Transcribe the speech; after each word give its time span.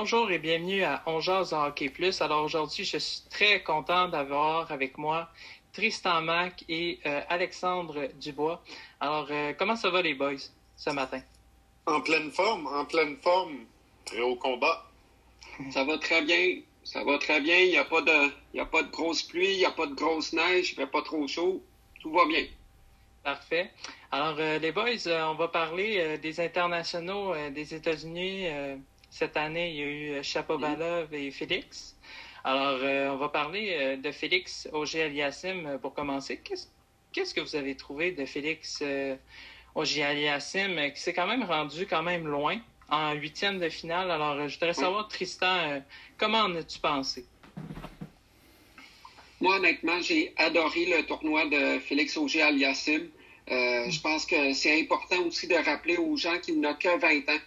bonjour 0.00 0.30
et 0.30 0.38
bienvenue 0.38 0.82
à 0.82 1.02
On 1.04 1.20
Jazz 1.20 1.52
Hockey 1.52 1.90
Plus. 1.90 2.22
Alors 2.22 2.42
aujourd'hui, 2.42 2.86
je 2.86 2.96
suis 2.96 3.20
très 3.28 3.62
content 3.62 4.08
d'avoir 4.08 4.72
avec 4.72 4.96
moi 4.96 5.28
Tristan 5.74 6.22
Mac 6.22 6.64
et 6.70 6.98
euh, 7.04 7.20
Alexandre 7.28 8.08
Dubois. 8.18 8.62
Alors, 8.98 9.26
euh, 9.30 9.52
comment 9.58 9.76
ça 9.76 9.90
va 9.90 10.00
les 10.00 10.14
boys 10.14 10.40
ce 10.74 10.88
matin? 10.88 11.20
En 11.84 12.00
pleine 12.00 12.30
forme, 12.30 12.66
en 12.68 12.86
pleine 12.86 13.18
forme. 13.18 13.66
Très 14.06 14.22
haut 14.22 14.36
combat. 14.36 14.86
Ça 15.70 15.84
va 15.84 15.98
très 15.98 16.22
bien. 16.22 16.62
Ça 16.82 17.04
va 17.04 17.18
très 17.18 17.42
bien. 17.42 17.58
Il 17.58 17.68
n'y 17.68 17.76
a, 17.76 17.84
pas 17.84 18.00
de, 18.00 18.32
il 18.54 18.60
a 18.60 18.64
pas 18.64 18.82
de 18.82 18.90
grosse 18.90 19.22
pluie, 19.22 19.52
il 19.52 19.58
n'y 19.58 19.66
a 19.66 19.70
pas 19.70 19.86
de 19.86 19.94
grosse 19.94 20.32
neige, 20.32 20.70
il 20.70 20.76
fait 20.76 20.86
pas 20.86 21.02
trop 21.02 21.28
chaud. 21.28 21.62
Tout 22.00 22.10
va 22.10 22.24
bien. 22.24 22.46
Parfait. 23.22 23.70
Alors, 24.10 24.36
euh, 24.38 24.58
les 24.60 24.72
boys, 24.72 25.06
on 25.28 25.34
va 25.34 25.48
parler 25.48 26.16
des 26.16 26.40
internationaux 26.40 27.34
des 27.50 27.74
États-Unis 27.74 28.46
cette 29.10 29.36
année, 29.36 29.70
il 29.70 29.76
y 29.76 29.82
a 29.82 30.18
eu 30.18 30.24
Chapovalov 30.24 31.12
et 31.12 31.30
Félix. 31.30 31.96
Alors, 32.44 32.78
euh, 32.82 33.10
on 33.10 33.16
va 33.16 33.28
parler 33.28 33.76
euh, 33.78 33.96
de 33.96 34.10
Félix 34.12 34.68
Auger-Aliassime 34.72 35.66
euh, 35.66 35.78
pour 35.78 35.92
commencer. 35.92 36.40
Qu'est-ce 37.12 37.34
que 37.34 37.40
vous 37.40 37.54
avez 37.54 37.76
trouvé 37.76 38.12
de 38.12 38.24
Félix 38.24 38.82
Auger-Aliassime 39.74 40.92
qui 40.94 41.00
s'est 41.00 41.12
quand 41.12 41.26
même 41.26 41.42
rendu 41.42 41.86
quand 41.86 42.02
même 42.02 42.26
loin 42.26 42.58
en 42.88 43.12
huitième 43.12 43.58
de 43.58 43.68
finale? 43.68 44.10
Alors, 44.10 44.48
je 44.48 44.54
voudrais 44.54 44.74
savoir, 44.74 45.08
Tristan, 45.08 45.82
comment 46.16 46.38
en 46.38 46.54
as-tu 46.54 46.78
pensé? 46.78 47.26
Moi, 49.40 49.56
honnêtement, 49.56 50.00
j'ai 50.00 50.32
adoré 50.36 50.86
le 50.86 51.04
tournoi 51.04 51.46
de 51.46 51.80
Félix 51.80 52.16
Auger-Aliassime. 52.16 53.08
Je 53.48 54.00
pense 54.00 54.24
que 54.24 54.52
c'est 54.52 54.80
important 54.80 55.20
aussi 55.26 55.48
de 55.48 55.56
rappeler 55.56 55.96
aux 55.96 56.16
gens 56.16 56.38
qu'il 56.38 56.60
n'a 56.60 56.74
que 56.74 56.96
20 56.96 57.28
ans. 57.28 57.40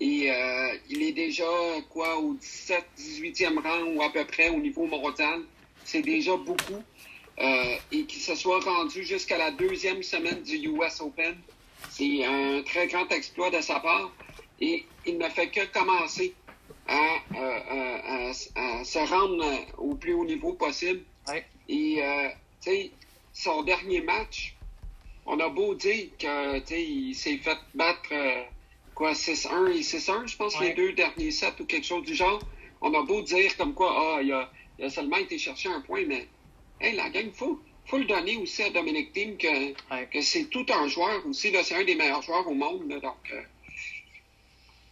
Et 0.00 0.30
euh, 0.30 0.72
il 0.88 1.02
est 1.02 1.12
déjà, 1.12 1.44
quoi, 1.90 2.18
au 2.18 2.32
17, 2.32 2.84
18e 2.98 3.58
rang 3.62 3.82
ou 3.94 4.02
à 4.02 4.10
peu 4.10 4.24
près 4.24 4.48
au 4.48 4.58
niveau 4.58 4.86
mondial. 4.86 5.42
C'est 5.84 6.00
déjà 6.00 6.36
beaucoup. 6.36 6.82
Euh, 7.38 7.76
et 7.92 8.04
qu'il 8.04 8.20
se 8.20 8.34
soit 8.34 8.60
rendu 8.60 9.04
jusqu'à 9.04 9.36
la 9.36 9.50
deuxième 9.50 10.02
semaine 10.02 10.42
du 10.42 10.56
US 10.68 11.00
Open, 11.00 11.36
c'est 11.90 12.24
un 12.24 12.62
très 12.62 12.86
grand 12.86 13.10
exploit 13.12 13.50
de 13.50 13.60
sa 13.60 13.80
part. 13.80 14.10
Et 14.60 14.86
il 15.06 15.18
ne 15.18 15.28
fait 15.28 15.48
que 15.48 15.64
commencer 15.66 16.34
à, 16.88 17.16
euh, 17.36 18.32
se 18.32 18.98
rendre 19.10 19.44
au 19.78 19.94
plus 19.94 20.14
haut 20.14 20.24
niveau 20.24 20.54
possible. 20.54 21.02
Et, 21.68 22.02
tu 22.62 22.70
sais, 22.70 22.90
son 23.32 23.62
dernier 23.62 24.00
match, 24.00 24.54
on 25.26 25.38
a 25.40 25.48
beau 25.48 25.74
dire 25.74 26.08
qu'il 26.18 27.14
s'est 27.14 27.38
fait 27.38 27.58
battre 27.74 28.12
quoi, 29.00 29.14
6-1 29.14 29.70
et 29.72 29.80
6-1, 29.80 30.26
je 30.26 30.36
pense, 30.36 30.60
les 30.60 30.74
deux 30.74 30.92
derniers 30.92 31.30
sets 31.30 31.58
ou 31.58 31.64
quelque 31.64 31.86
chose 31.86 32.04
du 32.04 32.14
genre. 32.14 32.38
On 32.82 32.92
a 32.92 33.02
beau 33.02 33.22
dire 33.22 33.56
comme 33.56 33.72
quoi, 33.72 33.90
ah, 33.96 34.22
il, 34.22 34.30
a, 34.30 34.52
il 34.78 34.84
a 34.84 34.90
seulement 34.90 35.16
été 35.16 35.38
chercher 35.38 35.70
un 35.70 35.80
point, 35.80 36.04
mais 36.06 36.28
hey, 36.82 36.94
la 36.96 37.08
gang, 37.08 37.24
il 37.24 37.32
faut, 37.32 37.58
faut 37.86 37.96
le 37.96 38.04
donner 38.04 38.36
aussi 38.36 38.62
à 38.62 38.68
Dominic 38.68 39.14
Thiem 39.14 39.38
que, 39.38 40.04
que 40.04 40.20
c'est 40.20 40.50
tout 40.50 40.66
un 40.70 40.86
joueur 40.86 41.26
aussi. 41.26 41.50
C'est 41.64 41.76
un 41.76 41.84
des 41.84 41.94
meilleurs 41.94 42.20
joueurs 42.20 42.46
au 42.46 42.52
monde. 42.52 42.88
donc, 42.88 43.32
euh. 43.32 43.42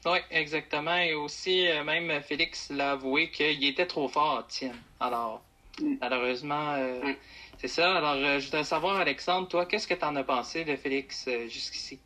Oui, 0.06 0.18
exactement. 0.30 0.96
Et 0.96 1.12
aussi, 1.12 1.66
euh, 1.66 1.84
même 1.84 2.22
Félix 2.22 2.70
l'a 2.70 2.92
avoué 2.92 3.30
qu'il 3.30 3.62
était 3.62 3.86
trop 3.86 4.08
fort, 4.08 4.46
Thiem. 4.46 4.80
Alors, 5.00 5.42
mm. 5.82 5.96
malheureusement, 6.00 6.72
euh, 6.78 7.12
c'est 7.58 7.68
ça. 7.68 7.98
Alors, 7.98 8.40
je 8.40 8.46
voudrais 8.46 8.64
savoir, 8.64 8.96
Alexandre, 8.96 9.48
toi, 9.48 9.66
qu'est-ce 9.66 9.86
que 9.86 9.92
tu 9.92 10.04
en 10.06 10.16
as 10.16 10.24
pensé 10.24 10.64
de 10.64 10.76
Félix 10.76 11.28
jusqu'ici? 11.50 11.98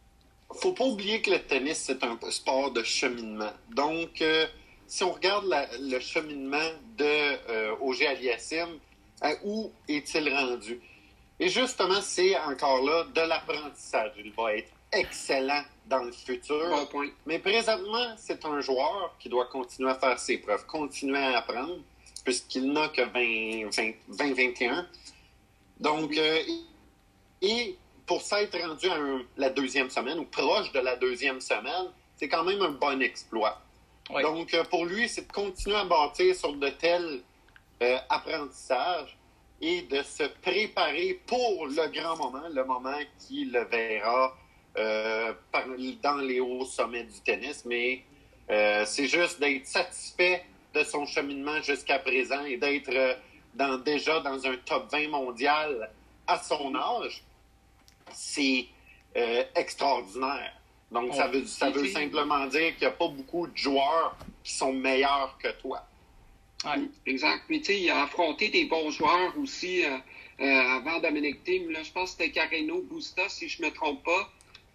Faut 0.55 0.72
pas 0.72 0.84
oublier 0.84 1.22
que 1.22 1.31
le 1.31 1.38
tennis, 1.41 1.78
c'est 1.78 2.03
un 2.04 2.19
sport 2.31 2.71
de 2.71 2.82
cheminement. 2.82 3.53
Donc, 3.71 4.21
euh, 4.21 4.47
si 4.87 5.04
on 5.04 5.12
regarde 5.12 5.47
le 5.81 5.99
cheminement 6.00 6.71
de 6.99 7.04
euh, 7.04 7.75
Auger 7.81 8.09
Aliassime, 8.09 8.78
où 9.44 9.71
est-il 9.88 10.28
rendu? 10.34 10.81
Et 11.38 11.49
justement, 11.49 12.00
c'est 12.00 12.37
encore 12.38 12.82
là 12.82 13.04
de 13.04 13.21
l'apprentissage. 13.21 14.12
Il 14.19 14.32
va 14.32 14.54
être 14.56 14.71
excellent 14.93 15.62
dans 15.87 16.04
le 16.04 16.12
futur. 16.12 16.88
Mais 17.27 17.38
présentement, 17.38 18.15
c'est 18.16 18.44
un 18.44 18.60
joueur 18.60 19.16
qui 19.19 19.28
doit 19.28 19.47
continuer 19.47 19.91
à 19.91 19.94
faire 19.94 20.19
ses 20.19 20.38
preuves, 20.38 20.66
continuer 20.66 21.19
à 21.19 21.38
apprendre, 21.38 21.78
puisqu'il 22.25 22.72
n'a 22.72 22.88
que 22.88 23.03
20-21. 23.03 24.87
Donc, 25.81 26.16
euh, 26.16 26.38
et 27.41 27.77
pour 28.07 28.23
s'être 28.23 28.59
rendu 28.59 28.89
à 28.89 28.99
la 29.37 29.51
deuxième 29.51 29.91
semaine 29.91 30.19
ou 30.19 30.25
proche 30.25 30.73
de 30.73 30.81
la 30.81 30.97
deuxième 30.97 31.41
semaine, 31.41 31.87
c'est 32.17 32.29
quand 32.29 32.45
même 32.45 32.63
un 32.63 32.71
bon 32.71 33.01
exploit. 33.01 33.61
Donc, 34.11 34.53
euh, 34.55 34.65
pour 34.65 34.85
lui, 34.85 35.09
c'est 35.09 35.27
de 35.27 35.33
continuer 35.33 35.77
à 35.77 35.85
bâtir 35.85 36.35
sur 36.35 36.53
de 36.55 36.69
tels 36.69 37.21
euh, 37.83 37.99
apprentissages 38.09 39.17
et 39.61 39.83
de 39.83 40.03
se 40.03 40.25
préparer 40.25 41.21
pour 41.27 41.67
le 41.67 41.89
grand 41.89 42.17
moment, 42.17 42.49
le 42.53 42.65
moment 42.65 42.99
qui 43.19 43.45
le 43.47 43.65
verra 43.65 44.37
euh, 44.77 45.33
dans 46.03 46.17
les 46.17 46.41
hauts 46.41 46.67
sommets 46.67 47.05
du 47.05 47.21
tennis. 47.25 47.65
Mais 47.65 48.03
c'est 48.84 49.07
juste 49.07 49.41
d'être 49.41 49.67
satisfait 49.67 50.45
de 50.75 50.83
son 50.83 51.07
cheminement 51.07 51.61
jusqu'à 51.63 51.99
présent 51.99 52.45
et 52.45 52.57
d'être 52.57 53.17
dans, 53.55 53.79
déjà 53.79 54.21
dans 54.21 54.47
un 54.47 54.57
top 54.57 54.91
20 54.91 55.09
mondial 55.09 55.91
à 56.27 56.39
son 56.39 56.75
âge 56.75 57.23
c'est 58.15 58.67
euh, 59.15 59.45
extraordinaire. 59.55 60.55
Donc, 60.91 61.15
ça 61.15 61.28
veut, 61.28 61.45
ça 61.45 61.69
veut 61.69 61.87
simplement 61.87 62.47
dire 62.47 62.73
qu'il 62.77 62.81
n'y 62.81 62.87
a 62.87 62.93
pas 62.93 63.09
beaucoup 63.09 63.47
de 63.47 63.55
joueurs 63.55 64.17
qui 64.43 64.55
sont 64.55 64.73
meilleurs 64.73 65.37
que 65.43 65.49
toi. 65.61 65.83
Oui, 66.65 66.91
exact. 67.05 67.43
Puis, 67.47 67.61
tu 67.61 67.67
sais, 67.67 67.81
il 67.81 67.91
a 67.91 68.05
affronté 68.05 68.49
des 68.49 68.65
bons 68.65 68.91
joueurs 68.91 69.37
aussi 69.39 69.84
euh, 69.84 69.99
euh, 70.41 70.45
avant 70.45 70.99
Dominic 71.01 71.45
Thiem. 71.45 71.71
Là, 71.71 71.83
je 71.83 71.93
pense 71.93 72.15
que 72.15 72.22
c'était 72.22 72.31
Carreno 72.31 72.81
Busta, 72.83 73.28
si 73.28 73.51
je 73.51 73.61
ne 73.61 73.69
me 73.69 73.75
trompe 73.75 74.03
pas. 74.03 74.31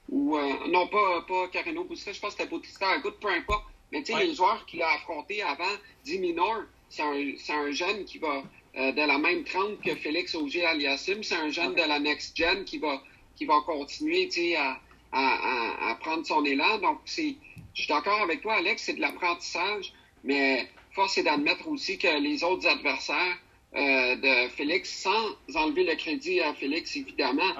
Ou, 0.09 0.37
non, 0.69 0.87
pas, 0.87 1.25
pas 1.27 1.47
Carreno 1.47 1.83
Busta, 1.83 2.13
je 2.13 2.19
pense 2.19 2.35
que 2.35 2.41
c'était 2.41 2.49
Bautista 2.49 2.89
Agut, 2.89 3.11
peu 3.19 3.29
importe. 3.29 3.65
Mais 3.91 4.03
tu 4.03 4.13
sais, 4.13 4.23
les 4.23 4.35
joueurs 4.35 4.65
qu'il 4.67 4.83
a 4.83 4.89
affrontés 4.93 5.41
avant, 5.41 5.63
Diminor, 6.03 6.61
c'est 6.89 7.01
un, 7.01 7.55
un, 7.55 7.71
jeune 7.71 8.05
qui 8.05 8.19
va 8.19 8.43
de 8.75 9.07
la 9.07 9.17
même 9.17 9.43
trempe 9.43 9.81
que 9.83 9.95
Félix 9.95 10.35
Auger-Aliassime. 10.35 11.23
C'est 11.23 11.35
un 11.35 11.49
jeune 11.49 11.73
de 11.73 11.81
la 11.81 11.99
Next 11.99 12.37
Gen 12.37 12.63
qui 12.63 12.77
va 12.77 13.01
qui 13.37 13.45
va 13.45 13.61
continuer 13.65 14.27
à, 14.57 14.79
à, 15.11 15.91
à, 15.91 15.95
prendre 15.95 16.25
son 16.25 16.43
élan. 16.43 16.79
Donc, 16.79 16.99
c'est, 17.05 17.35
je 17.73 17.81
suis 17.81 17.87
d'accord 17.87 18.21
avec 18.21 18.41
toi, 18.41 18.55
Alex, 18.55 18.83
c'est 18.83 18.93
de 18.93 19.01
l'apprentissage, 19.01 19.93
mais 20.23 20.67
force 20.93 21.17
est 21.17 21.23
d'admettre 21.23 21.67
aussi 21.67 21.97
que 21.97 22.19
les 22.19 22.43
autres 22.43 22.67
adversaires 22.67 23.37
euh, 23.75 24.15
de 24.15 24.49
Félix, 24.49 24.89
sans 24.89 25.55
enlever 25.55 25.83
le 25.83 25.95
crédit 25.95 26.41
à 26.41 26.53
Félix, 26.53 26.95
évidemment, 26.95 27.53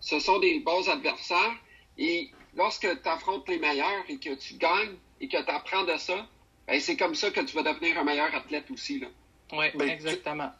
ce 0.00 0.18
sont 0.18 0.38
des 0.40 0.58
bons 0.60 0.88
adversaires. 0.88 1.54
Et 1.96 2.30
lorsque 2.56 2.88
tu 3.02 3.08
affrontes 3.08 3.48
les 3.48 3.58
meilleurs 3.58 4.04
et 4.08 4.18
que 4.18 4.34
tu 4.34 4.54
gagnes 4.54 4.96
et 5.20 5.28
que 5.28 5.42
tu 5.42 5.50
apprends 5.50 5.84
de 5.84 5.96
ça, 5.96 6.26
ben, 6.66 6.80
c'est 6.80 6.96
comme 6.96 7.14
ça 7.14 7.30
que 7.30 7.40
tu 7.40 7.54
vas 7.54 7.62
devenir 7.62 7.98
un 7.98 8.04
meilleur 8.04 8.34
athlète 8.34 8.70
aussi. 8.70 9.02
Oui, 9.52 9.66
ben, 9.74 9.88
exactement. 9.88 10.50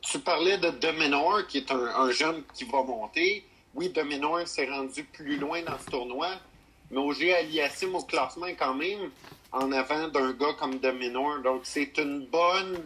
Tu, 0.00 0.18
parlais 0.20 0.56
de 0.56 0.70
Demenor, 0.70 1.46
qui 1.46 1.58
est 1.58 1.70
un, 1.70 1.84
un 1.84 2.10
jeune 2.10 2.42
qui 2.54 2.64
va 2.64 2.82
monter 2.82 3.44
oui, 3.74 3.88
Dominor 3.90 4.46
s'est 4.46 4.68
rendu 4.68 5.04
plus 5.04 5.36
loin 5.38 5.62
dans 5.62 5.78
ce 5.78 5.86
tournoi, 5.90 6.28
mais 6.90 6.98
Auger 6.98 7.34
Aliassim 7.34 7.94
au 7.94 8.02
classement 8.02 8.48
quand 8.58 8.74
même 8.74 9.10
en 9.52 9.70
avant 9.72 10.08
d'un 10.08 10.32
gars 10.32 10.54
comme 10.58 10.78
Dominor. 10.78 11.40
Donc, 11.40 11.62
c'est 11.64 11.96
une 11.98 12.26
bonne. 12.26 12.84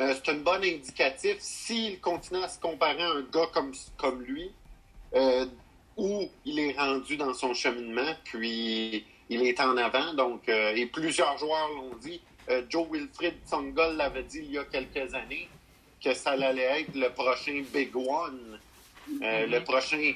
Euh, 0.00 0.14
c'est 0.14 0.32
une 0.32 0.46
indicatif 0.46 1.36
s'il 1.40 2.00
continue 2.00 2.42
à 2.42 2.48
se 2.48 2.60
comparer 2.60 3.02
à 3.02 3.10
un 3.10 3.22
gars 3.22 3.50
comme, 3.52 4.22
lui, 4.22 4.52
euh, 5.14 5.46
où 5.96 6.28
il 6.44 6.60
est 6.60 6.78
rendu 6.78 7.16
dans 7.16 7.34
son 7.34 7.52
cheminement, 7.52 8.14
puis 8.24 9.04
il 9.28 9.42
est 9.42 9.60
en 9.60 9.76
avant. 9.76 10.14
Donc, 10.14 10.48
euh, 10.48 10.72
et 10.74 10.86
plusieurs 10.86 11.36
joueurs 11.38 11.68
l'ont 11.70 11.96
dit. 12.00 12.20
Joe 12.70 12.86
Wilfried 12.90 13.34
Tsonga 13.46 13.92
l'avait 13.92 14.22
dit 14.22 14.38
il 14.38 14.52
y 14.52 14.58
a 14.58 14.64
quelques 14.64 15.12
années 15.12 15.50
que 16.02 16.14
ça 16.14 16.30
allait 16.30 16.80
être 16.80 16.94
le 16.94 17.10
prochain 17.10 17.62
Big 17.74 17.94
One. 17.94 18.58
Euh, 19.22 19.46
le 19.46 19.62
prochain, 19.64 20.12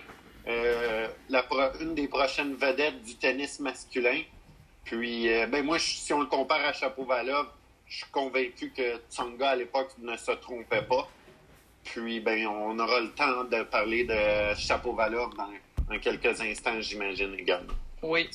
euh, 0.47 1.09
la 1.29 1.45
une 1.81 1.95
des 1.95 2.09
prochaines 2.09 2.55
vedettes 2.55 3.03
du 3.03 3.17
tennis 3.17 3.61
masculin. 3.61 4.21
Puis, 4.85 5.33
euh, 5.33 5.47
ben 5.47 5.65
moi, 5.65 5.79
si 5.79 6.13
on 6.13 6.21
le 6.21 6.27
compare 6.27 6.65
à 6.65 6.73
Chapovalov, 6.73 7.47
je 7.87 7.99
suis 7.99 8.11
convaincu 8.11 8.71
que 8.71 9.01
Tsonga 9.11 9.51
à 9.51 9.57
l'époque 9.57 9.91
ne 9.99 10.17
se 10.17 10.33
trompait 10.33 10.83
pas. 10.83 11.09
Puis, 11.85 12.21
ben, 12.21 12.47
on 12.47 12.79
aura 12.79 13.01
le 13.01 13.11
temps 13.11 13.45
de 13.45 13.63
parler 13.65 14.05
de 14.05 14.55
Chapovalov 14.57 15.35
dans, 15.37 15.51
dans 15.89 15.99
quelques 15.99 16.41
instants, 16.41 16.81
j'imagine 16.81 17.35
également. 17.39 17.75
Oui, 18.03 18.29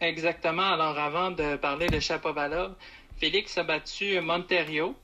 exactement. 0.00 0.72
Alors, 0.72 0.98
avant 0.98 1.30
de 1.30 1.56
parler 1.56 1.86
de 1.88 2.00
Chapovalov, 2.00 2.74
Félix 3.18 3.56
a 3.58 3.62
battu 3.62 4.20
Monterio, 4.20 4.94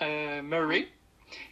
Murray, 0.00 0.88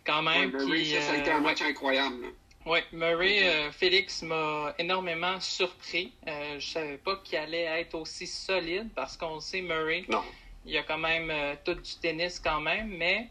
quand 0.04 0.22
même. 0.22 0.50
Murray, 0.50 0.84
ça, 0.84 1.12
a 1.12 1.16
été 1.16 1.30
un 1.30 1.40
match 1.40 1.62
incroyable. 1.62 2.26
Oui, 2.68 2.80
Murray, 2.92 3.48
euh, 3.48 3.72
Félix 3.72 4.22
m'a 4.22 4.74
énormément 4.78 5.40
surpris. 5.40 6.12
Euh, 6.26 6.60
je 6.60 6.66
savais 6.66 6.98
pas 6.98 7.16
qu'il 7.24 7.38
allait 7.38 7.62
être 7.80 7.94
aussi 7.94 8.26
solide 8.26 8.88
parce 8.94 9.16
qu'on 9.16 9.40
sait 9.40 9.62
Murray. 9.62 10.04
Non. 10.08 10.22
Il 10.66 10.72
y 10.72 10.78
a 10.78 10.82
quand 10.82 10.98
même 10.98 11.32
tout 11.64 11.74
du 11.74 11.94
tennis 12.00 12.38
quand 12.38 12.60
même, 12.60 12.88
mais 12.88 13.28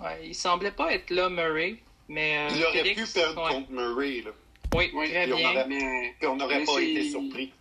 ouais, 0.00 0.20
il 0.24 0.34
semblait 0.34 0.70
pas 0.70 0.94
être 0.94 1.10
là, 1.10 1.28
Murray. 1.28 1.76
Mais, 2.08 2.48
il 2.54 2.64
aurait 2.64 2.94
pu 2.94 3.04
perdre 3.06 3.48
contre 3.48 3.70
Murray. 3.70 4.22
Là. 4.22 4.30
Oui, 4.74 4.90
très 5.10 5.26
bien. 5.26 5.36
On 5.36 5.50
aurait, 5.50 6.14
on 6.22 6.36
n'aurait 6.36 6.64
pas 6.64 6.80
été 6.80 7.10
surpris. 7.10 7.52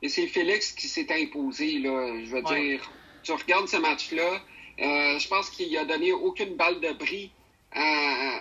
Et 0.00 0.08
c'est 0.08 0.26
Félix 0.26 0.72
qui 0.72 0.88
s'est 0.88 1.06
imposé, 1.10 1.78
là. 1.78 2.20
Je 2.24 2.30
veux 2.30 2.42
dire, 2.42 2.90
tu 3.22 3.32
regardes 3.32 3.68
ce 3.68 3.78
match-là, 3.78 4.40
euh, 4.80 5.18
je 5.18 5.28
pense 5.28 5.50
qu'il 5.50 5.76
a 5.78 5.84
donné 5.84 6.12
aucune 6.12 6.56
balle 6.56 6.80
de 6.80 6.92
bris 6.92 7.30
à, 7.72 8.40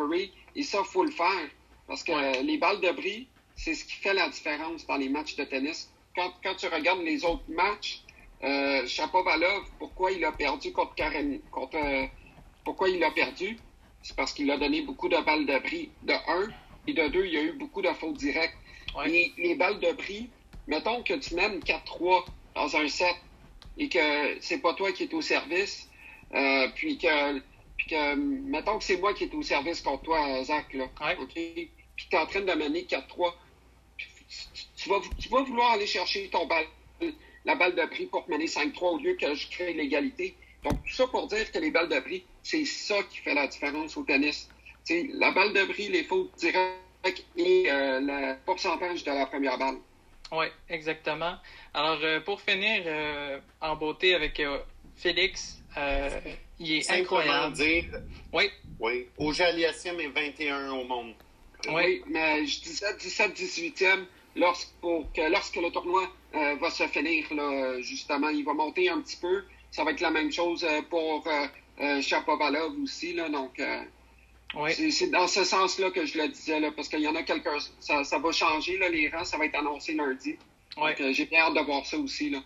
Murray. 0.00 0.30
Et 0.56 0.62
ça, 0.62 0.78
il 0.80 0.90
faut 0.90 1.04
le 1.04 1.10
faire. 1.10 1.48
Parce 1.86 2.02
que 2.02 2.42
les 2.42 2.58
balles 2.58 2.80
de 2.80 2.90
bris, 2.92 3.28
c'est 3.56 3.74
ce 3.74 3.84
qui 3.84 3.96
fait 3.96 4.14
la 4.14 4.28
différence 4.28 4.86
dans 4.86 4.96
les 4.96 5.08
matchs 5.08 5.36
de 5.36 5.44
tennis. 5.44 5.90
Quand, 6.14 6.32
quand 6.42 6.54
tu 6.54 6.66
regardes 6.66 7.02
les 7.02 7.24
autres 7.24 7.44
matchs, 7.48 8.02
euh, 8.42 8.86
Chapovalov, 8.86 9.64
pourquoi 9.78 10.12
il 10.12 10.24
a 10.24 10.32
perdu 10.32 10.72
contre 10.72 10.94
Karen, 10.94 11.40
contre, 11.50 11.76
euh, 11.76 12.06
pourquoi 12.64 12.88
il 12.88 13.02
a 13.04 13.10
perdu? 13.10 13.58
C'est 14.02 14.16
parce 14.16 14.32
qu'il 14.32 14.50
a 14.50 14.56
donné 14.56 14.82
beaucoup 14.82 15.08
de 15.08 15.18
balles 15.18 15.46
de 15.46 15.58
bris, 15.58 15.90
de 16.02 16.14
1, 16.14 16.48
et 16.86 16.94
de 16.94 17.08
2, 17.08 17.26
il 17.26 17.32
y 17.32 17.36
a 17.36 17.42
eu 17.42 17.52
beaucoup 17.52 17.82
de 17.82 17.92
fautes 17.92 18.16
directes. 18.16 18.56
Et 19.06 19.32
les 19.36 19.54
balles 19.54 19.78
de 19.78 19.92
bris, 19.92 20.30
mettons 20.66 21.02
que 21.02 21.14
tu 21.14 21.34
mènes 21.34 21.60
4-3 21.60 22.24
dans 22.54 22.76
un 22.76 22.88
set 22.88 23.16
et 23.78 23.88
que 23.88 24.40
c'est 24.40 24.58
pas 24.58 24.74
toi 24.74 24.90
qui 24.92 25.04
es 25.04 25.14
au 25.14 25.20
service, 25.20 25.88
euh, 26.34 26.68
puis 26.74 26.98
que, 26.98 27.42
puis 27.80 27.96
que, 27.96 28.14
mettons 28.14 28.76
que 28.76 28.84
c'est 28.84 28.98
moi 28.98 29.14
qui 29.14 29.24
est 29.24 29.34
au 29.34 29.42
service 29.42 29.80
contre 29.80 30.02
toi, 30.02 30.44
Zach, 30.44 30.74
là, 30.74 30.84
OK? 31.18 31.32
Puis 31.32 31.70
tu 31.96 32.14
es 32.14 32.18
en 32.18 32.26
train 32.26 32.42
de 32.42 32.52
mener 32.52 32.82
4-3, 32.82 33.32
tu, 34.76 34.88
vas, 34.90 35.00
tu 35.18 35.28
vas 35.30 35.42
vouloir 35.42 35.72
aller 35.72 35.86
chercher 35.86 36.28
ton 36.28 36.46
balle, 36.46 36.66
la 37.46 37.54
balle 37.54 37.74
de 37.74 37.84
prix 37.86 38.04
pour 38.04 38.28
mener 38.28 38.44
5-3 38.44 38.84
au 38.84 38.98
lieu 38.98 39.14
que 39.14 39.34
je 39.34 39.48
crée 39.48 39.72
l'égalité. 39.72 40.34
Donc, 40.62 40.74
tout 40.84 40.92
ça 40.92 41.06
pour 41.06 41.26
dire 41.26 41.50
que 41.50 41.58
les 41.58 41.70
balles 41.70 41.88
de 41.88 41.98
prix, 42.00 42.22
c'est 42.42 42.66
ça 42.66 43.02
qui 43.04 43.16
fait 43.18 43.32
la 43.32 43.46
différence 43.46 43.96
au 43.96 44.02
tennis. 44.02 44.50
sais, 44.84 45.08
la 45.14 45.30
balle 45.32 45.54
de 45.54 45.64
prix, 45.64 45.88
les 45.88 46.04
fautes 46.04 46.34
directes 46.36 47.24
et 47.38 47.64
euh, 47.70 48.00
le 48.02 48.36
pourcentage 48.44 49.04
de 49.04 49.10
la 49.10 49.24
première 49.24 49.56
balle. 49.56 49.78
Oui, 50.32 50.46
exactement. 50.68 51.36
Alors, 51.72 51.98
euh, 52.02 52.20
pour 52.20 52.42
finir 52.42 52.82
euh, 52.84 53.40
en 53.62 53.74
beauté 53.74 54.14
avec 54.14 54.38
euh, 54.38 54.58
Félix, 54.96 55.62
il 56.60 56.72
est 56.74 56.90
incroyable. 56.90 57.54
dire, 57.54 57.84
oui. 58.32 58.44
Oui. 58.78 59.06
Au 59.18 59.32
Aliassime 59.42 60.00
est 60.00 60.08
21 60.08 60.70
au 60.70 60.84
monde. 60.84 61.14
Oui, 61.68 62.02
mais 62.06 62.46
je 62.46 62.60
disais 62.62 62.92
17-18e 62.94 64.04
lorsque, 64.36 64.70
lorsque 65.16 65.56
le 65.56 65.70
tournoi 65.70 66.08
va 66.32 66.70
se 66.70 66.86
finir, 66.86 67.26
là, 67.34 67.80
justement. 67.82 68.28
Il 68.28 68.44
va 68.44 68.54
monter 68.54 68.88
un 68.88 69.00
petit 69.02 69.16
peu. 69.16 69.42
Ça 69.70 69.84
va 69.84 69.90
être 69.90 70.00
la 70.00 70.10
même 70.10 70.32
chose 70.32 70.66
pour 70.88 71.28
Chapovalov 72.00 72.80
aussi, 72.82 73.12
là, 73.12 73.28
donc... 73.28 73.60
C'est 74.70 75.10
dans 75.10 75.28
ce 75.28 75.44
sens-là 75.44 75.90
que 75.90 76.06
je 76.06 76.18
le 76.18 76.28
disais, 76.28 76.58
là, 76.58 76.70
parce 76.72 76.88
qu'il 76.88 77.00
y 77.00 77.08
en 77.08 77.14
a 77.14 77.22
quelques... 77.22 77.48
Ça, 77.80 78.02
ça 78.04 78.18
va 78.18 78.32
changer, 78.32 78.78
là, 78.78 78.88
les 78.88 79.10
rangs, 79.10 79.24
ça 79.24 79.36
va 79.36 79.44
être 79.44 79.56
annoncé 79.56 79.92
lundi. 79.92 80.36
Euh, 80.78 81.12
j'ai 81.12 81.26
bien 81.26 81.40
hâte 81.40 81.54
de 81.54 81.60
voir 81.60 81.84
ça 81.84 81.98
aussi, 81.98 82.30
là. 82.30 82.42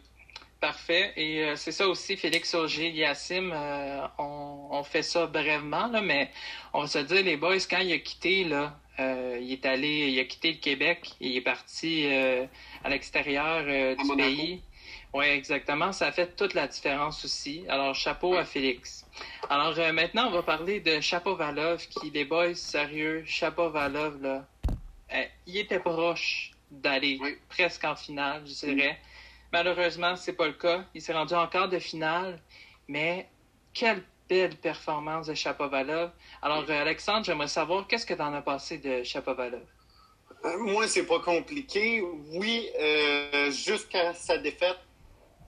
Parfait. 0.61 1.13
Et 1.17 1.43
euh, 1.43 1.57
c'est 1.57 1.73
ça 1.73 1.89
aussi, 1.89 2.17
Félix 2.17 2.55
Auger, 2.55 2.91
Yassim, 2.91 3.51
euh, 3.53 4.07
on, 4.19 4.83
fait 4.83 5.03
ça 5.03 5.27
brièvement, 5.27 5.89
là, 5.89 6.01
mais 6.01 6.31
on 6.73 6.83
va 6.83 6.87
se 6.87 6.99
dire, 6.99 7.23
les 7.23 7.37
boys, 7.37 7.57
quand 7.69 7.79
il 7.79 7.93
a 7.93 7.99
quitté, 7.99 8.45
là, 8.45 8.79
il 8.99 9.53
est 9.53 9.67
allé, 9.67 10.11
il 10.11 10.21
a 10.21 10.25
quitté 10.25 10.53
le 10.53 10.59
Québec, 10.59 11.13
il 11.21 11.37
est 11.37 11.41
parti 11.41 12.07
à 12.07 12.89
l'extérieur 12.89 13.65
du 13.97 14.17
pays. 14.17 14.63
Oui, 15.15 15.27
exactement. 15.27 15.93
Ça 15.93 16.09
a 16.09 16.13
fait 16.13 16.35
toute 16.35 16.55
la 16.55 16.67
différence 16.67 17.25
aussi. 17.25 17.65
Alors, 17.69 17.95
chapeau 17.95 18.35
à 18.35 18.45
Félix. 18.45 19.07
Alors, 19.49 19.79
euh, 19.79 19.93
maintenant, 19.93 20.27
on 20.27 20.33
va 20.33 20.43
parler 20.43 20.81
de 20.81 21.01
Chapeau-Valov, 21.01 21.87
qui, 21.87 22.11
les 22.11 22.25
boys, 22.25 22.57
sérieux, 22.57 23.23
Chapeau-Valov, 23.25 24.21
là, 24.21 24.45
euh, 25.13 25.25
il 25.47 25.57
était 25.57 25.79
proche 25.79 26.51
d'aller 26.69 27.21
presque 27.49 27.85
en 27.85 27.95
finale, 27.95 28.43
je 28.45 28.67
dirais. 28.67 28.99
Malheureusement, 29.55 30.17
c'est 30.17 30.33
pas 30.33 30.49
le 30.49 30.55
cas. 30.55 30.85
Il 30.95 31.01
s'est 31.01 31.13
rendu 31.13 31.33
en 31.33 31.47
quart 31.47 31.69
de 31.69 31.79
finale, 31.79 32.41
mais 32.89 33.29
quelle 33.73 34.03
belle 34.29 34.57
performance 34.57 35.29
de 35.29 35.35
Chapovalov. 35.35 36.11
Alors, 36.43 36.65
euh, 36.69 36.83
Alexandre, 36.83 37.25
j'aimerais 37.25 37.47
savoir 37.47 37.87
qu'est-ce 37.87 38.05
que 38.05 38.15
tu 38.15 38.21
en 38.21 38.35
as 38.35 38.43
passé 38.43 38.79
de 38.79 39.05
Chapovalov? 39.05 39.63
moi, 40.59 40.89
c'est 40.89 41.07
pas 41.07 41.21
compliqué. 41.21 42.03
Oui, 42.33 42.69
jusqu'à 43.51 44.13
sa 44.13 44.39
défaite, 44.39 44.81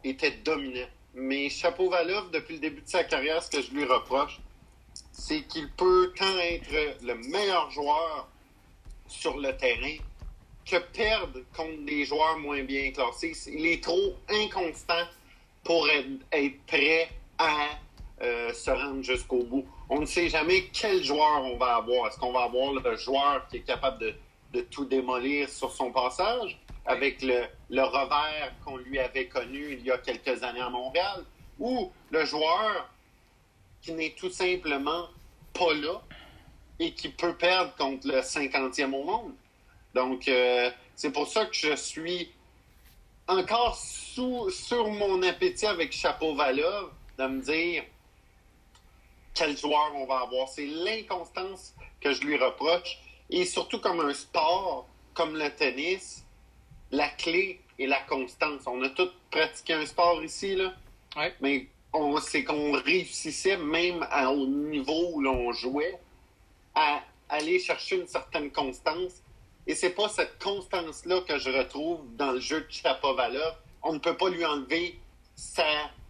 était 0.05 0.37
dominant. 0.44 0.87
Mais 1.14 1.49
Chapeau-Valov, 1.49 2.31
depuis 2.31 2.55
le 2.55 2.61
début 2.61 2.82
de 2.82 2.88
sa 2.88 3.03
carrière, 3.03 3.43
ce 3.43 3.50
que 3.50 3.61
je 3.61 3.73
lui 3.73 3.85
reproche, 3.85 4.38
c'est 5.11 5.43
qu'il 5.49 5.69
peut 5.73 6.12
tant 6.17 6.38
être 6.38 7.03
le 7.03 7.14
meilleur 7.29 7.73
joueur 7.73 8.29
sur 9.08 9.37
le 9.37 9.56
terrain 9.56 9.97
que 10.68 10.76
perdre 10.76 11.40
contre 11.56 11.84
des 11.84 12.04
joueurs 12.04 12.38
moins 12.38 12.62
bien 12.64 12.90
classés. 12.90 13.32
Il 13.46 13.64
est 13.66 13.82
trop 13.82 14.14
inconstant 14.28 15.04
pour 15.62 15.88
être, 15.88 16.66
prêt 16.66 17.08
à 17.38 17.68
euh, 18.22 18.52
se 18.52 18.70
rendre 18.70 19.02
jusqu'au 19.02 19.44
bout. 19.44 19.64
On 19.88 20.00
ne 20.00 20.06
sait 20.06 20.28
jamais 20.28 20.64
quel 20.72 21.02
joueur 21.04 21.44
on 21.44 21.56
va 21.56 21.76
avoir. 21.76 22.08
Est-ce 22.08 22.18
qu'on 22.18 22.32
va 22.32 22.42
avoir 22.42 22.72
le 22.72 22.96
joueur 22.96 23.46
qui 23.48 23.58
est 23.58 23.66
capable 23.66 24.14
de, 24.52 24.60
tout 24.70 24.86
démolir 24.86 25.48
sur 25.50 25.70
son 25.70 25.92
passage? 25.92 26.58
avec 26.86 27.20
le, 27.22 27.42
le 27.69 27.82
revers 27.82 28.52
qu'on 28.64 28.76
lui 28.76 28.98
avait 28.98 29.26
connu 29.26 29.72
il 29.72 29.84
y 29.84 29.90
a 29.90 29.98
quelques 29.98 30.42
années 30.42 30.60
à 30.60 30.70
Montréal, 30.70 31.24
ou 31.58 31.90
le 32.10 32.24
joueur 32.24 32.88
qui 33.82 33.92
n'est 33.92 34.14
tout 34.16 34.30
simplement 34.30 35.08
pas 35.52 35.74
là 35.74 36.00
et 36.78 36.92
qui 36.92 37.08
peut 37.08 37.34
perdre 37.34 37.74
contre 37.76 38.06
le 38.06 38.20
50e 38.20 38.94
au 38.94 39.04
monde? 39.04 39.32
Donc, 39.96 40.28
euh, 40.28 40.70
c'est 40.94 41.10
pour 41.10 41.26
ça 41.26 41.46
que 41.46 41.54
je 41.54 41.75
suis 41.75 42.31
encore 43.26 43.76
sous, 43.76 44.50
sur 44.50 44.88
mon 44.90 45.22
appétit 45.22 45.64
avec 45.64 45.90
Chapeau 45.90 46.34
Valov 46.34 46.93
de 47.19 47.26
me 47.26 47.40
dire 47.40 47.82
quel 49.32 49.56
joueur 49.56 49.93
on 49.94 50.04
va 50.04 50.20
avoir. 50.20 50.48
C'est 50.48 50.66
l'inconstance 50.66 51.74
que 51.98 52.12
je 52.12 52.20
lui 52.20 52.36
reproche. 52.36 52.98
Et 53.31 53.46
surtout 53.46 53.81
comme 53.81 54.00
un 54.00 54.12
sport, 54.12 54.86
comme 55.15 55.34
le 55.34 55.48
tennis, 55.56 56.24
la 56.91 57.08
clé 57.08 57.60
est 57.79 57.86
la 57.86 58.00
constance. 58.03 58.62
On 58.67 58.82
a 58.82 58.91
tous 58.91 59.10
pratiqué 59.31 59.72
un 59.72 59.86
sport 59.86 60.22
ici, 60.22 60.56
là. 60.56 60.74
Mais 61.41 61.69
c'est 62.20 62.44
qu'on 62.44 62.72
réussissait, 62.72 63.56
même 63.56 64.06
au 64.29 64.46
niveau 64.46 65.12
où 65.15 65.22
l'on 65.22 65.53
jouait, 65.53 65.98
à 66.74 67.00
aller 67.31 67.58
chercher 67.58 67.96
une 67.96 68.06
certaine 68.06 68.50
constance. 68.53 69.22
Et 69.67 69.75
c'est 69.75 69.91
pas 69.91 70.08
cette 70.08 70.39
constance-là 70.43 71.20
que 71.23 71.39
je 71.39 71.51
retrouve 71.51 72.01
dans 72.17 72.32
le 72.32 72.41
jeu 72.41 72.61
de 72.61 72.67
Chapovalov. 72.70 73.55
On 73.82 73.94
ne 73.94 73.99
peut 73.99 74.17
pas 74.17 74.29
lui 74.29 74.44
enlever 74.44 74.99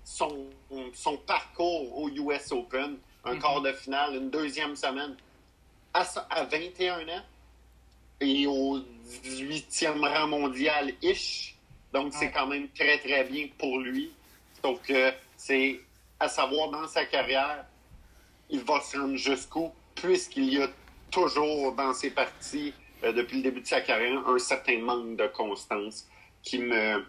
son, 0.05 0.47
son 0.93 1.17
parcours 1.19 1.99
au 1.99 2.09
US 2.09 2.53
Open, 2.53 2.99
un 3.25 3.35
mm-hmm. 3.35 3.39
quart 3.41 3.61
de 3.63 3.73
finale, 3.73 4.17
une 4.17 4.31
deuxième 4.31 4.77
semaine. 4.77 5.17
À, 5.95 6.05
à 6.31 6.45
21 6.45 7.09
ans, 7.09 7.23
et 8.21 8.47
au 8.47 8.79
18e 9.25 10.01
rang 10.01 10.27
mondial-ish. 10.29 11.55
Donc, 11.93 12.13
c'est 12.13 12.31
quand 12.31 12.47
même 12.47 12.69
très, 12.71 12.99
très 12.99 13.25
bien 13.25 13.49
pour 13.59 13.79
lui. 13.79 14.13
Sauf 14.63 14.81
que 14.83 15.13
c'est 15.37 15.81
à 16.19 16.29
savoir 16.29 16.71
dans 16.71 16.89
sa 16.89 17.05
carrière, 17.05 17.65
il 18.51 18.61
va 18.61 18.81
se 18.81 18.97
rendre 18.99 19.17
jusqu'où, 19.17 19.71
puisqu'il 19.95 20.53
y 20.53 20.63
a 20.63 20.69
toujours 21.11 21.73
dans 21.75 21.93
ses 21.93 22.11
parties, 22.11 22.73
euh, 23.05 23.13
depuis 23.13 23.39
le 23.39 23.43
début 23.43 23.61
de 23.61 23.67
sa 23.67 23.81
carrière, 23.81 24.27
un 24.27 24.39
certain 24.39 24.79
manque 24.79 25.17
de 25.17 25.27
constance 25.27 26.07
qui 26.43 26.59
me, 26.59 27.05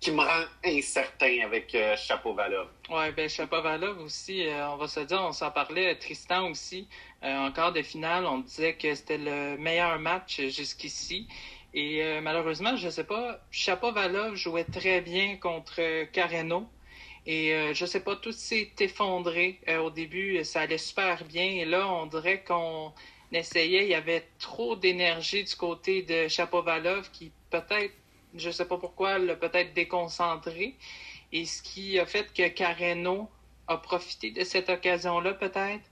qui 0.00 0.10
me 0.10 0.20
rend 0.20 0.44
incertain 0.64 1.40
avec 1.44 1.74
euh, 1.74 1.96
Chapeau-Valov. 1.96 2.68
Oui, 2.90 3.10
ben 3.16 3.28
Chapeau-Valov 3.28 4.00
aussi, 4.00 4.46
euh, 4.46 4.68
on 4.70 4.76
va 4.76 4.88
se 4.88 5.00
dire, 5.00 5.20
on 5.22 5.32
s'en 5.32 5.50
parlait, 5.50 5.94
Tristan 5.96 6.50
aussi, 6.50 6.88
euh, 7.24 7.46
en 7.46 7.52
quart 7.52 7.72
de 7.72 7.82
finale, 7.82 8.26
on 8.26 8.38
disait 8.38 8.74
que 8.74 8.92
c'était 8.94 9.18
le 9.18 9.56
meilleur 9.56 9.98
match 10.00 10.40
jusqu'ici. 10.48 11.28
Et 11.72 12.02
euh, 12.02 12.20
malheureusement, 12.20 12.76
je 12.76 12.86
ne 12.86 12.90
sais 12.90 13.04
pas, 13.04 13.38
Chapovalov 13.50 14.34
jouait 14.34 14.64
très 14.64 15.00
bien 15.00 15.36
contre 15.36 16.04
Carreno. 16.10 16.66
Et 17.24 17.54
euh, 17.54 17.72
je 17.74 17.86
sais 17.86 18.00
pas, 18.00 18.16
tout 18.16 18.32
s'est 18.32 18.72
effondré. 18.80 19.60
au 19.80 19.90
début, 19.90 20.44
ça 20.44 20.62
allait 20.62 20.78
super 20.78 21.24
bien. 21.24 21.44
Et 21.44 21.64
là, 21.64 21.86
on 21.88 22.06
dirait 22.06 22.42
qu'on 22.42 22.92
il 23.32 23.88
y 23.88 23.94
avait 23.94 24.26
trop 24.38 24.76
d'énergie 24.76 25.44
du 25.44 25.56
côté 25.56 26.02
de 26.02 26.28
Chapovalov 26.28 27.10
qui 27.10 27.32
peut-être, 27.50 27.94
je 28.34 28.50
sais 28.50 28.66
pas 28.66 28.76
pourquoi, 28.76 29.18
l'a 29.18 29.36
peut-être 29.36 29.72
déconcentré. 29.74 30.74
Et 31.32 31.46
ce 31.46 31.62
qui 31.62 31.98
a 31.98 32.06
fait 32.06 32.32
que 32.32 32.46
Carreno 32.48 33.28
a 33.68 33.78
profité 33.78 34.30
de 34.30 34.44
cette 34.44 34.68
occasion-là, 34.68 35.34
peut-être 35.34 35.84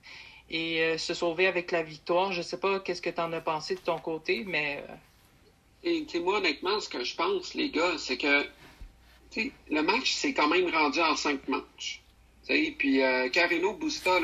et 0.51 0.83
euh, 0.83 0.99
se 0.99 1.15
sauver 1.15 1.47
avec 1.47 1.71
la 1.71 1.83
victoire. 1.83 2.33
Je 2.33 2.39
ne 2.39 2.43
sais 2.43 2.59
pas 2.59 2.81
qu'est-ce 2.81 3.01
que 3.01 3.11
tu 3.11 3.21
en 3.21 3.33
as 3.33 3.41
pensé 3.41 3.77
de 3.77 3.81
ton 3.81 3.99
côté, 3.99 4.45
mais. 4.47 4.85
Euh, 5.85 6.05
et 6.13 6.19
moi, 6.19 6.39
honnêtement, 6.39 6.79
ce 6.81 6.89
que 6.89 7.05
je 7.05 7.15
pense, 7.15 7.55
les 7.55 7.71
gars, 7.71 7.97
c'est 7.97 8.19
que 8.19 8.47
le 9.71 9.83
match 9.83 10.13
s'est 10.13 10.35
quand 10.35 10.49
même 10.49 10.69
rendu 10.69 11.01
en 11.01 11.17
cinq 11.17 11.49
matchs. 11.49 12.03
Puis 12.47 13.03
euh, 13.03 13.29
Carino 13.31 13.75
Busta, 13.75 14.19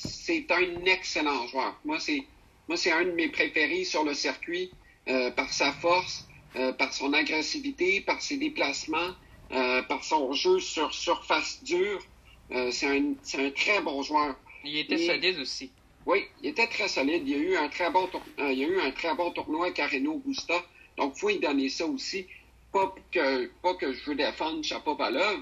c'est 0.00 0.50
un 0.50 0.84
excellent 0.84 1.46
joueur. 1.46 1.78
Moi, 1.84 1.98
c'est 2.00 2.24
moi, 2.68 2.76
c'est 2.76 2.92
un 2.92 3.04
de 3.04 3.12
mes 3.12 3.28
préférés 3.28 3.84
sur 3.84 4.04
le 4.04 4.12
circuit 4.12 4.70
euh, 5.08 5.30
par 5.30 5.50
sa 5.50 5.72
force, 5.72 6.28
euh, 6.56 6.72
par 6.72 6.92
son 6.92 7.14
agressivité, 7.14 8.02
par 8.02 8.20
ses 8.20 8.36
déplacements, 8.36 9.14
euh, 9.52 9.80
par 9.82 10.04
son 10.04 10.32
jeu 10.34 10.60
sur 10.60 10.92
surface 10.92 11.64
dure. 11.64 12.02
c'est 12.70 12.86
un, 12.86 13.14
un, 13.38 13.50
très 13.50 13.80
bon 13.80 14.02
joueur. 14.02 14.36
Il 14.64 14.76
était 14.76 14.98
solide 14.98 15.38
aussi. 15.38 15.70
Oui, 16.04 16.24
il 16.42 16.50
était 16.50 16.66
très 16.66 16.88
solide. 16.88 17.22
Il 17.26 17.30
y 17.30 17.34
a 17.34 17.38
eu 17.38 17.56
un 17.56 17.68
très 17.68 17.90
bon, 17.90 18.08
il 18.38 18.58
y 18.58 18.64
a 18.64 18.68
eu 18.68 18.80
un 18.80 18.90
très 18.90 19.14
bon 19.14 19.30
tournoi 19.30 19.70
Carino 19.72 20.18
Busta. 20.24 20.62
Donc, 20.98 21.14
il 21.16 21.20
faut 21.20 21.30
y 21.30 21.38
donner 21.38 21.70
ça 21.70 21.86
aussi. 21.86 22.26
Pas 22.72 22.94
que, 23.10 23.46
pas 23.62 23.74
que 23.74 23.92
je 23.92 24.10
veux 24.10 24.14
défendre 24.14 24.62
Chapovalov. 24.62 25.40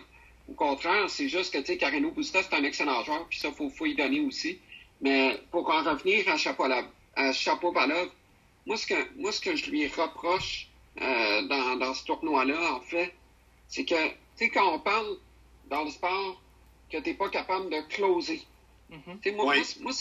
Au 0.49 0.55
contraire, 0.55 1.11
c'est 1.11 1.29
juste 1.29 1.53
que, 1.53 1.59
tu 1.59 1.67
sais, 1.67 1.77
Carino 1.77 2.11
Busta, 2.11 2.43
c'est 2.43 2.55
un 2.55 2.65
excellent 2.65 3.03
joueur, 3.03 3.27
puis 3.29 3.39
ça, 3.39 3.49
il 3.49 3.55
faut, 3.55 3.69
faut, 3.69 3.87
y 3.87 3.95
donner 3.95 4.21
aussi. 4.21 4.59
Mais 5.01 5.41
pour 5.51 5.69
en 5.69 5.83
revenir 5.83 6.29
à 6.29 6.37
Chapovalov, 6.37 6.87
à 7.17 7.33
Chapovalov, 7.33 8.11
moi, 8.67 8.77
ce 8.77 8.87
que, 8.87 9.19
moi, 9.19 9.33
ce 9.33 9.41
que 9.41 9.57
je 9.57 9.71
lui 9.71 9.87
reproche 9.89 10.69
euh, 11.01 11.43
dans, 11.49 11.77
dans 11.77 11.95
ce 11.95 12.05
tournoi-là, 12.05 12.75
en 12.75 12.81
fait, 12.81 13.13
c'est 13.69 13.85
que, 13.85 14.09
tu 14.09 14.15
sais, 14.37 14.49
quand 14.51 14.73
on 14.73 14.79
parle 14.79 15.19
dans 15.69 15.85
le 15.85 15.91
sport 15.91 16.41
que 16.91 16.99
tu 16.99 17.11
n'es 17.11 17.15
pas 17.15 17.29
capable 17.29 17.69
de 17.71 17.81
closer, 17.89 18.43
mm-hmm. 18.91 19.35
moi, 19.35 19.55
moi, 19.81 19.93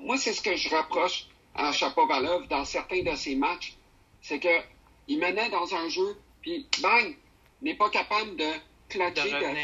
moi 0.00 0.16
c'est 0.16 0.32
ce 0.32 0.40
que 0.40 0.56
je 0.56 0.74
reproche 0.74 1.26
à 1.54 1.72
Chapovalov 1.72 2.48
dans 2.48 2.64
certains 2.64 3.02
de 3.02 3.14
ses 3.16 3.36
matchs. 3.36 3.74
C'est 4.22 4.40
que 4.40 4.62
il 5.06 5.18
menait 5.18 5.50
dans 5.50 5.74
un 5.74 5.88
jeu, 5.88 6.16
puis 6.40 6.66
bang, 6.80 7.14
n'est 7.62 7.74
pas 7.74 7.90
capable 7.90 8.36
de 8.36 8.50
de, 8.98 9.20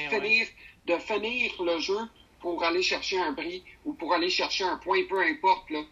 finir, 0.08 0.46
de 0.86 0.98
finir 0.98 1.62
le 1.62 1.78
jeu 1.78 1.98
pour 2.40 2.62
aller 2.64 2.82
chercher 2.82 3.18
un 3.20 3.32
bris 3.32 3.62
ou 3.84 3.92
pour 3.92 4.12
aller 4.12 4.30
chercher 4.30 4.64
un 4.64 4.76
point, 4.76 5.02
peu 5.08 5.20
importe. 5.22 5.70
Là. 5.70 5.82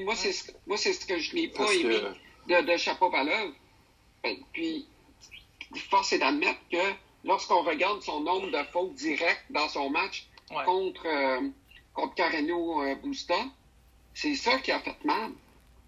moi, 0.00 0.14
c'est 0.14 0.32
ce, 0.32 0.52
moi, 0.66 0.76
c'est 0.76 0.92
ce 0.92 1.04
que 1.06 1.18
je 1.18 1.34
n'ai 1.34 1.48
pas 1.48 1.72
aimé 1.72 2.00
de, 2.46 2.60
de 2.60 2.76
Chapovalov. 2.76 3.52
Ben, 4.22 4.36
puis, 4.52 4.86
force 5.90 6.12
est 6.12 6.18
d'admettre 6.18 6.60
que 6.70 6.94
lorsqu'on 7.24 7.62
regarde 7.62 8.02
son 8.02 8.20
nombre 8.20 8.50
de 8.50 8.62
fautes 8.72 8.94
directes 8.94 9.44
dans 9.50 9.68
son 9.68 9.90
match 9.90 10.26
contre, 10.64 11.06
euh, 11.06 11.48
contre 11.92 12.14
Carreno 12.14 12.82
euh, 12.82 12.94
Busta, 12.96 13.36
c'est 14.14 14.34
ça 14.34 14.58
qui 14.58 14.72
a 14.72 14.80
fait 14.80 15.04
mal. 15.04 15.32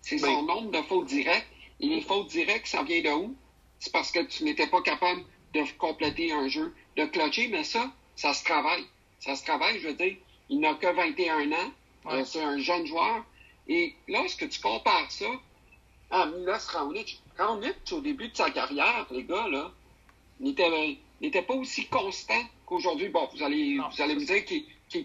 C'est 0.02 0.18
son 0.18 0.42
nombre 0.42 0.70
de 0.70 0.82
fautes 0.82 1.06
directes. 1.06 1.46
Et 1.80 1.86
les 1.86 2.00
fautes 2.02 2.28
directes, 2.28 2.66
ça 2.66 2.82
vient 2.82 3.00
de 3.00 3.10
où? 3.10 3.34
C'est 3.78 3.92
parce 3.92 4.12
que 4.12 4.20
tu 4.20 4.44
n'étais 4.44 4.66
pas 4.66 4.82
capable 4.82 5.22
de 5.54 5.64
compléter 5.78 6.32
un 6.32 6.48
jeu, 6.48 6.74
de 6.96 7.04
clutcher, 7.06 7.48
mais 7.48 7.64
ça, 7.64 7.90
ça 8.16 8.32
se 8.34 8.44
travaille. 8.44 8.84
Ça 9.20 9.36
se 9.36 9.44
travaille, 9.44 9.80
je 9.80 9.88
veux 9.88 9.94
dire. 9.94 10.16
Il 10.48 10.60
n'a 10.60 10.74
que 10.74 10.86
21 10.86 11.52
ans. 11.52 11.72
Euh, 12.06 12.24
c'est 12.24 12.42
un 12.42 12.58
jeune 12.58 12.86
joueur. 12.86 13.24
Et 13.68 13.94
lorsque 14.08 14.48
tu 14.48 14.60
compares 14.60 15.10
ça 15.10 15.26
à 16.10 16.26
Milos 16.26 16.66
Raonic, 16.72 17.20
Raonic, 17.38 17.76
au 17.92 18.00
début 18.00 18.28
de 18.28 18.36
sa 18.36 18.50
carrière, 18.50 19.06
les 19.10 19.24
gars, 19.24 19.46
là, 19.48 19.70
n'était 20.40 21.42
pas 21.42 21.54
aussi 21.54 21.86
constant 21.86 22.42
qu'aujourd'hui. 22.66 23.08
Bon, 23.08 23.28
vous 23.32 23.42
allez, 23.42 23.78
vous 23.78 24.02
allez 24.02 24.14
me 24.14 24.24
dire 24.24 24.44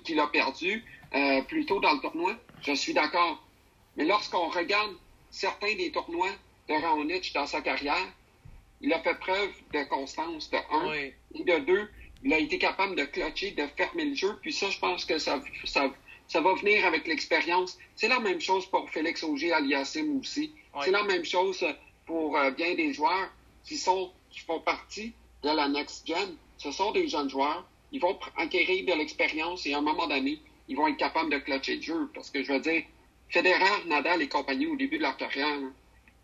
qu'il 0.04 0.20
a 0.20 0.28
perdu 0.28 0.84
euh, 1.14 1.42
plus 1.44 1.66
tôt 1.66 1.80
dans 1.80 1.94
le 1.94 2.00
tournoi. 2.00 2.34
Je 2.62 2.74
suis 2.74 2.94
d'accord. 2.94 3.44
Mais 3.98 4.06
lorsqu'on 4.06 4.50
regarde 4.50 4.96
certains 5.30 5.75
des 5.75 5.92
tournois 5.92 6.32
de 6.68 6.74
Raonic 6.74 7.34
dans 7.34 7.46
sa 7.46 7.62
carrière, 7.62 8.08
il 8.86 8.94
a 8.94 9.00
fait 9.00 9.15
preuve 9.15 9.51
de 9.74 9.84
constance, 9.86 10.51
de 10.51 10.58
un. 10.58 10.94
Et 10.94 11.44
de 11.44 11.60
deux, 11.65 11.89
il 12.24 12.32
a 12.34 12.39
été 12.39 12.60
capable 12.60 12.96
de 12.96 13.04
clutcher, 13.04 13.51
de 13.51 13.65
fermer 13.75 14.06
le 14.06 14.15
jeu. 14.15 14.38
Puis 14.42 14.54
ça, 14.54 14.70
je 14.70 14.80
pense 14.80 15.06
que 15.06 15.18
ça, 15.18 15.42
ça, 15.65 15.92
ça 16.27 16.42
va 16.42 16.54
venir 16.54 16.86
avec 16.86 17.08
l'expérience. 17.08 17.77
C'est 17.96 18.08
la 18.08 18.20
même 18.20 18.39
chose 18.39 18.68
pour 18.68 18.88
Félix 18.92 19.24
Auger 19.24 19.51
Aliassim 19.51 20.20
aussi. 20.20 20.54
C'est 20.84 20.92
la 20.92 21.04
même 21.04 21.25
chose 21.25 21.65
pour 22.06 22.38
euh, 22.38 22.51
bien 22.51 22.75
des 22.75 22.94
joueurs 22.94 23.30
qui 23.63 23.77
sont 23.77 24.12
qui 24.30 24.42
font 24.42 24.60
partie 24.60 25.13
de 25.44 25.50
la 25.50 25.68
next 25.68 26.06
gen. 26.06 26.36
Ce 26.58 26.72
sont 26.72 26.92
des 26.92 27.08
jeunes 27.08 27.30
joueurs. 27.30 27.65
Ils 27.92 28.01
vont 28.01 28.20
acquérir 28.38 28.86
de 28.86 28.94
l'expérience 29.00 29.65
et 29.65 29.74
à 29.74 29.80
un 29.80 29.82
moment 29.82 30.08
donné, 30.08 30.39
ils 30.68 30.75
vont 30.75 30.88
être 30.88 30.98
capables 30.98 31.32
de 31.32 31.38
clutcher 31.39 31.77
le 31.77 31.82
jeu. 31.82 32.12
Parce 32.13 32.30
que 32.30 32.44
je 32.44 32.51
veux 32.51 32.60
dire, 32.60 32.84
Federer, 33.30 33.88
Nadal 33.88 34.22
et 34.22 34.27
compagnie 34.27 34.68
au 34.68 34.75
début 34.75 34.98
de 34.98 35.04
leur 35.04 35.18
carrière, 35.18 35.60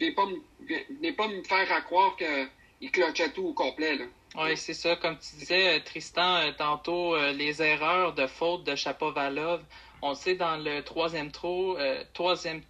venez 0.01 0.13
pas, 0.13 0.25
me, 0.25 1.11
pas 1.11 1.27
me 1.27 1.43
faire 1.43 1.85
croire 1.85 2.15
qu'ils 2.17 2.91
clutchaient 2.91 3.31
tout 3.31 3.47
au 3.47 3.53
complet. 3.53 3.99
Oui, 4.35 4.55
c'est 4.55 4.73
ça. 4.73 4.95
Comme 4.95 5.17
tu 5.17 5.35
disais, 5.35 5.81
Tristan, 5.81 6.37
euh, 6.37 6.51
tantôt, 6.57 7.15
euh, 7.15 7.33
les 7.33 7.61
erreurs 7.61 8.13
de 8.13 8.27
faute 8.27 8.63
de 8.63 8.75
Chapovalov, 8.75 9.61
on 10.01 10.15
sait 10.15 10.35
dans 10.35 10.57
le 10.57 10.81
troisième 10.81 11.31
tour, 11.31 11.77
euh, 11.79 12.03
troisième 12.13 12.61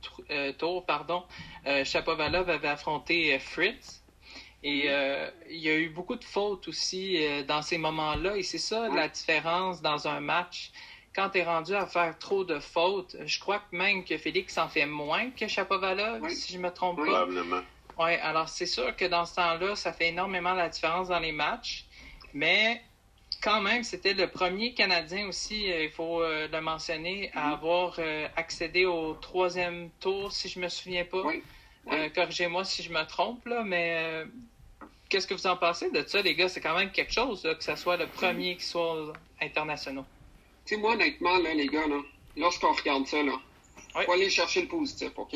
tour, 0.58 0.86
pardon, 0.86 1.24
Chapovalov 1.86 2.50
avait 2.50 2.68
affronté 2.68 3.38
Fritz. 3.40 4.04
Et 4.64 4.90
il 5.50 5.58
y 5.58 5.70
a 5.70 5.76
eu 5.76 5.90
beaucoup 5.90 6.18
de 6.18 6.24
fautes 6.24 6.68
aussi 6.68 7.18
dans 7.48 7.62
ces 7.62 7.78
moments-là. 7.78 8.36
Et 8.36 8.44
c'est 8.44 8.58
ça 8.58 8.90
la 8.90 9.08
différence 9.08 9.82
dans 9.82 10.08
un 10.10 10.20
match 10.20 10.72
quand 11.16 11.30
tu 11.30 11.40
es 11.40 11.44
rendu 11.44 11.76
à 11.76 11.86
faire 11.86 12.18
trop 12.20 12.44
de 12.44 12.60
fautes, 12.60 13.16
je 13.26 13.40
crois 13.40 13.60
que 13.60 13.76
même 13.76 14.04
que 14.04 14.18
Félix 14.18 14.58
en 14.58 14.70
fait 14.70 14.86
moins 14.86 15.30
que 15.32 15.48
Chapovalov, 15.48 16.30
si 16.30 16.54
je 16.54 16.58
me 16.58 16.72
trompe 16.72 16.98
pas. 16.98 17.06
Probablement. 17.06 17.62
Oui, 18.00 18.16
alors 18.16 18.48
c'est 18.48 18.66
sûr 18.66 18.96
que 18.96 19.06
dans 19.06 19.26
ce 19.26 19.36
temps-là, 19.36 19.76
ça 19.76 19.92
fait 19.92 20.08
énormément 20.08 20.54
la 20.54 20.70
différence 20.70 21.10
dans 21.10 21.20
les 21.20 21.34
matchs. 21.34 21.86
Mais 22.34 22.82
quand 23.44 23.62
même, 23.62 23.84
c'était 23.84 24.14
le 24.14 24.28
premier 24.28 24.74
Canadien 24.74 25.28
aussi, 25.28 25.72
euh, 25.72 25.84
il 25.84 25.92
faut 25.92 26.22
euh, 26.22 26.48
le 26.48 26.62
mentionner, 26.62 27.30
à 27.34 27.50
mm-hmm. 27.50 27.54
avoir 27.54 27.96
euh, 28.00 28.28
accédé 28.38 28.86
au 28.86 29.14
troisième 29.16 29.90
tour, 30.00 30.32
si 30.32 30.48
je 30.48 30.60
me 30.60 30.70
souviens 30.70 31.06
pas. 31.06 31.24
Corrigez-moi 32.16 32.64
si 32.64 32.84
je 32.84 32.92
me 32.92 33.04
trompe, 33.06 33.46
là, 33.46 33.64
mais 33.64 34.24
qu'est-ce 35.10 35.28
que 35.28 35.34
vous 35.34 35.48
en 35.48 35.58
pensez 35.58 35.90
de 35.90 36.04
ça, 36.08 36.22
les 36.22 36.36
gars? 36.36 36.48
C'est 36.48 36.62
quand 36.62 36.78
même 36.78 36.92
quelque 36.92 37.12
chose, 37.12 37.42
que 37.42 37.64
ce 37.64 37.76
soit 37.76 37.98
le 37.98 38.06
premier 38.06 38.56
qui 38.56 38.64
soit 38.64 39.12
international 39.42 40.06
sais, 40.72 40.78
moi, 40.78 40.94
honnêtement, 40.94 41.38
là, 41.38 41.54
les 41.54 41.68
gars, 41.68 41.88
là, 41.88 42.02
lorsqu'on 42.38 42.72
regarde 42.72 43.06
ça, 43.06 43.22
là, 43.22 43.40
faut 43.94 44.12
aller 44.12 44.30
chercher 44.30 44.62
le 44.62 44.68
positif, 44.68 45.12
OK? 45.18 45.36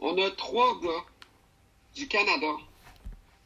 On 0.00 0.16
a 0.18 0.30
trois 0.30 0.80
gars 0.80 1.04
du 1.94 2.08
Canada 2.08 2.56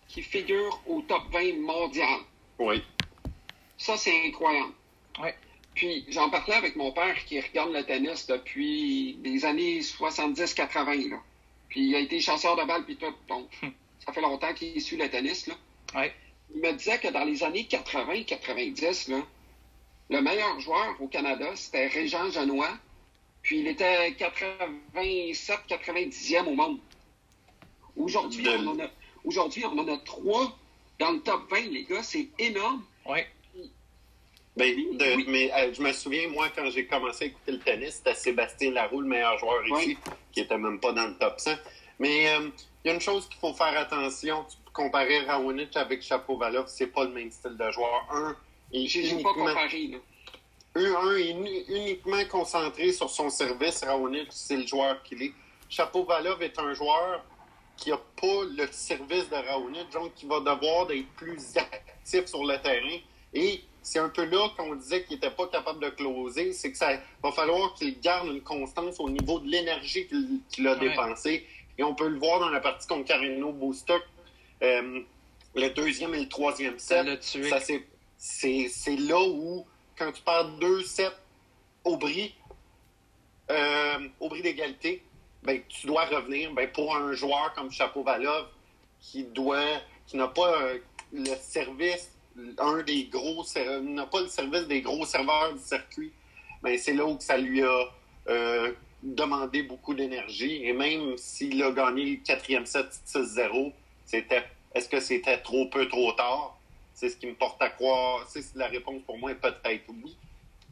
qui 0.09 0.23
figurent 0.23 0.81
au 0.87 1.03
top 1.03 1.23
20 1.33 1.61
mondial. 1.61 2.21
Oui. 2.59 2.83
Ça, 3.77 3.97
c'est 3.97 4.27
incroyable. 4.27 4.73
Oui. 5.21 5.31
Puis, 5.75 6.07
j'en 6.09 6.31
parlais 6.31 6.55
avec 6.55 6.77
mon 6.77 6.93
père 6.93 7.23
qui 7.27 7.41
regarde 7.41 7.73
le 7.73 7.85
tennis 7.85 8.27
depuis 8.27 9.19
les 9.23 9.45
années 9.45 9.81
70-80, 9.81 11.11
là. 11.11 11.17
Puis, 11.69 11.89
il 11.89 11.95
a 11.97 11.99
été 11.99 12.21
chasseur 12.21 12.57
de 12.57 12.65
balles, 12.65 12.85
puis 12.85 12.97
tout. 12.97 13.13
Donc, 13.29 13.49
hum. 13.63 13.73
ça 13.99 14.13
fait 14.13 14.21
longtemps 14.21 14.55
qu'il 14.55 14.81
suit 14.81 14.97
le 14.97 15.11
tennis, 15.11 15.49
là. 15.49 15.55
Oui. 15.97 16.07
Il 16.55 16.61
me 16.63 16.73
disait 16.73 16.99
que 16.99 17.09
dans 17.09 17.25
les 17.25 17.43
années 17.43 17.67
80-90, 17.69 19.11
là, 19.11 19.27
le 20.11 20.21
meilleur 20.21 20.61
joueur 20.61 20.97
au 21.01 21.09
Canada, 21.09 21.47
c'était 21.55 21.87
Régent 21.89 22.31
Genois. 22.31 22.77
Puis 23.43 23.61
il 23.61 23.69
était 23.69 24.13
87, 24.19 25.61
90e 25.69 26.47
au 26.47 26.55
monde. 26.55 26.79
Aujourd'hui, 27.97 28.49
on 28.49 28.67
en 28.69 28.81
a, 28.81 28.89
aujourd'hui, 29.25 29.65
on 29.65 29.79
en 29.79 29.89
a 29.89 29.97
trois 29.99 30.57
dans 30.99 31.13
le 31.13 31.21
top 31.21 31.51
20, 31.51 31.61
les 31.71 31.85
gars. 31.85 32.03
C'est 32.03 32.29
énorme. 32.39 32.85
Oui. 33.09 33.21
Ben, 34.57 34.75
Mais 35.29 35.53
euh, 35.53 35.73
je 35.75 35.83
me 35.83 35.93
souviens, 35.93 36.29
moi, 36.29 36.49
quand 36.55 36.69
j'ai 36.71 36.87
commencé 36.87 37.25
à 37.25 37.27
écouter 37.29 37.53
le 37.53 37.59
tennis, 37.59 37.97
c'était 37.97 38.15
Sébastien 38.15 38.73
Laroux, 38.73 39.03
le 39.03 39.09
meilleur 39.09 39.39
joueur 39.39 39.67
ici, 39.67 39.99
qui 40.33 40.41
était 40.41 40.57
même 40.57 40.81
pas 40.81 40.93
dans 40.93 41.07
le 41.07 41.15
top 41.15 41.39
100. 41.39 41.53
Mais 41.99 42.31
euh, 42.31 42.49
il 42.85 42.89
y 42.89 42.91
a 42.91 42.95
une 42.95 43.01
chose 43.01 43.29
qu'il 43.29 43.39
faut 43.39 43.53
faire 43.53 43.79
attention. 43.79 44.45
Tu 44.49 44.57
peux 44.65 44.71
comparer 44.73 45.21
Raonic 45.21 45.77
avec 45.77 46.03
Chapovalov, 46.03 46.69
c'est 46.69 46.87
pas 46.87 47.05
le 47.05 47.11
même 47.11 47.31
style 47.31 47.57
de 47.57 47.71
joueur. 47.71 48.07
Un, 48.11 48.37
j'ai 48.85 49.23
pas 49.23 49.33
comparé, 49.33 50.01
Un, 50.75 51.17
est 51.17 51.31
uniquement 51.69 52.25
concentré 52.31 52.93
sur 52.93 53.09
son 53.09 53.31
service. 53.31 53.83
Raonic, 53.83 54.29
c'est 54.31 54.57
le 54.57 54.67
joueur 54.67 55.03
qu'il 55.03 55.23
est. 55.23 55.33
Chapeau-Valov 55.69 56.43
est 56.43 56.59
un 56.59 56.75
joueur 56.75 57.25
qui 57.77 57.91
n'a 57.91 57.97
pas 57.97 58.45
le 58.57 58.67
service 58.71 59.29
de 59.29 59.35
Raonic, 59.35 59.91
donc 59.93 60.15
qui 60.15 60.27
va 60.27 60.41
devoir 60.41 60.91
être 60.91 61.09
plus 61.17 61.57
actif 61.57 62.27
sur 62.27 62.45
le 62.45 62.57
terrain. 62.59 62.99
Et 63.35 63.63
c'est 63.83 63.99
un 63.99 64.09
peu 64.09 64.25
là 64.25 64.49
qu'on 64.57 64.75
disait 64.75 65.05
qu'il 65.05 65.17
n'était 65.17 65.31
pas 65.31 65.47
capable 65.47 65.81
de 65.81 65.91
closer, 65.91 66.53
c'est 66.53 66.73
que 66.73 66.77
ça 66.79 66.99
va 67.23 67.33
falloir 67.33 67.75
qu'il 67.75 68.01
garde 68.01 68.29
une 68.29 68.43
constance 68.43 68.99
au 68.99 69.09
niveau 69.09 69.39
de 69.39 69.49
l'énergie 69.49 70.09
qu'il 70.51 70.67
a 70.67 70.75
dépensée. 70.77 71.47
Et 71.79 71.83
on 71.83 71.95
peut 71.95 72.09
le 72.09 72.19
voir 72.19 72.41
dans 72.41 72.49
la 72.49 72.61
partie 72.61 72.87
contre 72.87 73.05
Carino 73.05 73.53
Bostock, 73.53 74.03
euh, 74.63 75.01
le 75.55 75.69
deuxième 75.71 76.15
et 76.15 76.21
le 76.21 76.29
troisième 76.29 76.79
set. 76.79 77.23
Ça 77.23 77.61
c'est 78.27 78.97
là 78.97 79.21
où, 79.21 79.65
quand 79.97 80.13
tu 80.13 80.23
perds 80.23 80.59
2-7 80.59 81.11
au 81.85 81.97
bris, 81.97 82.35
euh, 83.51 84.09
au 84.21 84.29
bris 84.29 84.43
d'égalité, 84.43 85.03
ben, 85.43 85.61
tu 85.69 85.87
dois 85.87 86.07
revenir. 86.07 86.53
Ben, 86.53 86.71
pour 86.71 86.95
un 86.97 87.13
joueur 87.13 87.53
comme 87.55 87.71
Chapeau-Valov, 87.71 88.49
qui 89.01 89.25
doit, 89.25 89.81
qui 90.07 90.17
n'a 90.17 90.29
pas, 90.29 90.73
le 91.13 91.35
service, 91.41 92.11
un 92.59 92.83
des 92.83 93.05
gros, 93.05 93.45
n'a 93.83 94.07
pas 94.07 94.21
le 94.21 94.29
service 94.29 94.67
des 94.67 94.83
gros 94.83 95.07
serveurs 95.07 95.55
du 95.55 95.61
circuit, 95.61 96.13
mais 96.63 96.79
c'est 96.79 96.95
là 96.95 97.07
où 97.07 97.17
ça 97.21 97.37
lui 97.37 97.63
a 97.63 97.85
euh, 98.29 98.73
demandé 99.03 99.63
beaucoup 99.63 99.95
d'énergie. 99.95 100.65
Et 100.65 100.73
même 100.73 101.17
s'il 101.17 101.63
a 101.63 101.71
gagné 101.71 102.05
le 102.05 102.17
quatrième 102.17 102.67
set 102.67 102.87
6-0, 103.07 103.73
c'était, 104.05 104.45
est-ce 104.75 104.89
que 104.89 105.01
c'était 105.01 105.39
trop 105.39 105.67
peu, 105.67 105.87
trop 105.87 106.13
tard? 106.13 106.56
C'est 106.97 107.11
ce 107.11 107.17
qui 107.19 107.27
me 107.27 107.35
porte 107.35 107.61
à 107.61 107.69
croire. 107.69 108.27
La 108.55 108.69
réponse 108.69 109.03
pour 109.05 109.19
moi 109.19 109.31
est 109.31 109.37
peut-être 109.37 109.85
oui. 110.03 110.17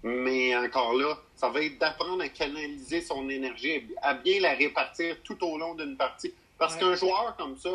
Mais 0.03 0.57
encore 0.57 0.95
là, 0.95 1.19
ça 1.37 1.51
va 1.51 1.63
être 1.63 1.79
d'apprendre 1.79 2.23
à 2.23 2.29
canaliser 2.29 3.03
son 3.03 3.29
énergie, 3.29 3.87
à 4.03 4.15
bien 4.15 4.41
la 4.41 4.55
répartir 4.55 5.17
tout 5.23 5.43
au 5.45 5.59
long 5.59 5.75
d'une 5.75 5.97
partie. 5.97 6.33
Parce 6.59 6.77
qu'un 6.77 6.95
joueur 6.95 7.37
comme 7.37 7.57
ça, 7.59 7.71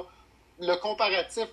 le 0.60 0.76
comparatif, 0.76 1.48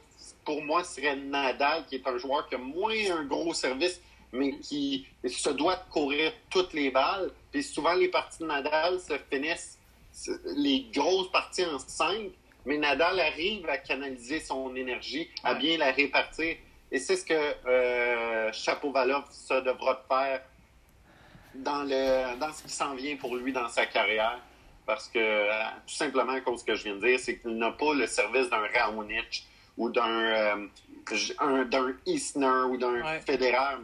pour 0.44 0.62
moi, 0.62 0.84
serait 0.84 1.16
Nadal, 1.16 1.84
qui 1.86 1.96
est 1.96 2.06
un 2.06 2.16
joueur 2.16 2.48
qui 2.48 2.54
a 2.54 2.58
moins 2.58 2.94
un 3.10 3.24
gros 3.24 3.52
service, 3.52 4.00
mais 4.32 4.58
qui 4.60 5.06
se 5.26 5.50
doit 5.50 5.76
de 5.76 5.90
courir 5.90 6.32
toutes 6.48 6.72
les 6.72 6.90
balles. 6.90 7.30
Puis 7.52 7.62
souvent, 7.62 7.94
les 7.94 8.08
parties 8.08 8.38
de 8.40 8.46
Nadal 8.46 8.98
se 9.00 9.18
finissent, 9.30 9.78
les 10.56 10.86
grosses 10.94 11.30
parties 11.30 11.66
en 11.66 11.78
cinq, 11.78 12.30
mais 12.64 12.78
Nadal 12.78 13.20
arrive 13.20 13.68
à 13.68 13.76
canaliser 13.76 14.40
son 14.40 14.74
énergie, 14.74 15.28
à 15.44 15.54
bien 15.54 15.76
la 15.76 15.92
répartir. 15.92 16.56
Et 16.96 16.98
c'est 16.98 17.16
ce 17.16 17.26
que 17.26 17.34
euh, 17.34 18.50
Chapeau-Valov 18.54 19.24
se 19.30 19.60
devra 19.60 20.02
faire 20.08 20.40
dans, 21.54 21.82
le, 21.82 22.38
dans 22.38 22.50
ce 22.54 22.62
qui 22.62 22.70
s'en 22.70 22.94
vient 22.94 23.16
pour 23.16 23.36
lui 23.36 23.52
dans 23.52 23.68
sa 23.68 23.84
carrière. 23.84 24.40
Parce 24.86 25.06
que, 25.08 25.18
euh, 25.18 25.52
tout 25.86 25.92
simplement, 25.94 26.32
à 26.32 26.40
cause 26.40 26.54
de 26.54 26.60
ce 26.60 26.64
que 26.64 26.74
je 26.74 26.84
viens 26.84 26.96
de 26.96 27.06
dire, 27.06 27.20
c'est 27.20 27.38
qu'il 27.38 27.58
n'a 27.58 27.72
pas 27.72 27.92
le 27.92 28.06
service 28.06 28.48
d'un 28.48 28.66
Raonic 28.74 29.46
ou 29.76 29.90
d'un 29.90 30.08
euh, 30.08 31.92
Isner 32.06 32.62
ou 32.70 32.78
d'un 32.78 33.20
Federer. 33.20 33.76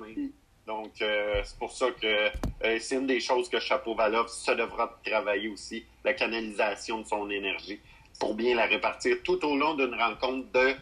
Donc, 0.66 0.92
euh, 1.02 1.42
c'est 1.44 1.58
pour 1.58 1.72
ça 1.72 1.88
que 1.90 2.30
c'est 2.78 2.94
une 2.94 3.06
des 3.06 3.20
choses 3.20 3.50
que 3.50 3.60
Chapeau-Valov 3.60 4.28
se 4.28 4.52
devra 4.52 4.98
travailler 5.04 5.50
aussi, 5.50 5.84
la 6.02 6.14
canalisation 6.14 7.00
de 7.00 7.06
son 7.06 7.28
énergie 7.28 7.78
pour 8.18 8.34
bien 8.34 8.56
la 8.56 8.64
répartir 8.64 9.16
tout 9.22 9.44
au 9.44 9.54
long 9.54 9.74
d'une 9.74 9.94
rencontre 9.94 10.50
de 10.52 10.74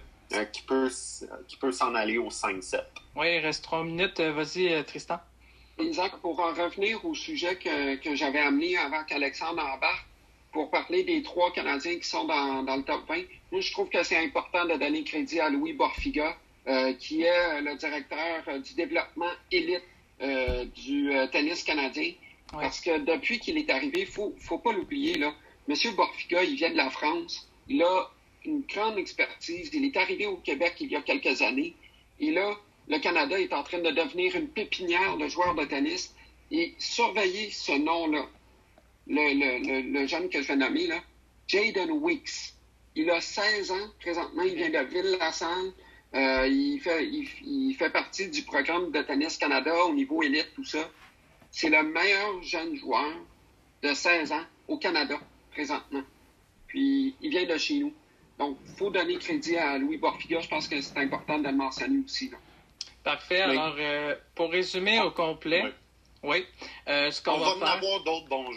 qui 0.52 0.62
peut, 0.62 0.90
qui 1.49 1.56
peut 1.56 1.72
s'en 1.72 1.94
aller 1.94 2.18
au 2.18 2.28
5-7. 2.28 2.80
Oui, 3.16 3.37
il 3.37 3.38
reste 3.38 3.64
trois 3.64 3.84
minutes. 3.84 4.20
Vas-y, 4.20 4.84
Tristan. 4.84 5.18
Isaac, 5.78 6.16
pour 6.20 6.38
en 6.40 6.52
revenir 6.52 7.04
au 7.04 7.14
sujet 7.14 7.56
que, 7.56 7.96
que 7.96 8.14
j'avais 8.14 8.40
amené 8.40 8.76
avant 8.76 9.02
qu'Alexandre 9.04 9.62
embarque, 9.62 10.06
pour 10.52 10.70
parler 10.70 11.04
des 11.04 11.22
trois 11.22 11.52
Canadiens 11.52 11.96
qui 11.96 12.08
sont 12.08 12.25
dans, 12.25 12.62
dans, 12.62 12.76
le 12.76 12.82
top 12.82 13.06
20, 13.08 13.16
moi, 13.52 13.60
je 13.60 13.72
trouve 13.72 13.88
que 13.88 14.02
c'est 14.02 14.16
important 14.16 14.64
de 14.66 14.75
donner 14.75 15.04
crédit 15.04 15.40
à 15.40 15.49
Louis 15.49 15.72
Borfiga, 15.72 16.37
euh, 16.66 16.92
qui 16.94 17.22
est 17.22 17.60
le 17.62 17.76
directeur 17.76 18.42
euh, 18.49 18.58
du 18.58 18.75
développement 18.75 19.30
élite 19.50 19.82
euh, 20.22 20.66
du 20.66 21.12
euh, 21.12 21.26
tennis 21.28 21.62
canadien. 21.62 22.12
Parce 22.52 22.80
que 22.80 22.99
depuis 22.99 23.38
qu'il 23.38 23.56
est 23.56 23.70
arrivé, 23.70 24.00
il 24.00 24.06
faut, 24.06 24.34
faut 24.38 24.58
pas 24.58 24.72
l'oublier, 24.72 25.16
là. 25.16 25.32
Monsieur 25.68 25.92
Borfiga, 25.92 26.42
il 26.42 26.56
vient 26.56 26.70
de 26.70 26.76
la 26.76 26.90
France. 26.90 27.49
Il 27.68 27.82
a 27.82 28.10
une 28.44 28.62
grande 28.62 28.99
expertise. 28.99 29.70
Il 29.73 29.85
est 29.85 29.97
arrivé 29.97 30.26
au 30.26 30.37
Québec 30.37 30.76
il 30.80 30.90
y 30.90 30.97
a 30.97 31.02
quelques 31.02 31.42
années. 31.42 31.75
Et 32.18 32.30
là, 32.30 32.54
le 32.88 32.99
Canada 32.99 33.38
est 33.38 33.52
en 33.52 33.62
train 33.62 33.78
de 33.78 33.90
devenir 33.90 34.35
une 34.37 34.49
pépinière 34.49 35.16
de 35.16 35.28
joueurs 35.28 35.54
de 35.54 35.64
tennis. 35.64 36.14
Et 36.50 36.75
surveillez 36.78 37.50
ce 37.50 37.73
nom-là, 37.73 38.26
le, 39.06 40.06
jeune 40.06 40.28
que 40.28 40.42
je 40.42 40.49
vais 40.49 40.56
nommer, 40.56 40.87
là, 40.87 41.00
Jaden 41.46 41.90
Weeks. 41.90 42.55
Il 42.96 43.09
a 43.11 43.20
16 43.20 43.70
ans 43.70 43.88
présentement, 44.00 44.42
il 44.42 44.57
vient 44.57 44.70
de 44.70 44.87
Ville-la-Salle. 44.87 45.72
Euh, 46.12 46.48
il, 46.48 46.81
fait, 46.81 47.07
il, 47.07 47.74
fait 47.79 47.90
partie 47.90 48.29
du 48.29 48.42
programme 48.42 48.90
de 48.90 49.00
Tennis 49.03 49.37
Canada 49.37 49.85
au 49.85 49.94
niveau 49.94 50.22
élite, 50.24 50.48
tout 50.57 50.64
ça. 50.64 50.90
C'est 51.53 51.70
le 51.70 51.85
meilleur 51.85 52.42
jeune 52.42 52.74
joueur 52.76 53.12
de 53.83 53.94
16 53.94 54.33
ans 54.33 54.44
au 54.66 54.76
Canada 54.76 55.20
présentement. 55.53 56.03
Puis 56.66 57.14
il 57.20 57.31
vient 57.31 57.46
de 57.46 57.57
chez 57.57 57.79
nous. 57.79 57.92
Donc, 58.40 58.57
il 58.66 58.74
faut 58.74 58.88
donner 58.88 59.18
crédit 59.18 59.59
à 59.59 59.76
Louis 59.76 59.98
Borfiga. 59.98 60.40
Je 60.40 60.48
pense 60.48 60.66
que 60.66 60.81
c'est 60.81 60.96
important 60.96 61.38
de 61.38 61.48
le 61.48 61.53
mentionner 61.55 62.03
aussi. 62.03 62.31
Là. 62.31 62.38
Parfait. 63.05 63.42
Alors, 63.42 63.76
euh, 63.79 64.14
pour 64.35 64.50
résumer 64.50 64.98
au 65.00 65.11
complet, 65.11 65.74
oui. 66.22 66.46
Euh, 66.88 67.11
ce 67.11 67.22
qu'on 67.22 67.33
on 67.33 67.38
va, 67.38 67.55
va 67.55 67.72
avoir 67.72 68.03
d'autres 68.03 68.29
bons, 68.29 68.50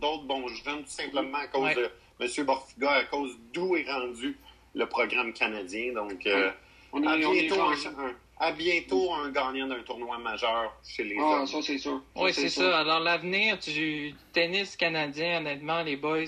d'autres 0.00 0.24
bons 0.24 0.48
jeunes, 0.48 0.84
tout 0.84 0.90
simplement 0.90 1.38
à 1.38 1.46
cause 1.46 1.74
de 1.74 1.90
M. 2.20 2.46
Borfiga, 2.46 2.90
à 2.90 3.04
cause 3.04 3.36
d'où 3.52 3.76
est 3.76 3.84
rendu 3.90 4.38
le 4.74 4.86
programme 4.86 5.34
canadien. 5.34 5.92
Donc, 5.92 6.26
euh, 6.26 6.50
on 6.94 7.06
à, 7.06 7.18
bientôt 7.18 7.60
un, 7.60 8.14
à, 8.38 8.52
bientôt 8.52 9.12
un, 9.12 9.30
gagnant 9.30 9.66
d'un 9.66 9.82
tournoi 9.82 10.16
majeur 10.16 10.74
chez 10.86 11.04
les 11.04 11.16
ah, 11.18 11.40
hommes. 11.40 11.46
ça, 11.46 11.60
c'est 11.60 11.76
sûr. 11.76 12.02
oui, 12.16 12.32
c'est 12.32 12.48
ça. 12.48 12.78
Alors, 12.78 13.00
l'avenir 13.00 13.58
du 13.58 14.14
tennis 14.32 14.74
canadien, 14.74 15.40
honnêtement, 15.40 15.82
les 15.82 15.96
boys, 15.96 16.24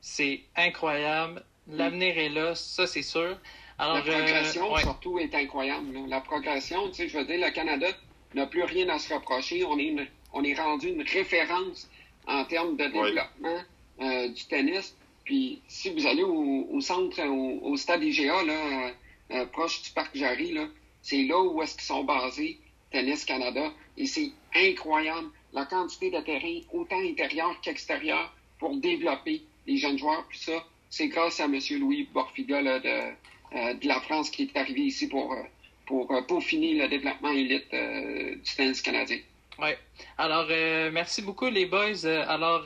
c'est 0.00 0.40
incroyable. 0.56 1.44
L'avenir 1.68 2.16
est 2.18 2.28
là, 2.28 2.54
ça, 2.54 2.86
c'est 2.86 3.02
sûr 3.02 3.36
la 3.78 4.00
progression, 4.00 4.76
surtout, 4.76 5.18
est 5.18 5.34
incroyable. 5.34 5.98
La 6.08 6.20
progression, 6.20 6.88
tu 6.88 6.94
sais, 6.94 7.08
je 7.08 7.18
veux 7.18 7.24
dire, 7.24 7.44
le 7.44 7.52
Canada 7.52 7.86
n'a 8.34 8.46
plus 8.46 8.62
rien 8.62 8.88
à 8.88 8.98
se 8.98 9.12
reprocher. 9.12 9.64
On 9.64 9.78
est, 9.78 9.94
on 10.32 10.42
est 10.44 10.54
rendu 10.54 10.88
une 10.88 11.02
référence 11.02 11.88
en 12.26 12.44
termes 12.44 12.76
de 12.76 12.84
développement 12.84 13.60
euh, 14.00 14.28
du 14.28 14.44
tennis. 14.46 14.96
Puis, 15.24 15.60
si 15.68 15.90
vous 15.90 16.06
allez 16.06 16.22
au, 16.22 16.80
centre, 16.80 17.20
au, 17.22 17.76
stade 17.76 18.02
IGA, 18.02 18.44
là, 18.44 18.52
euh, 18.52 18.90
euh, 19.32 19.46
proche 19.46 19.82
du 19.82 19.90
parc 19.90 20.16
Jarry, 20.16 20.52
là, 20.52 20.66
c'est 21.02 21.24
là 21.24 21.40
où 21.42 21.62
est-ce 21.62 21.74
qu'ils 21.74 21.84
sont 21.84 22.04
basés, 22.04 22.58
Tennis 22.90 23.24
Canada. 23.24 23.72
Et 23.96 24.06
c'est 24.06 24.30
incroyable 24.54 25.28
la 25.52 25.64
quantité 25.66 26.10
de 26.10 26.20
terrain, 26.20 26.60
autant 26.72 27.00
intérieur 27.00 27.60
qu'extérieur, 27.60 28.32
pour 28.58 28.76
développer 28.76 29.42
les 29.66 29.76
jeunes 29.76 29.98
joueurs. 29.98 30.24
Puis 30.28 30.38
ça, 30.38 30.64
c'est 30.96 31.08
grâce 31.08 31.40
à 31.40 31.44
M. 31.44 31.58
Louis 31.78 32.08
Borfiga 32.12 32.62
là, 32.62 32.78
de, 32.78 32.88
euh, 32.88 33.74
de 33.74 33.86
la 33.86 34.00
France 34.00 34.30
qui 34.30 34.44
est 34.44 34.56
arrivée 34.56 34.86
ici 34.92 35.08
pour, 35.08 35.30
euh, 35.32 35.42
pour 35.84 36.10
euh, 36.10 36.22
peaufiner 36.22 36.74
le 36.74 36.88
développement 36.88 37.32
élite 37.32 37.70
du 37.70 38.56
tennis 38.56 38.80
canadien. 38.80 39.18
Oui. 39.58 39.70
Alors, 40.18 40.46
merci 40.92 41.22
beaucoup, 41.22 41.48
les 41.48 41.66
boys. 41.66 42.04
Alors, 42.28 42.64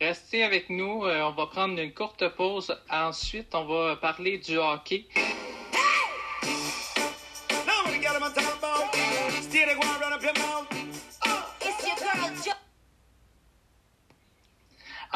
restez 0.00 0.42
avec 0.42 0.68
nous. 0.68 1.06
on 1.06 1.30
va 1.32 1.46
prendre 1.46 1.80
une 1.80 1.92
courte 1.92 2.28
pause. 2.36 2.76
Ensuite, 2.90 3.54
on 3.54 3.64
va 3.64 3.96
parler 3.96 4.38
du 4.38 4.58
hockey. 4.58 5.06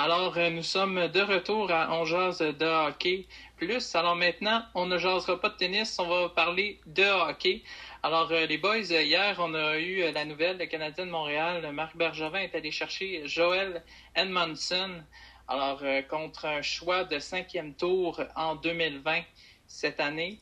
Alors, 0.01 0.39
nous 0.39 0.63
sommes 0.63 1.09
de 1.09 1.21
retour 1.21 1.73
à 1.73 1.89
On 1.91 2.05
de 2.05 2.87
hockey 2.87 3.27
plus. 3.57 3.97
Alors 3.97 4.15
maintenant, 4.15 4.63
on 4.77 4.87
ne 4.87 4.97
jasera 4.97 5.41
pas 5.41 5.49
de 5.49 5.57
tennis, 5.57 5.99
on 5.99 6.07
va 6.07 6.29
parler 6.29 6.79
de 6.87 7.03
hockey. 7.03 7.65
Alors, 8.05 8.31
euh, 8.31 8.47
les 8.47 8.59
boys, 8.59 8.93
euh, 8.93 9.03
hier, 9.03 9.35
on 9.41 9.53
a 9.55 9.77
eu 9.77 10.03
euh, 10.03 10.13
la 10.13 10.25
nouvelle, 10.25 10.57
le 10.57 10.67
Canadien 10.67 11.05
de 11.05 11.11
Montréal, 11.11 11.69
Marc 11.73 11.97
Bergevin 11.97 12.39
est 12.39 12.55
allé 12.55 12.71
chercher 12.71 13.27
Joel 13.27 13.83
Edmondson, 14.15 15.03
alors 15.49 15.83
contre 16.09 16.45
un 16.45 16.63
choix 16.63 17.03
de 17.03 17.19
cinquième 17.19 17.75
tour 17.75 18.23
en 18.37 18.55
2020 18.55 19.23
cette 19.67 19.99
année 19.99 20.39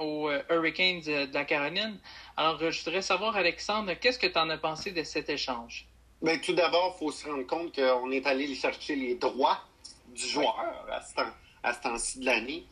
aux 0.00 0.28
Hurricanes 0.50 1.02
de 1.02 1.32
la 1.32 1.44
Caroline. 1.44 2.00
Alors, 2.36 2.58
je 2.72 2.82
voudrais 2.84 3.02
savoir, 3.02 3.36
Alexandre, 3.36 3.92
qu'est-ce 3.92 4.18
que 4.18 4.26
tu 4.26 4.38
en 4.40 4.50
as 4.50 4.58
pensé 4.58 4.90
de 4.90 5.04
cet 5.04 5.30
échange? 5.30 5.86
Bien, 6.24 6.38
tout 6.38 6.54
d'abord, 6.54 6.96
il 6.96 6.98
faut 7.00 7.12
se 7.12 7.28
rendre 7.28 7.46
compte 7.46 7.74
qu'on 7.74 8.10
est 8.10 8.26
allé 8.26 8.54
chercher 8.54 8.96
les 8.96 9.16
droits 9.16 9.60
du 10.08 10.26
joueur 10.26 10.58
à 10.90 11.02
ce 11.02 11.14
temps 11.14 11.30
à 11.62 11.74
ce 11.74 11.82
temps-ci 11.82 12.20
de 12.20 12.24
l'année. 12.24 12.64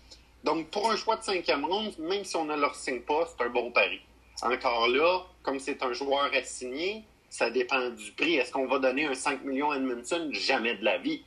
Donc, 0.42 0.70
pour 0.70 0.90
un 0.90 0.96
choix 0.96 1.16
de 1.16 1.22
cinquième 1.22 1.66
ronde, 1.66 1.92
même 1.98 2.24
si 2.24 2.34
on 2.36 2.46
ne 2.46 2.56
leur 2.56 2.74
signe 2.74 3.02
pas, 3.02 3.26
c'est 3.26 3.44
un 3.44 3.50
bon 3.50 3.70
pari. 3.70 4.00
Encore 4.40 4.88
là, 4.88 5.26
comme 5.42 5.58
c'est 5.58 5.82
un 5.82 5.92
joueur 5.92 6.30
assigné, 6.32 7.04
ça 7.28 7.50
dépend 7.50 7.90
du 7.90 8.12
prix. 8.12 8.36
Est-ce 8.36 8.52
qu'on 8.52 8.66
va 8.66 8.78
donner 8.78 9.04
un 9.04 9.14
5 9.14 9.44
millions 9.44 9.70
à 9.70 9.76
Edmondson? 9.76 10.30
Jamais 10.30 10.76
de 10.76 10.84
la 10.86 10.96
vie. 10.96 11.22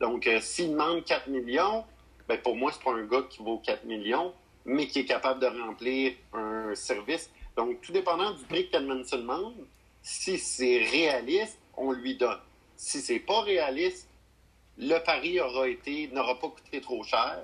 Donc, 0.00 0.26
euh, 0.26 0.40
s'il 0.40 0.70
demande 0.70 1.04
4 1.04 1.28
millions, 1.28 1.84
ben 2.26 2.38
pour 2.38 2.56
moi, 2.56 2.72
c'est 2.72 2.82
pas 2.82 2.92
un 2.92 3.04
gars 3.04 3.24
qui 3.28 3.42
vaut 3.42 3.58
4 3.58 3.84
millions, 3.84 4.32
mais 4.64 4.86
qui 4.86 5.00
est 5.00 5.04
capable 5.04 5.40
de 5.40 5.46
remplir 5.46 6.14
un 6.32 6.74
service. 6.74 7.30
Donc, 7.54 7.82
tout 7.82 7.92
dépendant 7.92 8.30
du 8.30 8.44
prix 8.44 8.70
qu'Edmondson 8.70 9.18
demande, 9.18 9.66
si 10.00 10.38
c'est 10.38 10.78
réaliste, 10.78 11.58
on 11.76 11.92
lui 11.92 12.16
donne. 12.16 12.38
Si 12.76 13.00
c'est 13.00 13.20
pas 13.20 13.40
réaliste, 13.42 14.08
le 14.78 14.98
pari 14.98 15.40
aura 15.40 15.68
été, 15.68 16.08
n'aura 16.08 16.38
pas 16.38 16.48
coûté 16.48 16.80
trop 16.80 17.02
cher. 17.02 17.38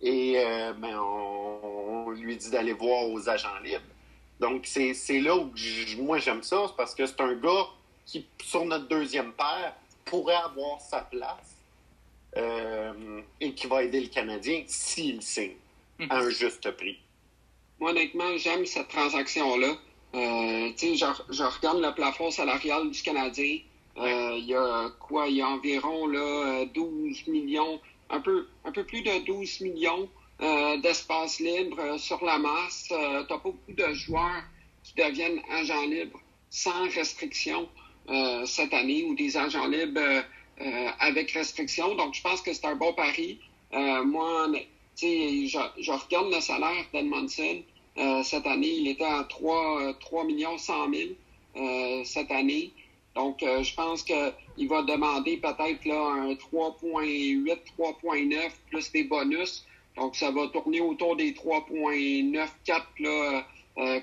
Et 0.00 0.34
euh, 0.36 0.72
ben, 0.72 0.98
on, 0.98 2.10
lui 2.10 2.36
dit 2.36 2.50
d'aller 2.50 2.72
voir 2.72 3.08
aux 3.08 3.28
agents 3.28 3.58
libres. 3.62 3.82
Donc, 4.38 4.66
c'est 4.66 5.20
là 5.20 5.36
où 5.36 5.52
moi 5.98 6.18
j'aime 6.18 6.42
ça, 6.42 6.66
parce 6.76 6.94
que 6.94 7.04
c'est 7.06 7.20
un 7.20 7.34
gars 7.34 7.66
qui, 8.06 8.26
sur 8.42 8.64
notre 8.64 8.88
deuxième 8.88 9.32
paire, 9.32 9.74
pourrait 10.04 10.34
avoir 10.34 10.80
sa 10.80 11.02
place 11.02 11.56
euh, 12.36 13.20
et 13.40 13.52
qui 13.54 13.66
va 13.66 13.84
aider 13.84 14.00
le 14.00 14.08
Canadien 14.08 14.62
s'il 14.66 15.20
signe 15.22 15.56
à 16.08 16.18
un 16.18 16.30
juste 16.30 16.70
prix. 16.72 16.98
moi, 17.78 17.90
honnêtement, 17.90 18.36
j'aime 18.38 18.64
cette 18.64 18.88
transaction-là. 18.88 19.76
Euh, 20.14 20.72
je, 20.76 21.06
je 21.30 21.42
regarde 21.42 21.80
le 21.80 21.94
plafond 21.94 22.30
salarial 22.30 22.90
du 22.90 23.02
Canadien. 23.02 23.58
Euh, 23.96 24.36
il 24.38 24.46
y 24.46 24.54
a 24.54 24.90
quoi? 24.98 25.28
Il 25.28 25.36
y 25.36 25.42
a 25.42 25.48
environ 25.48 26.06
là, 26.08 26.64
12 26.74 27.26
millions, 27.28 27.80
un 28.08 28.20
peu, 28.20 28.48
un 28.64 28.72
peu 28.72 28.84
plus 28.84 29.02
de 29.02 29.24
12 29.24 29.60
millions 29.60 30.08
euh, 30.40 30.76
d'espace 30.78 31.38
libre 31.38 31.98
sur 31.98 32.24
la 32.24 32.38
masse. 32.38 32.86
tu 32.88 32.94
n'as 32.94 33.24
pas 33.24 33.36
beaucoup 33.38 33.72
de 33.72 33.92
joueurs 33.92 34.42
qui 34.82 34.94
deviennent 34.94 35.40
agents 35.50 35.86
libres 35.86 36.20
sans 36.50 36.88
restriction 36.94 37.68
cette 38.44 38.74
année 38.74 39.04
ou 39.04 39.14
des 39.14 39.36
agents 39.36 39.68
libres 39.68 40.24
avec 40.98 41.30
restriction. 41.30 41.94
Donc, 41.94 42.14
je 42.14 42.22
pense 42.22 42.42
que 42.42 42.52
c'est 42.52 42.64
un 42.64 42.74
bon 42.74 42.92
pari. 42.92 43.38
moi, 43.72 44.48
je, 45.00 45.58
je 45.78 45.92
regarde 45.92 46.32
le 46.32 46.40
salaire 46.40 46.84
d'Edmondson. 46.92 47.62
Euh, 47.98 48.22
cette 48.22 48.46
année, 48.46 48.68
il 48.68 48.88
était 48.88 49.04
à 49.04 49.24
3, 49.24 49.94
3 50.00 50.24
millions 50.24 50.56
100 50.56 50.92
000 50.92 51.10
euh, 51.56 52.04
cette 52.04 52.30
année. 52.30 52.70
Donc, 53.14 53.42
euh, 53.42 53.62
je 53.62 53.74
pense 53.74 54.02
qu'il 54.04 54.68
va 54.68 54.82
demander 54.82 55.36
peut-être 55.36 55.84
là 55.84 56.00
un 56.00 56.32
3.8, 56.32 57.44
3.9 57.78 58.50
plus 58.70 58.92
des 58.92 59.04
bonus. 59.04 59.66
Donc, 59.96 60.14
ça 60.14 60.30
va 60.30 60.46
tourner 60.48 60.80
autour 60.80 61.16
des 61.16 61.32
3.94 61.32 62.82
là, 63.00 63.44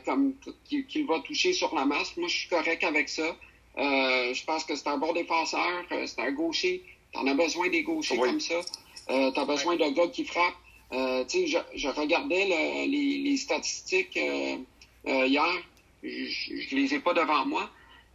comme 0.05 0.33
qu'il 0.65 1.05
va 1.07 1.19
toucher 1.21 1.53
sur 1.53 1.73
la 1.73 1.85
masse. 1.85 2.17
Moi, 2.17 2.27
je 2.27 2.39
suis 2.39 2.49
correct 2.49 2.83
avec 2.83 3.07
ça. 3.07 3.35
je 3.77 4.45
pense 4.45 4.65
que 4.65 4.75
c'est 4.75 4.87
un 4.87 4.97
bon 4.97 5.13
défenseur, 5.13 5.85
c'est 6.05 6.19
un 6.19 6.31
gaucher. 6.31 6.83
Tu 7.13 7.19
en 7.19 7.27
as 7.27 7.33
besoin 7.33 7.69
des 7.69 7.83
gauchers 7.83 8.17
comme 8.17 8.39
ça. 8.39 8.59
tu 9.07 9.39
as 9.39 9.45
besoin 9.45 9.77
d'un 9.77 9.91
gars 9.91 10.07
qui 10.07 10.25
frappe. 10.25 10.55
Euh, 10.93 11.25
je, 11.27 11.57
je, 11.75 11.87
regardais 11.89 12.45
les, 12.45 13.21
les, 13.21 13.37
statistiques 13.37 14.17
euh, 14.17 14.57
euh, 15.07 15.27
hier. 15.27 15.53
Je 16.01 16.75
ne 16.75 16.81
les 16.81 16.93
ai 16.93 16.99
pas 16.99 17.13
devant 17.13 17.45
moi. 17.45 17.69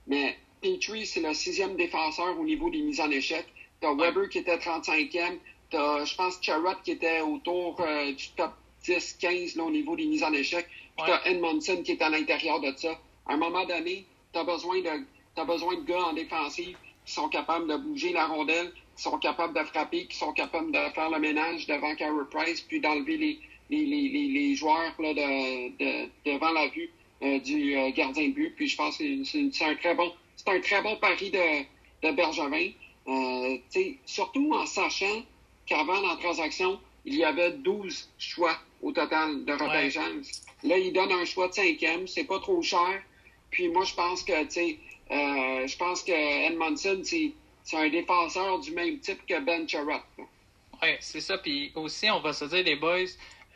Mais 0.06 0.36
Petrie, 0.62 1.06
c'est 1.06 1.20
le 1.20 1.34
sixième 1.34 1.76
défenseur 1.76 2.38
au 2.38 2.44
niveau 2.44 2.70
des 2.70 2.80
mises 2.80 3.00
en 3.00 3.10
échec. 3.10 3.44
Tu 3.80 3.86
as 3.86 3.94
Weber 3.94 4.28
qui 4.28 4.38
était 4.38 4.56
35e. 4.56 5.38
Tu 5.70 5.76
as, 5.76 6.04
je 6.04 6.14
pense, 6.16 6.38
Charrot 6.40 6.76
qui 6.82 6.92
était 6.92 7.20
autour 7.20 7.76
du 8.16 8.28
top 8.36 8.52
10-15 8.84 9.60
au 9.60 9.70
niveau 9.70 9.94
des 9.96 10.06
mises 10.06 10.22
en 10.22 10.32
échec. 10.32 10.66
Puis 10.96 11.06
tu 11.06 11.12
as 11.12 11.26
Edmondson 11.28 11.82
qui 11.84 11.92
est 11.92 12.02
à 12.02 12.08
l'intérieur 12.08 12.60
de 12.60 12.72
ça. 12.76 12.98
À 13.26 13.34
un 13.34 13.36
moment 13.36 13.66
donné, 13.66 14.06
tu 14.32 14.38
as 14.38 14.44
besoin 14.44 14.80
de 14.80 15.04
as 15.36 15.44
besoin 15.44 15.76
de 15.76 15.82
gars 15.82 16.04
en 16.04 16.12
défensive 16.12 16.76
qui 17.04 17.12
sont 17.12 17.28
capables 17.28 17.66
de 17.66 17.76
bouger 17.76 18.12
la 18.12 18.26
rondelle, 18.26 18.72
qui 18.96 19.02
sont 19.02 19.18
capables 19.18 19.58
de 19.58 19.64
frapper, 19.64 20.06
qui 20.06 20.16
sont 20.16 20.32
capables 20.32 20.70
de 20.72 20.78
faire 20.94 21.10
le 21.10 21.18
ménage 21.18 21.66
devant 21.66 21.94
Carey 21.94 22.24
Price, 22.30 22.60
puis 22.60 22.80
d'enlever 22.80 23.16
les, 23.16 23.40
les, 23.70 23.86
les, 23.86 24.28
les, 24.28 24.54
joueurs 24.54 24.94
là, 24.98 25.14
de, 25.14 25.68
de, 25.78 26.10
devant 26.24 26.52
la 26.52 26.68
vue 26.68 26.90
euh, 27.22 27.38
du 27.40 27.76
euh, 27.76 27.90
gardien 27.90 28.28
de 28.28 28.34
but. 28.34 28.54
Puis 28.56 28.68
je 28.68 28.76
pense 28.76 28.98
que 28.98 29.24
c'est 29.24 29.64
un 29.64 29.74
très 29.76 29.94
bon 29.94 30.12
c'est 30.36 30.48
un 30.48 30.60
très 30.60 30.82
bon 30.82 30.96
pari 30.96 31.30
de, 31.30 31.62
de 32.06 32.12
Bergevin. 32.14 32.70
Euh, 33.08 33.58
surtout 34.06 34.52
en 34.54 34.66
sachant 34.66 35.22
qu'avant 35.66 36.00
la 36.00 36.16
transaction, 36.16 36.78
il 37.04 37.16
y 37.16 37.24
avait 37.24 37.52
12 37.52 38.10
choix 38.18 38.56
au 38.80 38.92
total 38.92 39.44
de 39.44 39.52
repêchage. 39.52 40.26
Là, 40.62 40.78
il 40.78 40.92
donne 40.92 41.12
un 41.12 41.24
choix 41.24 41.48
de 41.48 41.54
cinquième, 41.54 42.06
c'est 42.06 42.24
pas 42.24 42.38
trop 42.38 42.62
cher. 42.62 43.02
Puis 43.50 43.68
moi, 43.68 43.84
je 43.84 43.94
pense 43.94 44.22
que, 44.22 44.44
tu 44.44 44.50
sais, 44.50 44.78
euh, 45.12 45.66
je 45.66 45.76
pense 45.76 46.02
que 46.02 46.12
Edmondson, 46.12 47.00
c'est 47.04 47.32
c'est 47.64 47.76
un 47.76 47.88
défenseur 47.88 48.58
du 48.58 48.72
même 48.72 48.98
type 48.98 49.24
que 49.26 49.38
Ben 49.40 49.68
Charrot. 49.68 50.00
Oui, 50.18 50.88
c'est 51.00 51.20
ça. 51.20 51.38
Puis 51.38 51.70
aussi, 51.74 52.10
on 52.10 52.20
va 52.20 52.32
se 52.32 52.44
dire, 52.46 52.64
les 52.64 52.76
boys, 52.76 53.04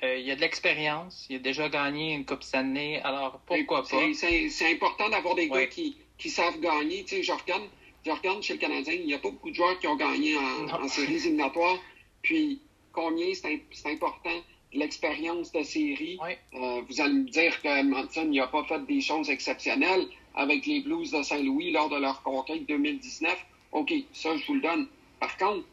euh, 0.03 0.17
il 0.17 0.27
y 0.27 0.31
a 0.31 0.37
de 0.37 0.41
l'expérience. 0.41 1.27
Il 1.29 1.37
a 1.37 1.39
déjà 1.41 1.69
gagné 1.69 2.15
une 2.15 2.25
Coupe 2.25 2.43
Stanley. 2.43 3.01
Alors, 3.03 3.41
pourquoi 3.47 3.83
pas? 3.83 4.13
C'est 4.15 4.73
important 4.73 5.09
d'avoir 5.09 5.35
des 5.35 5.49
gars 5.49 5.67
qui, 5.67 5.97
qui, 6.19 6.31
savent 6.31 6.61
gagner. 6.61 7.03
Tu 7.03 7.17
sais, 7.17 7.23
je 7.23 7.33
regarde, 7.33 7.65
je 8.05 8.11
regarde 8.13 8.43
chez 8.43 8.55
le 8.55 8.61
Canadien, 8.61 8.95
il 8.95 9.07
n'y 9.07 9.15
a 9.15 9.19
pas 9.19 9.31
beaucoup 9.31 9.51
de 9.51 9.57
joueurs 9.57 9.79
qui 9.81 9.89
ont 9.89 9.97
gagné 9.97 10.37
en, 10.37 10.85
en 10.85 10.89
séries 10.89 11.17
éliminatoires. 11.17 11.79
Puis, 12.23 12.61
combien 12.93 13.35
c'est 13.35 13.61
important 13.87 14.43
l'expérience 14.73 15.53
de 15.53 15.63
série. 15.63 16.19
Euh, 16.55 16.83
vous 16.89 17.01
allez 17.01 17.15
me 17.15 17.31
dire 17.31 17.61
que 17.63 17.83
Manson 17.83 18.27
n'a 18.27 18.47
pas 18.47 18.65
fait 18.65 18.85
des 18.87 19.01
choses 19.01 19.31
exceptionnelles 19.31 20.07
avec 20.37 20.67
les 20.67 20.81
Blues 20.81 21.11
de 21.11 21.23
Saint-Louis 21.23 21.73
lors 21.73 21.89
de 21.89 21.97
leur 21.97 22.23
conquête 22.23 22.67
2019. 22.67 23.37
OK, 23.73 23.93
ça, 24.13 24.37
je 24.37 24.47
vous 24.47 24.55
le 24.55 24.61
donne. 24.61 24.87
Par 25.19 25.37
contre, 25.37 25.67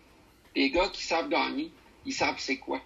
les 0.56 0.70
gars 0.70 0.88
qui 0.90 1.04
savent 1.04 1.30
gagner, 1.30 1.70
ils 2.06 2.14
savent 2.14 2.40
c'est 2.40 2.58
quoi. 2.58 2.82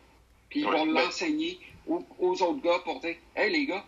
Puis 0.49 0.61
ils 0.61 0.65
vont 0.65 0.85
l'enseigner 0.85 1.59
aux, 1.87 2.03
autres 2.19 2.61
gars 2.61 2.79
pour 2.83 2.99
dire 2.99 3.15
Hey, 3.35 3.51
les 3.51 3.65
gars, 3.65 3.85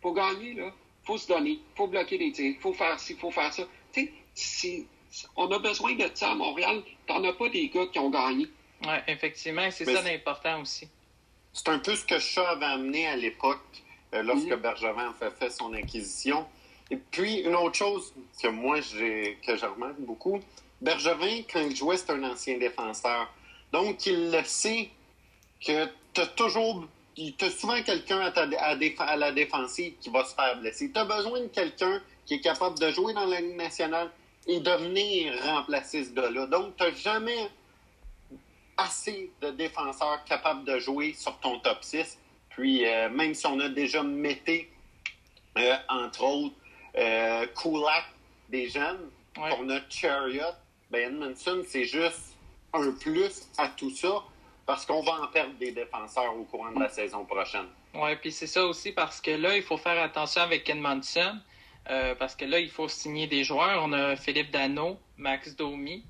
faut 0.00 0.12
gagner, 0.12 0.54
là. 0.54 0.72
faut 1.04 1.18
se 1.18 1.28
donner, 1.28 1.60
faut 1.74 1.86
bloquer 1.86 2.18
des 2.18 2.32
tirs, 2.32 2.56
faut 2.60 2.72
faire 2.72 2.98
ci, 2.98 3.14
faut 3.14 3.30
faire 3.30 3.52
ça. 3.52 3.64
Tu 3.92 4.10
sais, 4.34 4.86
on 5.36 5.50
a 5.50 5.58
besoin 5.58 5.94
de 5.94 6.10
ça 6.14 6.32
à 6.32 6.34
Montréal. 6.34 6.82
T'en 7.06 7.22
as 7.24 7.32
pas 7.32 7.48
des 7.48 7.68
gars 7.68 7.86
qui 7.86 7.98
ont 7.98 8.10
gagné. 8.10 8.46
Oui, 8.82 8.94
effectivement, 9.06 9.70
c'est 9.70 9.84
ça 9.84 10.02
l'important 10.02 10.60
aussi. 10.60 10.88
C'est 11.52 11.68
un 11.68 11.78
peu 11.78 11.96
ce 11.96 12.04
que 12.04 12.18
Shaw 12.18 12.42
avait 12.42 12.66
amené 12.66 13.06
à 13.06 13.16
l'époque, 13.16 13.64
euh, 14.12 14.22
lorsque 14.22 14.46
mm-hmm. 14.46 14.56
Bergevin 14.56 15.14
a 15.20 15.30
fait, 15.30 15.50
son 15.50 15.72
inquisition. 15.72 16.46
Et 16.90 16.96
puis, 16.96 17.40
une 17.40 17.54
autre 17.56 17.76
chose 17.76 18.12
que 18.40 18.48
moi, 18.48 18.80
j'ai, 18.80 19.38
que 19.44 19.56
je 19.56 19.66
remarque 19.66 19.98
beaucoup, 19.98 20.40
Bergevin, 20.80 21.42
quand 21.50 21.60
il 21.60 21.74
jouait, 21.74 21.96
c'est 21.96 22.10
un 22.10 22.22
ancien 22.22 22.58
défenseur. 22.58 23.32
Donc, 23.72 24.06
il 24.06 24.30
le 24.30 24.44
sait 24.44 24.90
que 25.64 25.86
tu 26.12 26.20
as 26.20 26.26
toujours. 26.26 26.86
Tu 27.16 27.34
as 27.40 27.50
souvent 27.50 27.82
quelqu'un 27.82 28.20
à, 28.20 28.30
à, 28.30 29.16
la 29.16 29.32
défensive 29.32 29.94
qui 30.00 30.10
va 30.10 30.24
se 30.24 30.34
faire 30.34 30.60
blesser. 30.60 30.92
Tu 30.92 30.98
as 30.98 31.04
besoin 31.04 31.40
de 31.40 31.46
quelqu'un 31.46 32.02
qui 32.26 32.34
est 32.34 32.40
capable 32.40 32.78
de 32.78 32.90
jouer 32.90 33.14
dans 33.14 33.24
la 33.24 33.40
Ligue 33.40 33.56
nationale 33.56 34.10
et 34.46 34.60
de 34.60 34.70
venir 34.70 35.32
remplacer 35.44 36.04
ce 36.04 36.10
gars-là. 36.10 36.46
Donc, 36.46 36.76
tu 36.76 36.84
n'as 36.84 36.92
jamais 36.92 37.48
assez 38.76 39.30
de 39.40 39.50
défenseurs 39.50 40.22
capables 40.24 40.64
de 40.64 40.78
jouer 40.78 41.14
sur 41.14 41.38
ton 41.38 41.58
top 41.60 41.78
6. 41.80 42.18
Puis, 42.50 42.86
euh, 42.86 43.08
même 43.08 43.34
si 43.34 43.46
on 43.46 43.58
a 43.60 43.68
déjà 43.70 44.02
Mété, 44.02 44.70
euh, 45.58 45.74
entre 45.88 46.22
autres, 46.22 46.54
euh, 46.96 47.46
Kulak, 47.60 48.04
des 48.48 48.68
jeunes, 48.68 49.10
pour 49.34 49.64
notre 49.64 49.90
Chariot, 49.90 50.54
ben 50.90 51.12
Edmondson, 51.12 51.62
c'est 51.66 51.84
juste 51.84 52.36
un 52.72 52.92
plus 52.92 53.48
à 53.58 53.68
tout 53.68 53.90
ça 53.90 54.22
parce 54.64 54.86
qu'on 54.86 55.02
va 55.02 55.12
en 55.22 55.26
perdre 55.28 55.54
des 55.58 55.72
défenseurs 55.72 56.36
au 56.36 56.44
courant 56.44 56.72
de 56.72 56.80
la 56.80 56.88
saison 56.88 57.24
prochaine. 57.24 57.66
Oui, 57.94 58.16
puis 58.16 58.32
c'est 58.32 58.46
ça 58.46 58.64
aussi 58.64 58.92
parce 58.92 59.20
que 59.20 59.30
là, 59.30 59.56
il 59.56 59.62
faut 59.62 59.76
faire 59.76 60.02
attention 60.02 60.42
avec 60.42 60.68
Edmondson. 60.68 61.38
Euh, 61.88 62.14
parce 62.16 62.34
que 62.34 62.44
là, 62.44 62.58
il 62.58 62.70
faut 62.70 62.88
signer 62.88 63.26
des 63.26 63.44
joueurs. 63.44 63.82
On 63.84 63.92
a 63.92 64.16
Philippe 64.16 64.50
Dano, 64.50 64.98
Max 65.16 65.54
Domi, 65.54 66.04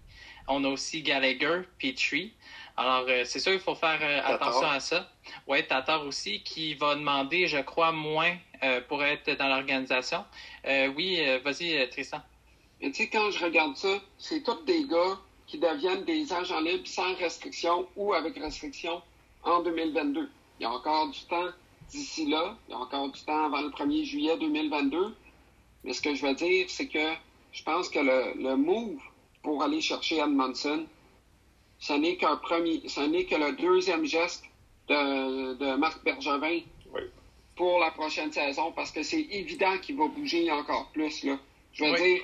on 0.48 0.64
a 0.64 0.68
aussi 0.68 1.02
Gallagher, 1.02 1.62
Petrie. 1.78 2.32
Alors, 2.76 3.04
euh, 3.08 3.24
c'est 3.24 3.40
ça, 3.40 3.52
il 3.52 3.60
faut 3.60 3.74
faire 3.74 3.98
euh, 4.00 4.20
attention 4.24 4.68
à 4.68 4.80
ça. 4.80 5.10
Oui, 5.46 5.66
Tatar 5.66 6.06
aussi, 6.06 6.42
qui 6.42 6.74
va 6.74 6.94
demander, 6.94 7.46
je 7.46 7.58
crois, 7.58 7.92
moins 7.92 8.36
pour 8.88 9.04
être 9.04 9.36
dans 9.36 9.48
l'organisation. 9.48 10.24
oui, 10.96 11.20
vas-y, 11.44 11.88
Tristan. 11.90 12.20
Mais 12.80 12.90
tu 12.90 13.04
sais, 13.04 13.08
quand 13.08 13.30
je 13.30 13.44
regarde 13.44 13.76
ça, 13.76 14.00
c'est 14.18 14.42
tous 14.42 14.62
des 14.64 14.84
gars 14.84 15.18
qui 15.46 15.58
deviennent 15.58 16.04
des 16.04 16.32
agents 16.32 16.60
libres 16.60 16.86
sans 16.86 17.14
restriction 17.14 17.86
ou 17.96 18.12
avec 18.12 18.36
restriction 18.38 19.00
en 19.44 19.62
2022. 19.62 20.28
Il 20.58 20.62
y 20.62 20.66
a 20.66 20.70
encore 20.70 21.08
du 21.10 21.20
temps 21.20 21.48
d'ici 21.88 22.26
là. 22.26 22.56
Il 22.68 22.72
y 22.72 22.74
a 22.74 22.78
encore 22.78 23.10
du 23.10 23.20
temps 23.22 23.46
avant 23.46 23.62
le 23.62 23.70
1er 23.70 24.04
juillet 24.04 24.36
2022. 24.38 25.14
Mais 25.84 25.92
ce 25.92 26.02
que 26.02 26.14
je 26.14 26.26
veux 26.26 26.34
dire, 26.34 26.66
c'est 26.68 26.88
que 26.88 27.12
je 27.52 27.62
pense 27.62 27.88
que 27.88 28.00
le, 28.00 28.42
le 28.42 28.56
move 28.56 28.98
pour 29.42 29.62
aller 29.62 29.80
chercher 29.80 30.18
Edmondson, 30.18 30.86
ce 31.78 31.92
n'est 31.92 32.16
qu'un 32.16 32.36
premier, 32.36 32.82
ce 32.88 33.00
n'est 33.00 33.24
que 33.24 33.36
le 33.36 33.52
deuxième 33.52 34.04
geste 34.04 34.44
de, 34.88 35.54
de 35.54 35.76
Marc 35.76 36.02
Bergevin 36.04 36.60
pour 37.56 37.80
la 37.80 37.90
prochaine 37.90 38.30
saison 38.30 38.70
parce 38.72 38.90
que 38.90 39.02
c'est 39.02 39.22
évident 39.30 39.78
qu'il 39.78 39.96
va 39.96 40.08
bouger 40.08 40.50
encore 40.50 40.90
plus. 40.92 41.24
Là. 41.24 41.38
Je 41.72 41.84
veux 41.84 41.96
dire, 41.96 42.22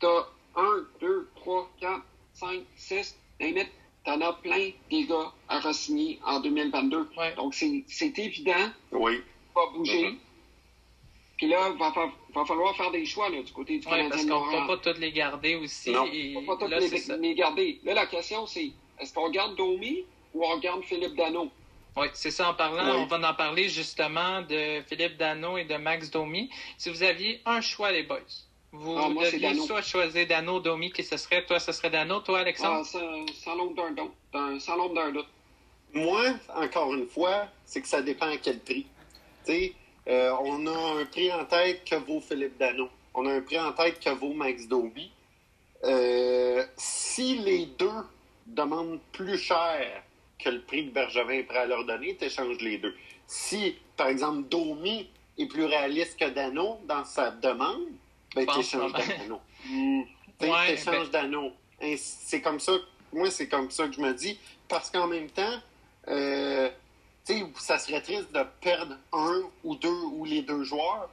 t'as 0.00 0.26
1, 0.56 0.86
2, 1.00 1.30
3, 1.36 1.70
4, 1.80 2.02
5, 2.34 2.60
6, 2.76 3.16
limite, 3.40 3.70
t'en 4.04 4.20
as 4.20 4.32
plein 4.34 4.70
des 4.90 5.04
gars 5.04 5.32
à 5.48 5.60
re-signer 5.60 6.18
en 6.26 6.40
2022. 6.40 7.08
Donc, 7.36 7.54
c'est 7.54 8.18
évident. 8.18 8.70
Oui. 8.90 9.20
Va 9.54 9.62
bouger. 9.74 10.10
Mm-hmm. 10.10 10.18
Puis 11.36 11.48
là, 11.48 11.70
il 11.72 11.78
va, 11.78 11.92
va, 12.34 12.44
falloir 12.44 12.76
faire 12.76 12.90
des 12.90 13.04
choix 13.04 13.28
là, 13.28 13.42
du 13.42 13.52
côté 13.52 13.78
du 13.78 13.84
Canadien. 13.84 14.10
parce 14.10 14.24
qu'on 14.24 14.46
ne 14.46 14.60
peut 14.60 14.78
pas 14.78 14.92
tous 14.92 15.00
les 15.00 15.12
garder 15.12 15.56
aussi. 15.56 15.90
Non. 15.90 16.06
Et... 16.12 16.34
On 16.36 16.40
ne 16.40 16.46
peut 16.46 16.58
pas 16.58 16.66
tous 16.66 17.20
les, 17.20 17.34
garder. 17.34 17.80
Là, 17.84 17.94
la 17.94 18.06
question, 18.06 18.46
c'est 18.46 18.70
est-ce 18.98 19.12
qu'on 19.12 19.30
garde 19.30 19.56
Domi 19.56 20.04
ou 20.34 20.44
on 20.44 20.58
garde 20.58 20.84
Philippe 20.84 21.16
Dano? 21.16 21.50
Oui, 21.96 22.06
c'est 22.14 22.30
ça. 22.30 22.50
En 22.50 22.54
parlant, 22.54 23.02
on 23.02 23.06
va 23.06 23.30
en 23.30 23.34
parler 23.34 23.68
justement 23.68 24.42
de 24.42 24.80
Philippe 24.88 25.16
Dano 25.18 25.58
et 25.58 25.64
de 25.64 25.76
Max 25.76 26.10
Domi. 26.10 26.50
Si 26.78 26.88
vous 26.90 27.02
aviez 27.02 27.40
un 27.44 27.60
choix, 27.60 27.92
les 27.92 28.02
boys, 28.02 28.18
vous 28.72 28.96
ah, 28.98 29.08
deviez 29.08 29.54
soit 29.56 29.82
choisir 29.82 30.26
Dano, 30.26 30.60
Domi, 30.60 30.90
qui 30.90 31.04
ce 31.04 31.18
serait, 31.18 31.44
toi, 31.44 31.60
ce 31.60 31.72
serait 31.72 31.90
Dano, 31.90 32.20
toi, 32.20 32.40
Alexandre? 32.40 32.86
Ah, 32.94 32.98
sans 33.38 33.56
l'ombre 33.56 34.94
d'un 34.94 35.12
doute. 35.12 35.26
Moi, 35.92 36.22
encore 36.54 36.94
une 36.94 37.06
fois, 37.06 37.48
c'est 37.66 37.82
que 37.82 37.88
ça 37.88 38.00
dépend 38.00 38.30
à 38.30 38.38
quel 38.38 38.60
prix. 38.60 38.86
Tu 39.44 39.52
sais, 39.52 39.74
Euh, 40.08 40.34
on 40.40 40.66
a 40.66 41.00
un 41.00 41.04
prix 41.04 41.32
en 41.32 41.44
tête 41.44 41.84
que 41.84 41.94
vaut 41.94 42.20
Philippe 42.20 42.58
Dano. 42.58 42.88
On 43.14 43.24
a 43.26 43.34
un 43.34 43.40
prix 43.40 43.60
en 43.60 43.72
tête 43.72 44.00
que 44.00 44.10
vaut 44.10 44.32
Max 44.32 44.66
Doby. 44.66 45.12
Euh, 45.84 46.64
si 46.76 47.38
les 47.38 47.66
deux 47.66 48.02
demandent 48.46 48.98
plus 49.12 49.38
cher 49.38 50.02
que 50.42 50.50
le 50.50 50.60
prix 50.62 50.86
que 50.88 50.92
Bergevin 50.92 51.34
est 51.34 51.42
prêt 51.44 51.58
à 51.58 51.66
leur 51.66 51.84
donner, 51.84 52.16
tu 52.16 52.24
échanges 52.24 52.58
les 52.60 52.78
deux. 52.78 52.94
Si, 53.26 53.76
par 53.96 54.08
exemple, 54.08 54.48
Domi 54.48 55.08
est 55.38 55.46
plus 55.46 55.64
réaliste 55.64 56.18
que 56.18 56.28
Dano 56.28 56.78
dans 56.86 57.04
sa 57.04 57.30
demande, 57.30 57.88
ben, 58.34 58.46
tu 58.46 58.60
échanges 58.60 58.92
Dano. 58.92 59.40
Tu 60.40 60.48
échanges 60.72 61.10
Dano. 61.10 61.52
C'est 61.96 62.40
comme 62.40 62.58
ça, 62.58 62.72
moi, 63.12 63.30
c'est 63.30 63.46
comme 63.46 63.70
ça 63.70 63.86
que 63.86 63.94
je 63.94 64.00
me 64.00 64.12
dis, 64.12 64.36
parce 64.68 64.90
qu'en 64.90 65.06
même 65.06 65.30
temps, 65.30 65.60
euh, 66.08 66.68
ça 67.58 67.78
serait 67.78 68.00
triste 68.00 68.32
de 68.32 68.42
perdre 68.60 68.96
un 69.12 69.42
ou 69.62 69.76
deux 69.76 69.88
ou 69.88 70.24
les 70.24 70.42
deux 70.42 70.64
joueurs, 70.64 71.08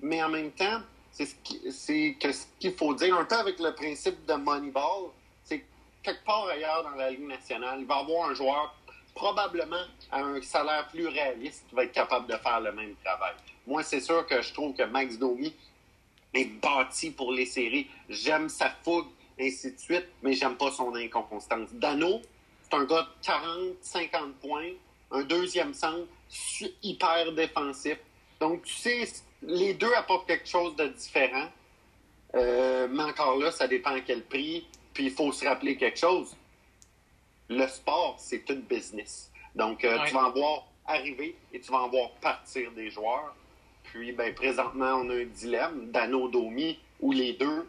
mais 0.00 0.22
en 0.22 0.28
même 0.28 0.50
temps, 0.50 0.80
c'est 1.12 1.26
ce 1.26 2.46
qu'il 2.58 2.72
faut 2.72 2.94
dire, 2.94 3.16
un 3.16 3.24
peu 3.24 3.36
avec 3.36 3.60
le 3.60 3.72
principe 3.74 4.26
de 4.26 4.34
Moneyball, 4.34 5.10
quelque 6.02 6.24
part 6.24 6.46
ailleurs 6.48 6.82
dans 6.84 6.96
la 6.96 7.10
Ligue 7.10 7.26
nationale, 7.26 7.80
il 7.80 7.86
va 7.86 7.96
avoir 7.96 8.30
un 8.30 8.34
joueur 8.34 8.74
probablement 9.14 9.84
à 10.10 10.20
un 10.20 10.40
salaire 10.42 10.88
plus 10.88 11.06
réaliste 11.06 11.64
qui 11.68 11.74
va 11.74 11.84
être 11.84 11.92
capable 11.92 12.26
de 12.26 12.36
faire 12.36 12.60
le 12.60 12.72
même 12.72 12.94
travail. 13.04 13.34
Moi, 13.66 13.82
c'est 13.82 14.00
sûr 14.00 14.26
que 14.26 14.40
je 14.40 14.52
trouve 14.52 14.74
que 14.74 14.82
Max 14.82 15.18
Domi 15.18 15.54
est 16.34 16.46
bâti 16.60 17.10
pour 17.10 17.32
les 17.32 17.46
séries. 17.46 17.88
J'aime 18.08 18.48
sa 18.48 18.70
fougue, 18.82 19.08
ainsi 19.38 19.72
de 19.72 19.78
suite, 19.78 20.08
mais 20.22 20.32
j'aime 20.32 20.56
pas 20.56 20.70
son 20.70 20.94
inconstance. 20.94 21.68
Dano, 21.72 22.20
c'est 22.62 22.74
un 22.74 22.84
gars 22.84 23.02
de 23.02 23.26
40, 23.26 23.76
50 23.80 24.34
points, 24.36 24.70
un 25.10 25.22
deuxième 25.22 25.74
centre, 25.74 26.08
hyper 26.82 27.32
défensif. 27.32 27.98
Donc, 28.40 28.62
tu 28.64 28.74
sais, 28.74 29.04
les 29.42 29.74
deux 29.74 29.92
apportent 29.94 30.26
quelque 30.26 30.48
chose 30.48 30.74
de 30.76 30.88
différent. 30.88 31.48
Euh, 32.34 32.88
mais 32.90 33.02
encore 33.02 33.36
là, 33.36 33.50
ça 33.50 33.68
dépend 33.68 33.94
à 33.94 34.00
quel 34.00 34.22
prix. 34.24 34.66
Puis 34.92 35.04
il 35.04 35.10
faut 35.10 35.32
se 35.32 35.44
rappeler 35.46 35.76
quelque 35.76 35.98
chose. 35.98 36.36
Le 37.48 37.66
sport, 37.66 38.16
c'est 38.18 38.48
une 38.48 38.62
business. 38.62 39.30
Donc, 39.54 39.84
euh, 39.84 39.98
tu 40.06 40.14
vas 40.14 40.28
en 40.28 40.30
voir 40.32 40.66
arriver 40.86 41.36
et 41.52 41.60
tu 41.60 41.70
vas 41.70 41.82
en 41.82 41.88
voir 41.88 42.10
partir 42.20 42.72
des 42.72 42.90
joueurs. 42.90 43.34
Puis, 43.84 44.12
ben, 44.12 44.34
présentement, 44.34 45.00
on 45.02 45.10
a 45.10 45.14
un 45.14 45.24
dilemme, 45.24 45.90
Dano 45.90 46.28
Domi 46.28 46.78
ou 47.00 47.12
les 47.12 47.34
deux. 47.34 47.68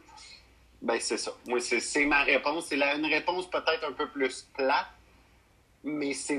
Ben, 0.81 0.99
c'est 0.99 1.17
ça. 1.17 1.31
Moi, 1.47 1.59
c'est 1.59 2.05
ma 2.05 2.23
réponse. 2.23 2.67
C'est 2.67 2.81
une 2.81 3.05
réponse 3.05 3.49
peut-être 3.49 3.85
un 3.87 3.93
peu 3.93 4.07
plus 4.09 4.47
plate, 4.55 4.87
mais 5.83 6.13
c'est 6.13 6.37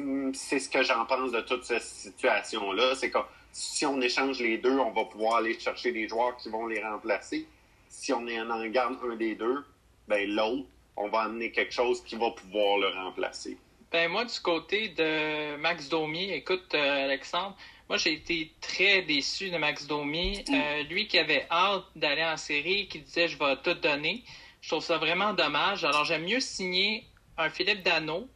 ce 0.58 0.68
que 0.68 0.82
j'en 0.82 1.04
pense 1.06 1.32
de 1.32 1.40
toute 1.40 1.64
cette 1.64 1.82
situation-là. 1.82 2.94
C'est 2.94 3.10
que 3.10 3.18
si 3.52 3.86
on 3.86 4.00
échange 4.00 4.40
les 4.40 4.58
deux, 4.58 4.78
on 4.78 4.90
va 4.90 5.04
pouvoir 5.04 5.36
aller 5.36 5.58
chercher 5.58 5.92
des 5.92 6.08
joueurs 6.08 6.36
qui 6.36 6.48
vont 6.50 6.66
les 6.66 6.82
remplacer. 6.82 7.46
Si 7.88 8.12
on 8.12 8.26
en 8.26 8.66
garde 8.66 8.98
un 9.08 9.16
des 9.16 9.34
deux, 9.34 9.64
ben 10.08 10.28
l'autre, 10.28 10.66
on 10.96 11.09
va 11.09 11.22
amener 11.22 11.50
quelque 11.50 11.72
chose 11.72 12.02
qui 12.02 12.16
va 12.16 12.30
pouvoir 12.30 12.78
le 12.78 12.88
remplacer. 12.88 13.59
Ben 13.90 14.11
moi, 14.11 14.24
du 14.24 14.40
côté 14.40 14.88
de 14.88 15.57
Max 15.57 15.88
Domi, 15.88 16.30
écoute, 16.30 16.74
euh, 16.74 17.04
Alexandre, 17.04 17.57
moi 17.88 17.96
j'ai 17.96 18.12
été 18.12 18.52
très 18.61 19.02
déçu 19.02 19.50
de 19.50 19.57
Max 19.57 19.87
Domi. 19.87 20.42
Euh, 20.50 20.83
lui 20.85 21.07
qui 21.07 21.18
avait 21.18 21.46
hâte 21.50 21.85
d'aller 21.94 22.24
en 22.24 22.37
série, 22.37 22.88
qui 22.88 23.00
disait 23.00 23.28
je 23.28 23.38
vais 23.38 23.57
tout 23.62 23.74
donner. 23.74 24.24
Je 24.61 24.68
trouve 24.70 24.83
ça 24.83 24.98
vraiment 24.98 25.33
dommage. 25.33 25.85
Alors 25.85 26.04
j'aime 26.04 26.24
mieux 26.24 26.40
signer 26.40 27.07
un 27.37 27.50
Philippe 27.50 27.83
Dano, 27.83 28.28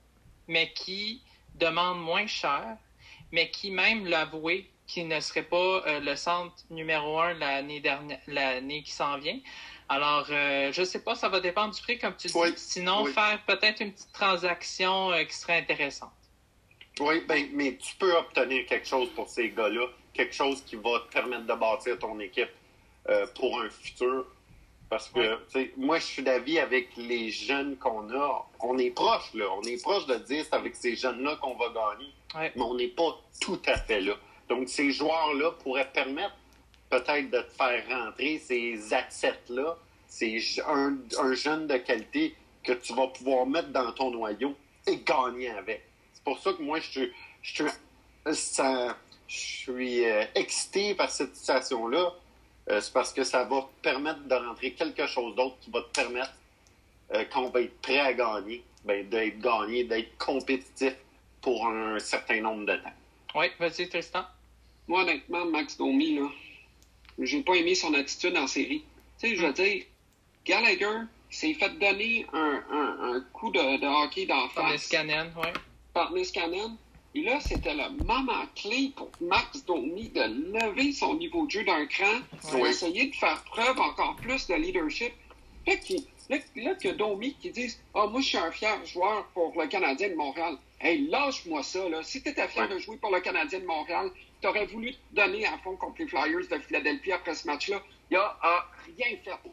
mais 0.46 0.72
qui 0.72 1.22
demande 1.56 2.00
moins 2.00 2.26
cher, 2.26 2.76
mais 3.32 3.50
qui 3.50 3.70
même 3.70 4.06
l'avouait 4.06 4.66
qui 4.88 5.04
ne 5.04 5.20
serait 5.20 5.42
pas 5.42 5.56
euh, 5.86 6.00
le 6.00 6.16
centre 6.16 6.56
numéro 6.70 7.20
un 7.20 7.34
l'année 7.34 7.80
dernière, 7.80 8.18
l'année 8.26 8.82
qui 8.82 8.90
s'en 8.90 9.18
vient. 9.18 9.38
Alors, 9.88 10.26
euh, 10.30 10.70
je 10.72 10.82
sais 10.82 11.02
pas, 11.02 11.14
ça 11.14 11.28
va 11.28 11.40
dépendre 11.40 11.74
du 11.74 11.80
prix, 11.80 11.98
comme 11.98 12.14
tu 12.16 12.28
dis. 12.28 12.34
Sinon, 12.56 13.06
faire 13.06 13.40
peut-être 13.46 13.80
une 13.80 13.92
petite 13.92 14.12
transaction 14.12 15.12
euh, 15.12 15.24
qui 15.24 15.34
serait 15.34 15.58
intéressante. 15.58 16.10
Oui, 17.00 17.22
ben, 17.26 17.48
mais 17.52 17.76
tu 17.76 17.94
peux 17.96 18.14
obtenir 18.16 18.66
quelque 18.66 18.86
chose 18.86 19.08
pour 19.14 19.28
ces 19.28 19.50
gars-là, 19.50 19.86
quelque 20.12 20.34
chose 20.34 20.62
qui 20.62 20.76
va 20.76 21.00
te 21.00 21.12
permettre 21.12 21.46
de 21.46 21.54
bâtir 21.54 21.98
ton 21.98 22.18
équipe 22.20 22.50
pour 23.34 23.62
un 23.62 23.70
futur. 23.70 24.26
Parce 24.90 25.08
que, 25.10 25.38
sais, 25.48 25.72
moi, 25.76 25.98
je 25.98 26.04
suis 26.04 26.22
d'avis 26.22 26.58
avec 26.58 26.96
les 26.96 27.30
jeunes 27.30 27.76
qu'on 27.76 28.10
a. 28.10 28.46
On 28.60 28.78
est 28.78 28.90
proche, 28.90 29.34
là. 29.34 29.44
On 29.58 29.62
est 29.62 29.82
proche 29.82 30.06
de 30.06 30.16
dire 30.16 30.44
c'est 30.44 30.54
avec 30.54 30.74
ces 30.74 30.96
jeunes-là 30.96 31.36
qu'on 31.36 31.54
va 31.54 31.66
gagner. 31.68 32.10
Mais 32.56 32.62
on 32.62 32.74
n'est 32.74 32.88
pas 32.88 33.18
tout 33.40 33.60
à 33.66 33.76
fait 33.76 34.00
là. 34.00 34.14
Donc, 34.48 34.68
ces 34.68 34.90
joueurs-là 34.90 35.52
pourraient 35.62 35.90
permettre 35.92 36.34
peut-être 36.90 37.30
de 37.30 37.40
te 37.40 37.50
faire 37.52 37.82
rentrer 37.88 38.38
ces 38.38 38.92
assets-là, 38.92 39.76
c'est 40.06 40.38
un, 40.66 40.98
jeune 41.34 41.66
de 41.66 41.76
qualité 41.76 42.34
que 42.62 42.72
tu 42.72 42.94
vas 42.94 43.08
pouvoir 43.08 43.46
mettre 43.46 43.68
dans 43.68 43.92
ton 43.92 44.10
noyau 44.10 44.54
et 44.86 44.96
gagner 44.98 45.50
avec. 45.50 45.84
C'est 46.14 46.24
pour 46.24 46.38
ça 46.38 46.52
que 46.52 46.62
moi, 46.62 46.80
je, 46.80 47.02
je, 47.42 47.64
je 48.26 48.92
suis 49.28 50.04
euh, 50.04 50.24
excité 50.34 50.94
par 50.94 51.10
cette 51.10 51.36
situation-là. 51.36 52.12
Euh, 52.70 52.80
c'est 52.80 52.92
parce 52.92 53.12
que 53.12 53.24
ça 53.24 53.44
va 53.44 53.62
te 53.62 53.82
permettre 53.82 54.22
de 54.24 54.34
rentrer 54.34 54.72
quelque 54.72 55.06
chose 55.06 55.34
d'autre 55.36 55.56
qui 55.60 55.70
va 55.70 55.82
te 55.82 56.00
permettre, 56.00 56.34
euh, 57.14 57.24
quand 57.32 57.42
on 57.42 57.50
va 57.50 57.62
être 57.62 57.80
prêt 57.80 58.00
à 58.00 58.12
gagner, 58.12 58.62
ben, 58.84 59.08
d'être 59.08 59.38
gagné, 59.38 59.84
d'être 59.84 60.16
compétitif 60.18 60.94
pour 61.40 61.66
un 61.66 61.98
certain 61.98 62.40
nombre 62.40 62.66
de 62.66 62.76
temps. 62.76 62.92
Oui, 63.34 63.46
vas-y, 63.58 63.88
Tristan. 63.88 64.24
Moi, 64.86 65.02
honnêtement, 65.02 65.44
Max 65.46 65.76
Domi, 65.76 66.16
là, 66.16 66.28
j'ai 67.20 67.42
pas 67.42 67.54
aimé 67.54 67.74
son 67.74 67.94
attitude 67.94 68.36
en 68.36 68.46
série. 68.46 68.84
Tu 69.18 69.28
sais, 69.28 69.36
je 69.36 69.46
veux 69.46 69.52
dire, 69.52 69.84
Gallagher 70.44 71.00
s'est 71.30 71.54
fait 71.54 71.78
donner 71.78 72.26
un, 72.32 72.62
un, 72.70 73.20
coup 73.32 73.50
de, 73.50 73.80
de 73.80 73.86
hockey 73.86 74.26
d'en 74.26 74.48
face. 74.48 74.54
Par 74.54 74.72
Niskanen, 74.72 75.32
oui. 75.36 75.48
Par 75.92 76.12
Niskanen. 76.12 76.76
Et 77.14 77.22
là, 77.22 77.40
c'était 77.40 77.74
le 77.74 78.04
moment 78.04 78.44
clé 78.54 78.92
pour 78.94 79.10
Max 79.20 79.64
Domi 79.64 80.10
de 80.10 80.20
lever 80.22 80.92
son 80.92 81.14
niveau 81.14 81.46
de 81.46 81.50
jeu 81.50 81.64
d'un 81.64 81.86
cran, 81.86 82.20
d'essayer 82.52 83.06
de 83.08 83.14
faire 83.14 83.42
preuve 83.44 83.78
encore 83.80 84.16
plus 84.16 84.46
de 84.46 84.54
leadership. 84.54 85.12
Fait 85.64 85.80
qu'il 85.80 86.02
Là, 86.28 86.36
là 86.56 86.74
que 86.74 86.88
Domi 86.88 87.34
qui 87.34 87.50
disent 87.50 87.80
Ah, 87.94 88.06
moi, 88.06 88.20
je 88.20 88.26
suis 88.26 88.38
un 88.38 88.50
fier 88.50 88.84
joueur 88.84 89.26
pour 89.34 89.52
le 89.58 89.66
Canadien 89.66 90.10
de 90.10 90.14
Montréal. 90.14 90.56
Hey, 90.80 91.08
lâche-moi 91.08 91.62
ça, 91.62 91.88
là. 91.88 92.02
Si 92.02 92.22
tu 92.22 92.28
étais 92.28 92.46
fier 92.48 92.68
de 92.68 92.78
jouer 92.78 92.96
pour 92.98 93.10
le 93.10 93.20
Canadien 93.20 93.60
de 93.60 93.66
Montréal, 93.66 94.10
tu 94.40 94.46
aurais 94.46 94.66
voulu 94.66 94.92
te 94.92 94.98
donner 95.14 95.46
à 95.46 95.58
fond 95.58 95.76
contre 95.76 95.96
les 96.00 96.06
Flyers 96.06 96.48
de 96.50 96.58
Philadelphie 96.58 97.12
après 97.12 97.34
ce 97.34 97.46
match-là. 97.46 97.82
Il 98.10 98.16
a, 98.16 98.66
rien 98.96 99.16
fait. 99.24 99.50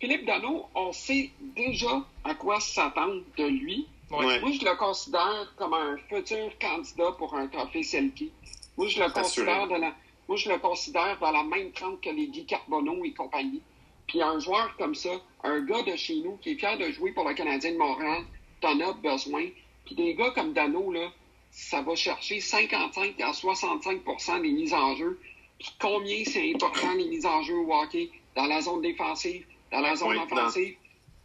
Philippe 0.00 0.26
Dano, 0.26 0.66
on 0.74 0.92
sait 0.92 1.30
déjà 1.40 2.04
à 2.24 2.34
quoi 2.34 2.60
s'attendre 2.60 3.22
de 3.36 3.44
lui. 3.44 3.86
Moi, 4.10 4.38
je 4.38 4.64
le 4.64 4.76
considère 4.76 5.52
comme 5.56 5.74
un 5.74 5.96
futur 6.08 6.56
candidat 6.60 7.12
pour 7.12 7.34
un 7.34 7.46
trophée 7.48 7.82
Selkie. 7.82 8.30
Moi, 8.76 8.88
je 8.88 9.02
le 9.02 9.10
considère 9.10 9.66
de 9.66 9.76
la, 9.76 9.94
moi, 10.28 10.36
je 10.36 10.50
le 10.50 10.58
considère 10.58 11.18
dans 11.20 11.30
la 11.30 11.42
même 11.42 11.72
trempe 11.72 12.00
que 12.00 12.10
les 12.10 12.28
Guy 12.28 12.44
Carbonneau 12.44 13.04
et 13.04 13.12
compagnie. 13.12 13.62
Puis 14.06 14.22
un 14.22 14.38
joueur 14.38 14.76
comme 14.76 14.94
ça, 14.94 15.10
un 15.42 15.60
gars 15.60 15.82
de 15.82 15.96
chez 15.96 16.16
nous 16.16 16.36
qui 16.38 16.50
est 16.50 16.56
fier 16.56 16.76
de 16.78 16.90
jouer 16.90 17.12
pour 17.12 17.28
le 17.28 17.34
Canadien 17.34 17.72
de 17.72 17.78
Montréal, 17.78 18.22
t'en 18.60 18.78
as 18.80 18.92
besoin. 18.94 19.46
Puis 19.84 19.94
des 19.94 20.14
gars 20.14 20.30
comme 20.30 20.52
Dano, 20.52 20.92
là, 20.92 21.10
ça 21.50 21.82
va 21.82 21.94
chercher 21.94 22.40
55 22.40 23.20
à 23.20 23.30
65% 23.30 24.42
des 24.42 24.50
mises 24.50 24.74
en 24.74 24.94
jeu. 24.96 25.20
Puis 25.58 25.72
combien 25.80 26.24
c'est 26.24 26.52
important 26.52 26.92
les 26.94 27.08
mises 27.08 27.26
en 27.26 27.42
jeu 27.42 27.54
au 27.54 27.72
hockey? 27.72 28.10
Dans 28.34 28.46
la 28.46 28.60
zone 28.60 28.82
défensive, 28.82 29.46
dans 29.70 29.80
la 29.80 29.94
zone 29.94 30.18
offensive, 30.18 30.76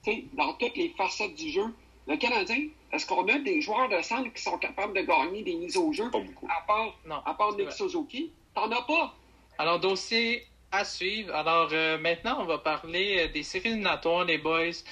dans... 0.06 0.14
dans 0.34 0.54
toutes 0.54 0.78
les 0.78 0.90
facettes 0.90 1.36
du 1.36 1.50
jeu. 1.50 1.66
Le 2.08 2.18
Canadien, 2.18 2.68
est-ce 2.92 3.06
qu'on 3.06 3.28
a 3.28 3.40
des 3.40 3.62
joueurs 3.62 3.90
de 3.90 4.02
centre 4.02 4.32
qui 4.34 4.42
sont 4.42 4.58
capables 4.58 4.94
de 4.96 5.02
gagner 5.02 5.44
des 5.44 5.56
mises 5.56 5.78
au 5.78 5.92
jeu? 5.94 6.10
Pas 6.12 6.20
beaucoup. 6.20 6.48
À 6.48 6.62
part, 6.66 6.96
non, 7.06 7.22
à 7.26 7.34
part 7.34 7.56
Nick 7.56 7.72
Suzuki, 7.72 8.32
t'en 8.54 8.72
as 8.72 8.82
pas. 8.84 9.16
Alors, 9.58 9.80
dossier 9.80 10.44
à 10.72 10.84
suivre. 10.84 11.34
Alors 11.36 11.70
euh, 11.72 11.98
maintenant, 11.98 12.42
on 12.42 12.46
va 12.46 12.58
parler 12.58 13.20
euh, 13.20 13.32
des 13.32 13.44
séries 13.44 13.70
éliminatoires, 13.70 14.26
les 14.26 14.38
boys. 14.38 14.84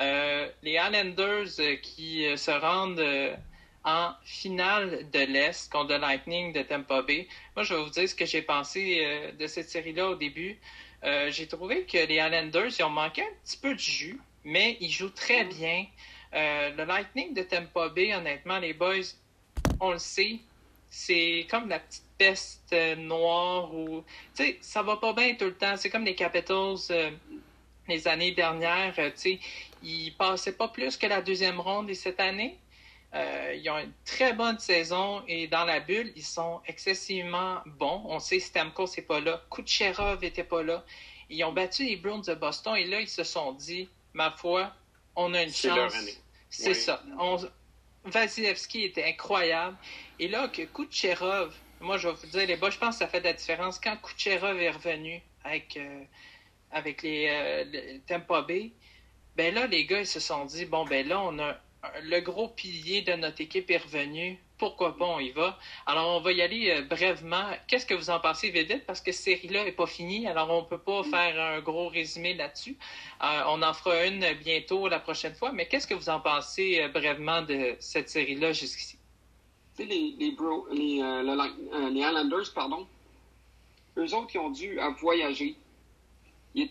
Euh, 0.00 0.48
les 0.62 0.72
Islanders 0.72 1.80
qui 1.82 2.26
se 2.36 2.50
rendent 2.50 3.02
en 3.82 4.12
finale 4.24 5.08
de 5.10 5.20
l'Est 5.20 5.72
contre 5.72 5.94
le 5.94 5.98
Lightning 5.98 6.52
de 6.52 6.62
Tampa 6.62 7.00
Bay. 7.00 7.26
Moi, 7.54 7.64
je 7.64 7.74
vais 7.74 7.82
vous 7.82 7.88
dire 7.88 8.06
ce 8.06 8.14
que 8.14 8.26
j'ai 8.26 8.42
pensé 8.42 9.32
de 9.38 9.46
cette 9.46 9.70
série-là 9.70 10.10
au 10.10 10.14
début. 10.14 10.58
j'ai 11.02 11.46
trouvé 11.48 11.84
que 11.84 11.96
les 11.96 12.16
Islanders, 12.16 12.78
ils 12.78 12.82
ont 12.82 12.90
manqué 12.90 13.22
un 13.22 13.32
petit 13.42 13.56
peu 13.56 13.72
de 13.72 13.78
jus, 13.78 14.20
mais 14.44 14.76
ils 14.80 14.90
jouent 14.90 15.08
très 15.08 15.44
bien. 15.44 15.86
le 16.34 16.84
Lightning 16.84 17.32
de 17.32 17.40
Tampa 17.42 17.88
Bay, 17.88 18.14
honnêtement, 18.14 18.58
les 18.58 18.74
boys, 18.74 19.14
on 19.80 19.92
le 19.92 19.98
sait, 19.98 20.40
c'est 20.90 21.46
comme 21.50 21.70
la 21.70 21.78
petite 21.78 22.05
peste 22.18 22.74
noire 22.96 23.74
ou 23.74 24.02
tu 24.34 24.44
sais 24.44 24.58
ça 24.60 24.82
va 24.82 24.96
pas 24.96 25.12
bien 25.12 25.34
tout 25.34 25.46
le 25.46 25.54
temps 25.54 25.76
c'est 25.76 25.90
comme 25.90 26.04
les 26.04 26.14
Capitals 26.14 26.76
euh, 26.90 27.10
les 27.88 28.08
années 28.08 28.32
dernières 28.32 28.94
euh, 28.98 29.10
tu 29.10 29.16
sais 29.16 29.40
ils 29.82 30.12
passaient 30.12 30.56
pas 30.56 30.68
plus 30.68 30.96
que 30.96 31.06
la 31.06 31.20
deuxième 31.20 31.60
ronde 31.60 31.90
et 31.90 31.94
cette 31.94 32.20
année 32.20 32.58
Euh, 33.14 33.54
ils 33.56 33.70
ont 33.70 33.78
une 33.78 33.92
très 34.04 34.32
bonne 34.34 34.58
saison 34.58 35.22
et 35.26 35.46
dans 35.46 35.64
la 35.64 35.80
bulle, 35.80 36.12
ils 36.16 36.24
sont 36.24 36.60
excessivement 36.66 37.60
bons. 37.64 38.02
On 38.04 38.18
sait 38.18 38.40
Stamkos 38.40 38.88
n'est 38.96 39.04
pas 39.04 39.20
là, 39.20 39.42
Kucherov 39.50 40.20
n'était 40.20 40.44
pas 40.44 40.62
là. 40.62 40.84
Ils 41.30 41.42
ont 41.44 41.52
battu 41.52 41.84
les 41.84 41.96
Browns 41.96 42.22
de 42.22 42.34
Boston 42.34 42.76
et 42.76 42.84
là, 42.84 43.00
ils 43.00 43.08
se 43.08 43.24
sont 43.24 43.52
dit, 43.52 43.88
ma 44.12 44.30
foi, 44.32 44.72
on 45.14 45.32
a 45.34 45.42
une 45.42 45.52
chance. 45.52 45.94
C'est 46.50 46.74
ça. 46.74 47.02
On... 47.18 47.38
Vasilevski 48.04 48.84
était 48.84 49.04
incroyable. 49.04 49.76
Et 50.18 50.28
là, 50.28 50.48
que 50.48 50.62
Kucherov, 50.62 51.54
moi, 51.80 51.98
je 51.98 52.08
vais 52.08 52.14
vous 52.14 52.26
dire, 52.26 52.46
les 52.46 52.56
bas, 52.56 52.70
je 52.70 52.78
pense 52.78 52.96
que 52.96 53.04
ça 53.04 53.08
fait 53.08 53.20
de 53.20 53.26
la 53.26 53.32
différence. 53.32 53.78
Quand 53.78 53.96
Kucherov 53.96 54.60
est 54.60 54.70
revenu 54.70 55.22
avec, 55.44 55.76
euh, 55.76 56.02
avec 56.70 57.02
les, 57.02 57.28
euh, 57.28 57.98
Tampa 58.06 58.42
Bay, 58.42 58.72
ben 59.36 59.54
là, 59.54 59.66
les 59.66 59.84
gars, 59.84 60.00
ils 60.00 60.06
se 60.06 60.20
sont 60.20 60.44
dit, 60.44 60.64
bon, 60.64 60.84
ben 60.84 61.06
là, 61.06 61.20
on 61.20 61.38
a 61.38 61.56
le 62.02 62.20
gros 62.20 62.48
pilier 62.48 63.02
de 63.02 63.12
notre 63.14 63.40
équipe 63.40 63.70
est 63.70 63.78
revenu. 63.78 64.38
Pourquoi 64.58 64.96
pas, 64.96 65.04
on 65.04 65.20
y 65.20 65.30
va? 65.32 65.58
Alors, 65.84 66.16
on 66.16 66.20
va 66.20 66.32
y 66.32 66.40
aller 66.40 66.70
euh, 66.70 66.82
brèvement. 66.82 67.44
Qu'est-ce 67.68 67.84
que 67.84 67.92
vous 67.92 68.08
en 68.08 68.20
pensez, 68.20 68.50
Vedette? 68.50 68.86
Parce 68.86 69.02
que 69.02 69.12
cette 69.12 69.24
série-là 69.24 69.64
n'est 69.64 69.72
pas 69.72 69.86
finie, 69.86 70.26
alors 70.26 70.50
on 70.50 70.62
ne 70.62 70.66
peut 70.66 70.78
pas 70.78 71.02
faire 71.04 71.38
un 71.38 71.60
gros 71.60 71.88
résumé 71.88 72.34
là-dessus. 72.34 72.76
Euh, 73.22 73.42
on 73.48 73.62
en 73.62 73.74
fera 73.74 74.06
une 74.06 74.32
bientôt 74.34 74.88
la 74.88 74.98
prochaine 74.98 75.34
fois, 75.34 75.52
mais 75.52 75.66
qu'est-ce 75.68 75.86
que 75.86 75.94
vous 75.94 76.08
en 76.08 76.20
pensez 76.20 76.80
euh, 76.80 76.88
brèvement 76.88 77.42
de 77.42 77.76
cette 77.80 78.08
série-là 78.08 78.52
jusqu'ici? 78.52 78.98
Tu 79.76 79.82
sais, 79.82 79.88
les, 79.88 80.14
les, 80.18 80.30
bro, 80.32 80.66
les, 80.72 81.02
les, 81.92 82.00
Islanders, 82.00 82.52
pardon, 82.54 82.86
eux 83.98 84.14
autres, 84.14 84.28
qui 84.28 84.38
ont 84.38 84.50
dû 84.50 84.78
voyager. 85.00 85.56
Il 86.54 86.70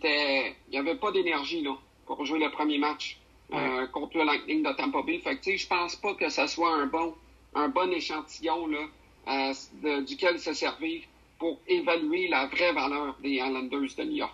n'y 0.72 0.78
avait 0.78 0.96
pas 0.96 1.12
d'énergie 1.12 1.62
là, 1.62 1.78
pour 2.06 2.26
jouer 2.26 2.40
le 2.40 2.50
premier 2.52 2.80
match. 2.80 3.20
Euh, 3.54 3.86
contre 3.88 4.18
le 4.18 4.24
Lightning 4.24 4.64
de 4.64 4.72
Tampa 4.74 5.04
Bay. 5.04 5.20
Fait 5.20 5.38
que, 5.38 5.56
je 5.56 5.68
pense 5.68 5.96
pas 5.96 6.16
que 6.16 6.30
ce 6.30 6.48
soit 6.48 6.74
un 6.74 6.88
bon, 6.88 7.14
un 7.54 7.68
bon 7.68 7.92
échantillon 7.92 8.68
là, 8.68 8.88
euh, 9.28 10.02
duquel 10.02 10.40
se 10.40 10.54
servir 10.54 11.04
pour 11.38 11.60
évaluer 11.68 12.28
la 12.28 12.48
vraie 12.48 12.74
valeur 12.74 13.16
des 13.22 13.34
Islanders 13.34 13.96
de 13.98 14.04
New 14.04 14.16
York. 14.16 14.34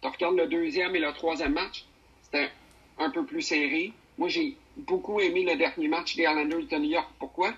Tu 0.00 0.08
regardes 0.08 0.36
le 0.36 0.46
deuxième 0.46 0.94
et 0.94 1.00
le 1.00 1.12
troisième 1.12 1.54
match, 1.54 1.84
c'était 2.22 2.50
un 2.98 3.10
peu 3.10 3.24
plus 3.24 3.42
serré. 3.42 3.92
Moi, 4.16 4.28
j'ai 4.28 4.56
beaucoup 4.76 5.18
aimé 5.18 5.42
le 5.42 5.56
dernier 5.56 5.88
match 5.88 6.14
des 6.14 6.22
Islanders 6.22 6.66
de 6.70 6.76
New 6.76 6.90
York. 6.90 7.08
Pourquoi? 7.18 7.52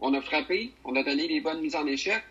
On 0.00 0.14
a 0.14 0.20
frappé, 0.22 0.72
on 0.84 0.96
a 0.96 1.02
donné 1.02 1.28
des 1.28 1.40
bonnes 1.40 1.60
mises 1.60 1.76
en 1.76 1.86
échec, 1.86 2.22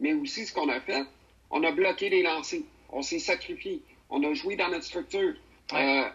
mais 0.00 0.14
aussi 0.14 0.46
ce 0.46 0.52
qu'on 0.52 0.68
a 0.68 0.80
fait, 0.80 1.04
on 1.50 1.62
a 1.62 1.70
bloqué 1.72 2.08
les 2.08 2.22
lancers. 2.22 2.62
On 2.90 3.02
s'est 3.02 3.18
sacrifié. 3.18 3.82
On 4.10 4.22
a 4.22 4.32
joué 4.32 4.56
dans 4.56 4.68
notre 4.68 4.84
structure. 4.84 5.34
Euh, 5.74 6.08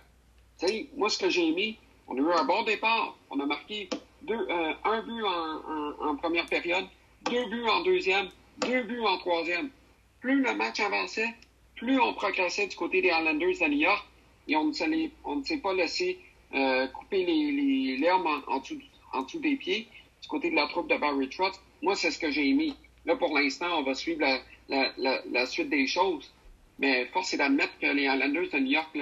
moi, 0.96 1.10
ce 1.10 1.18
que 1.20 1.30
j'ai 1.30 1.48
aimé, 1.48 1.78
on 2.08 2.16
a 2.18 2.20
eu 2.20 2.32
un 2.32 2.46
bon 2.46 2.64
départ. 2.64 3.16
On 3.30 3.40
a 3.40 3.46
marqué 3.46 3.90
deux, 4.24 4.48
euh, 4.50 4.74
un 4.84 5.02
but 5.04 5.24
en, 5.24 6.16
première 6.16 6.46
période, 6.48 6.86
deux 7.30 7.46
buts 7.50 7.68
en 7.68 7.82
deuxième, 7.82 8.30
deux 8.60 8.84
buts 8.84 9.02
en 9.02 9.18
troisième. 9.18 9.70
Plus 10.22 10.42
le 10.42 10.56
match 10.56 10.80
avançait, 10.80 11.34
plus 11.76 12.00
on 12.00 12.14
progressait 12.14 12.68
du 12.68 12.76
côté 12.76 13.02
des 13.02 13.10
Islanders 13.10 13.60
de 13.62 13.68
New 13.68 13.80
York 13.80 14.08
et 14.48 14.56
on 14.56 14.66
ne 14.66 15.44
s'est 15.44 15.58
pas 15.58 15.74
laissé 15.74 16.20
euh, 16.54 16.88
couper 16.88 17.26
les, 17.26 17.98
l'herbe 17.98 18.26
en, 18.48 18.60
dessous, 18.60 19.40
des 19.40 19.56
pieds 19.56 19.88
du 20.24 20.28
côté 20.30 20.50
de 20.50 20.56
la 20.56 20.68
troupe 20.68 20.90
de 20.90 20.98
Barry 20.98 21.30
Trotz. 21.30 21.60
Moi, 21.82 21.96
c'est 21.96 22.10
ce 22.10 22.18
que 22.18 22.32
j'ai 22.32 22.50
aimé. 22.50 22.74
Là, 23.06 23.16
pour 23.16 23.38
l'instant, 23.38 23.80
on 23.80 23.84
va 23.84 23.94
suivre 23.94 24.26
la, 24.70 25.46
suite 25.46 25.70
des 25.70 25.86
choses. 25.86 26.32
Mais 26.80 27.06
force 27.08 27.34
est 27.34 27.38
d'admettre 27.38 27.78
que 27.80 27.88
les 27.88 28.04
Islanders 28.04 28.50
de 28.52 28.60
New 28.60 28.72
York, 28.72 28.98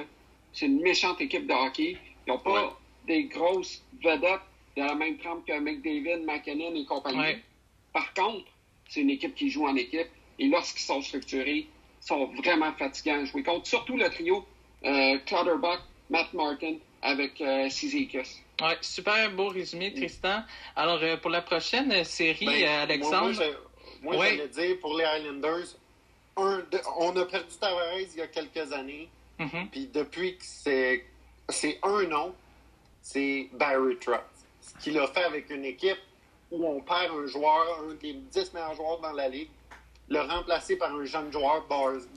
c'est 0.52 0.66
une 0.66 0.82
méchante 0.82 1.22
équipe 1.22 1.48
de 1.48 1.54
hockey. 1.54 1.96
Ils 2.28 2.32
n'ont 2.32 2.40
pas 2.40 2.78
des 3.08 3.26
grosses 3.26 3.84
vedettes 4.04 4.42
de 4.76 4.82
la 4.84 4.96
même 4.96 5.18
trempe 5.18 5.46
que 5.46 5.58
McDavid, 5.58 6.26
McKinnon 6.26 6.76
et 6.76 6.86
compagnie. 6.86 7.38
Par 7.94 8.14
contre, 8.14 8.46
c'est 8.90 9.02
une 9.02 9.10
équipe 9.12 9.36
qui 9.36 9.50
joue 9.50 9.68
en 9.68 9.76
équipe 9.76 10.08
et 10.40 10.48
lorsqu'ils 10.48 10.82
sont 10.82 11.02
structurés, 11.02 11.68
ils 12.02 12.08
sont 12.08 12.26
vraiment 12.26 12.74
fatigants 12.74 13.22
à 13.22 13.26
jouer 13.26 13.44
contre. 13.44 13.68
Surtout 13.68 13.96
le 13.96 14.10
trio 14.10 14.46
euh, 14.84 15.18
Clutterbuck, 15.26 15.80
Matt 16.10 16.34
Martin 16.34 16.76
avec 17.02 17.42
euh, 17.42 17.68
Ouais, 18.62 18.78
super 18.82 19.32
beau 19.32 19.48
résumé, 19.48 19.94
Tristan. 19.94 20.44
Alors, 20.76 21.00
euh, 21.02 21.18
pour 21.18 21.32
la 21.32 21.42
prochaine 21.42 22.04
série, 22.04 22.46
ben, 22.46 22.82
Alexandre? 22.82 23.42
Moi, 24.02 24.16
moi 24.16 24.26
j'allais 24.26 24.48
dire 24.48 24.80
pour 24.80 24.98
les 24.98 25.06
Islanders, 25.20 25.68
on 26.36 27.16
a 27.16 27.26
perdu 27.26 27.56
Tavares 27.60 28.00
il 28.00 28.18
y 28.18 28.22
a 28.22 28.28
quelques 28.28 28.72
années. 28.72 29.10
Mm-hmm. 29.40 29.70
Puis 29.70 29.90
depuis 29.94 30.38
que 30.38 30.44
c'est, 30.46 31.06
c'est 31.50 31.80
un 31.84 32.04
nom, 32.04 32.36
c'est 33.02 33.50
Barry 33.54 33.98
Trotz. 33.98 34.22
Ce 34.62 34.84
qu'il 34.84 35.00
a 35.00 35.08
fait 35.08 35.24
avec 35.24 35.50
une 35.50 35.66
équipe 35.66 36.00
où 36.52 36.66
on 36.68 36.82
perd 36.82 37.12
un 37.16 37.26
joueur, 37.28 37.80
un 37.90 37.94
des 37.96 38.14
dix 38.14 38.54
meilleurs 38.54 38.76
joueurs 38.76 39.00
dans 39.00 39.14
la 39.14 39.28
ligue, 39.28 39.50
le 40.10 40.20
remplacer 40.22 40.76
par 40.76 40.94
un 40.94 41.06
jeune 41.06 41.32
joueur, 41.32 41.66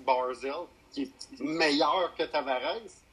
Barzil, 0.04 0.52
qui 0.92 1.02
est 1.02 1.40
meilleur 1.40 2.12
que 2.18 2.24
Tavares, 2.24 2.60
euh, 2.60 3.03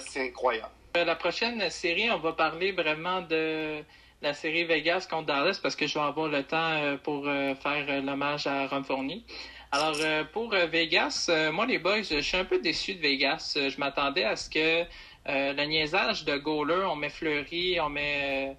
c'est 0.00 0.28
incroyable. 0.28 0.72
Euh, 0.96 1.04
la 1.04 1.14
prochaine 1.14 1.70
série, 1.70 2.10
on 2.10 2.18
va 2.18 2.32
parler 2.32 2.72
vraiment 2.72 3.22
de 3.22 3.82
la 4.22 4.34
série 4.34 4.64
Vegas 4.64 5.06
contre 5.08 5.26
Dallas 5.26 5.60
parce 5.62 5.76
que 5.76 5.86
je 5.86 5.94
vais 5.94 6.04
avoir 6.04 6.28
le 6.28 6.42
temps 6.42 6.72
euh, 6.72 6.96
pour 6.96 7.24
faire 7.24 8.02
l'hommage 8.02 8.46
à 8.46 8.66
Ron 8.66 8.82
Fournier. 8.82 9.24
Alors, 9.72 9.96
euh, 10.00 10.24
pour 10.24 10.52
euh, 10.52 10.66
Vegas, 10.66 11.26
euh, 11.28 11.52
moi, 11.52 11.64
les 11.64 11.78
boys, 11.78 12.02
je 12.02 12.20
suis 12.20 12.36
un 12.36 12.44
peu 12.44 12.60
déçu 12.60 12.94
de 12.94 13.00
Vegas. 13.00 13.56
Je 13.56 13.78
m'attendais 13.78 14.24
à 14.24 14.34
ce 14.34 14.50
que 14.50 14.84
le 15.26 15.64
niaisage 15.64 16.24
de 16.24 16.36
Goaler, 16.38 16.86
on 16.86 16.96
met 16.96 17.10
Fleury, 17.10 17.78
on 17.80 17.88
met. 17.88 18.56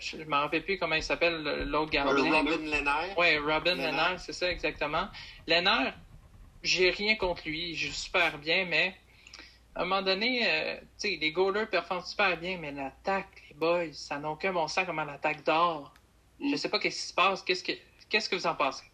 je 0.00 0.16
ne 0.16 0.24
me 0.24 0.34
rappelle 0.34 0.64
plus 0.64 0.78
comment 0.78 0.96
il 0.96 1.02
s'appelle, 1.02 1.42
l'autre 1.66 1.90
gardien. 1.90 2.40
Robin 2.40 2.56
Lennart. 2.64 3.04
Oui, 3.16 3.38
Robin 3.38 3.76
Lennart, 3.76 4.18
c'est 4.18 4.32
ça, 4.32 4.50
exactement. 4.50 5.06
Lennart, 5.46 5.92
j'ai 6.64 6.90
rien 6.90 7.14
contre 7.14 7.42
lui, 7.46 7.70
il 7.70 7.76
joue 7.76 7.92
super 7.92 8.38
bien, 8.38 8.66
mais 8.68 8.96
à 9.74 9.82
un 9.82 9.84
moment 9.84 10.02
donné, 10.02 10.46
sais, 10.96 11.18
les 11.20 11.32
goalers 11.32 11.66
performent 11.66 12.04
super 12.04 12.36
bien, 12.36 12.58
mais 12.60 12.72
l'attaque, 12.72 13.42
les 13.48 13.54
boys, 13.54 13.92
ça 13.92 14.18
n'a 14.18 14.30
aucun 14.30 14.52
bon 14.52 14.68
sens 14.68 14.84
comment 14.86 15.04
l'attaque 15.04 15.44
d'or. 15.44 15.92
Je 16.40 16.46
ne 16.46 16.56
sais 16.56 16.68
pas 16.68 16.78
qu'est-ce 16.78 17.00
qui 17.00 17.08
se 17.08 17.14
passe. 17.14 17.42
Qu'est-ce 17.42 17.64
que, 17.64 17.72
qu'est-ce 18.10 18.28
que 18.28 18.36
vous 18.36 18.46
en 18.46 18.54
pensez? 18.54 18.84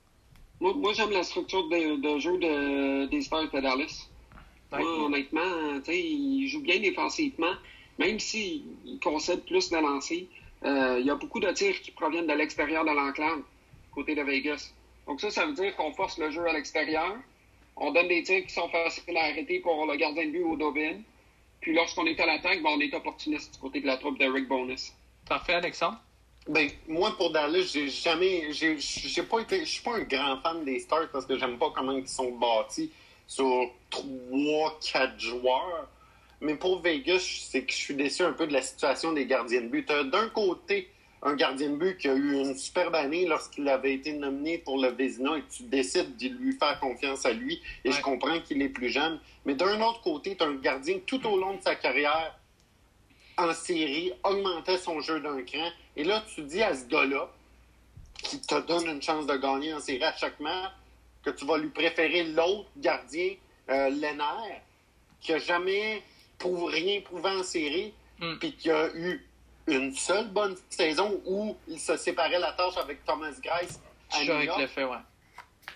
Moi, 0.60 0.92
j'aime 0.92 1.10
la 1.10 1.22
structure 1.22 1.68
de, 1.68 2.18
jeu 2.18 2.36
de, 2.38 3.06
des 3.06 3.20
Stars 3.22 3.50
de 3.50 3.60
Dallas. 3.60 4.08
Moi, 4.72 5.04
honnêtement, 5.06 5.80
il 5.88 6.46
joue 6.48 6.60
bien 6.60 6.80
défensivement, 6.80 7.54
même 7.98 8.18
s'il 8.18 8.64
concède 9.02 9.44
plus 9.44 9.70
de 9.70 9.76
lancers. 9.76 10.24
Euh, 10.64 10.98
il 11.00 11.06
y 11.06 11.10
a 11.10 11.14
beaucoup 11.14 11.38
de 11.38 11.50
tirs 11.52 11.80
qui 11.80 11.92
proviennent 11.92 12.26
de 12.26 12.32
l'extérieur 12.32 12.84
de 12.84 12.90
l'enclave, 12.90 13.40
côté 13.92 14.14
de 14.14 14.22
Vegas. 14.22 14.72
Donc 15.06 15.20
ça, 15.20 15.30
ça 15.30 15.46
veut 15.46 15.54
dire 15.54 15.74
qu'on 15.76 15.92
force 15.92 16.18
le 16.18 16.30
jeu 16.30 16.44
à 16.46 16.52
l'extérieur. 16.52 17.16
On 17.80 17.92
donne 17.92 18.08
des 18.08 18.22
tirs 18.22 18.44
qui 18.44 18.52
sont 18.52 18.68
faciles 18.68 19.16
à 19.16 19.24
arrêter 19.24 19.60
pour 19.60 19.86
le 19.86 19.96
gardien 19.96 20.26
de 20.26 20.30
but 20.30 20.42
au 20.42 20.56
Dobin. 20.56 21.00
Puis 21.60 21.74
lorsqu'on 21.74 22.06
est 22.06 22.18
à 22.20 22.26
l'attaque, 22.26 22.62
ben, 22.62 22.70
on 22.76 22.80
est 22.80 22.92
opportuniste 22.94 23.54
du 23.54 23.60
côté 23.60 23.80
de 23.80 23.86
la 23.86 23.96
troupe 23.96 24.18
de 24.18 24.26
Rick 24.26 24.48
Bonus. 24.48 24.92
Parfait, 25.28 25.54
Alexandre? 25.54 26.00
Ben, 26.48 26.68
moi, 26.86 27.14
pour 27.16 27.30
Dallas, 27.30 27.70
j'ai 27.72 27.88
jamais. 27.88 28.52
J'ai 28.52 29.22
pas 29.22 29.40
été. 29.40 29.60
Je 29.60 29.70
suis 29.70 29.82
pas 29.82 29.96
un 29.96 30.02
grand 30.02 30.40
fan 30.40 30.64
des 30.64 30.78
Stars 30.80 31.10
parce 31.12 31.26
que 31.26 31.38
j'aime 31.38 31.58
pas 31.58 31.70
comment 31.74 31.92
ils 31.92 32.08
sont 32.08 32.32
bâtis 32.32 32.90
sur 33.26 33.70
3-4 33.90 35.18
joueurs. 35.18 35.88
Mais 36.40 36.54
pour 36.54 36.80
Vegas, 36.80 37.46
c'est 37.50 37.64
que 37.64 37.72
je 37.72 37.76
suis 37.76 37.94
déçu 37.94 38.22
un 38.22 38.32
peu 38.32 38.46
de 38.46 38.52
la 38.52 38.62
situation 38.62 39.12
des 39.12 39.26
gardiens 39.26 39.60
de 39.60 39.66
but. 39.66 39.86
D'un 39.88 40.28
côté, 40.30 40.88
un 41.22 41.34
gardien 41.34 41.70
de 41.70 41.76
but 41.76 41.96
qui 41.96 42.08
a 42.08 42.14
eu 42.14 42.34
une 42.34 42.56
superbe 42.56 42.94
année 42.94 43.26
lorsqu'il 43.26 43.68
avait 43.68 43.94
été 43.94 44.12
nominé 44.12 44.58
pour 44.58 44.80
le 44.80 44.88
Vézina 44.88 45.36
et 45.36 45.44
tu 45.50 45.64
décides 45.64 46.16
de 46.16 46.28
lui 46.28 46.52
faire 46.52 46.78
confiance 46.80 47.26
à 47.26 47.32
lui. 47.32 47.60
Et 47.84 47.90
je 47.90 48.00
comprends 48.00 48.40
qu'il 48.40 48.62
est 48.62 48.68
plus 48.68 48.88
jeune. 48.88 49.18
Mais 49.44 49.54
d'un 49.54 49.80
autre 49.80 50.00
côté, 50.00 50.36
tu 50.36 50.44
as 50.44 50.46
un 50.46 50.54
gardien 50.54 50.98
tout 51.06 51.24
au 51.26 51.38
long 51.38 51.56
de 51.56 51.62
sa 51.62 51.74
carrière 51.74 52.38
en 53.36 53.54
série, 53.54 54.12
augmentait 54.24 54.78
son 54.78 55.00
jeu 55.00 55.20
d'un 55.20 55.42
cran. 55.42 55.70
Et 55.96 56.04
là, 56.04 56.24
tu 56.34 56.42
dis 56.42 56.62
à 56.62 56.74
ce 56.74 56.86
gars-là, 56.86 57.30
qui 58.22 58.40
te 58.40 58.60
donne 58.66 58.86
une 58.88 59.02
chance 59.02 59.26
de 59.26 59.36
gagner 59.36 59.72
en 59.72 59.80
série 59.80 60.02
à 60.02 60.14
chaque 60.16 60.40
match, 60.40 60.72
que 61.22 61.30
tu 61.30 61.44
vas 61.44 61.56
lui 61.56 61.68
préférer 61.68 62.24
l'autre 62.24 62.68
gardien, 62.76 63.34
euh, 63.70 63.90
qui 65.20 65.32
a 65.32 65.38
jamais 65.38 66.02
pour 66.38 66.68
rien 66.68 67.00
prouvé 67.00 67.30
en 67.30 67.42
série, 67.42 67.92
hmm. 68.20 68.38
puis 68.38 68.52
qui 68.54 68.70
a 68.70 68.88
eu 68.94 69.27
une 69.68 69.94
seule 69.94 70.28
bonne 70.28 70.56
saison 70.70 71.20
où 71.26 71.56
il 71.68 71.78
se 71.78 71.96
séparait 71.96 72.38
la 72.38 72.52
tâche 72.52 72.76
avec 72.76 73.04
Thomas 73.04 73.32
Grice 73.42 73.80
à 74.12 74.20
New 74.20 74.26
York. 74.26 74.48
Avec 74.48 74.58
le 74.58 74.66
fait, 74.66 74.84
ouais. 74.84 74.96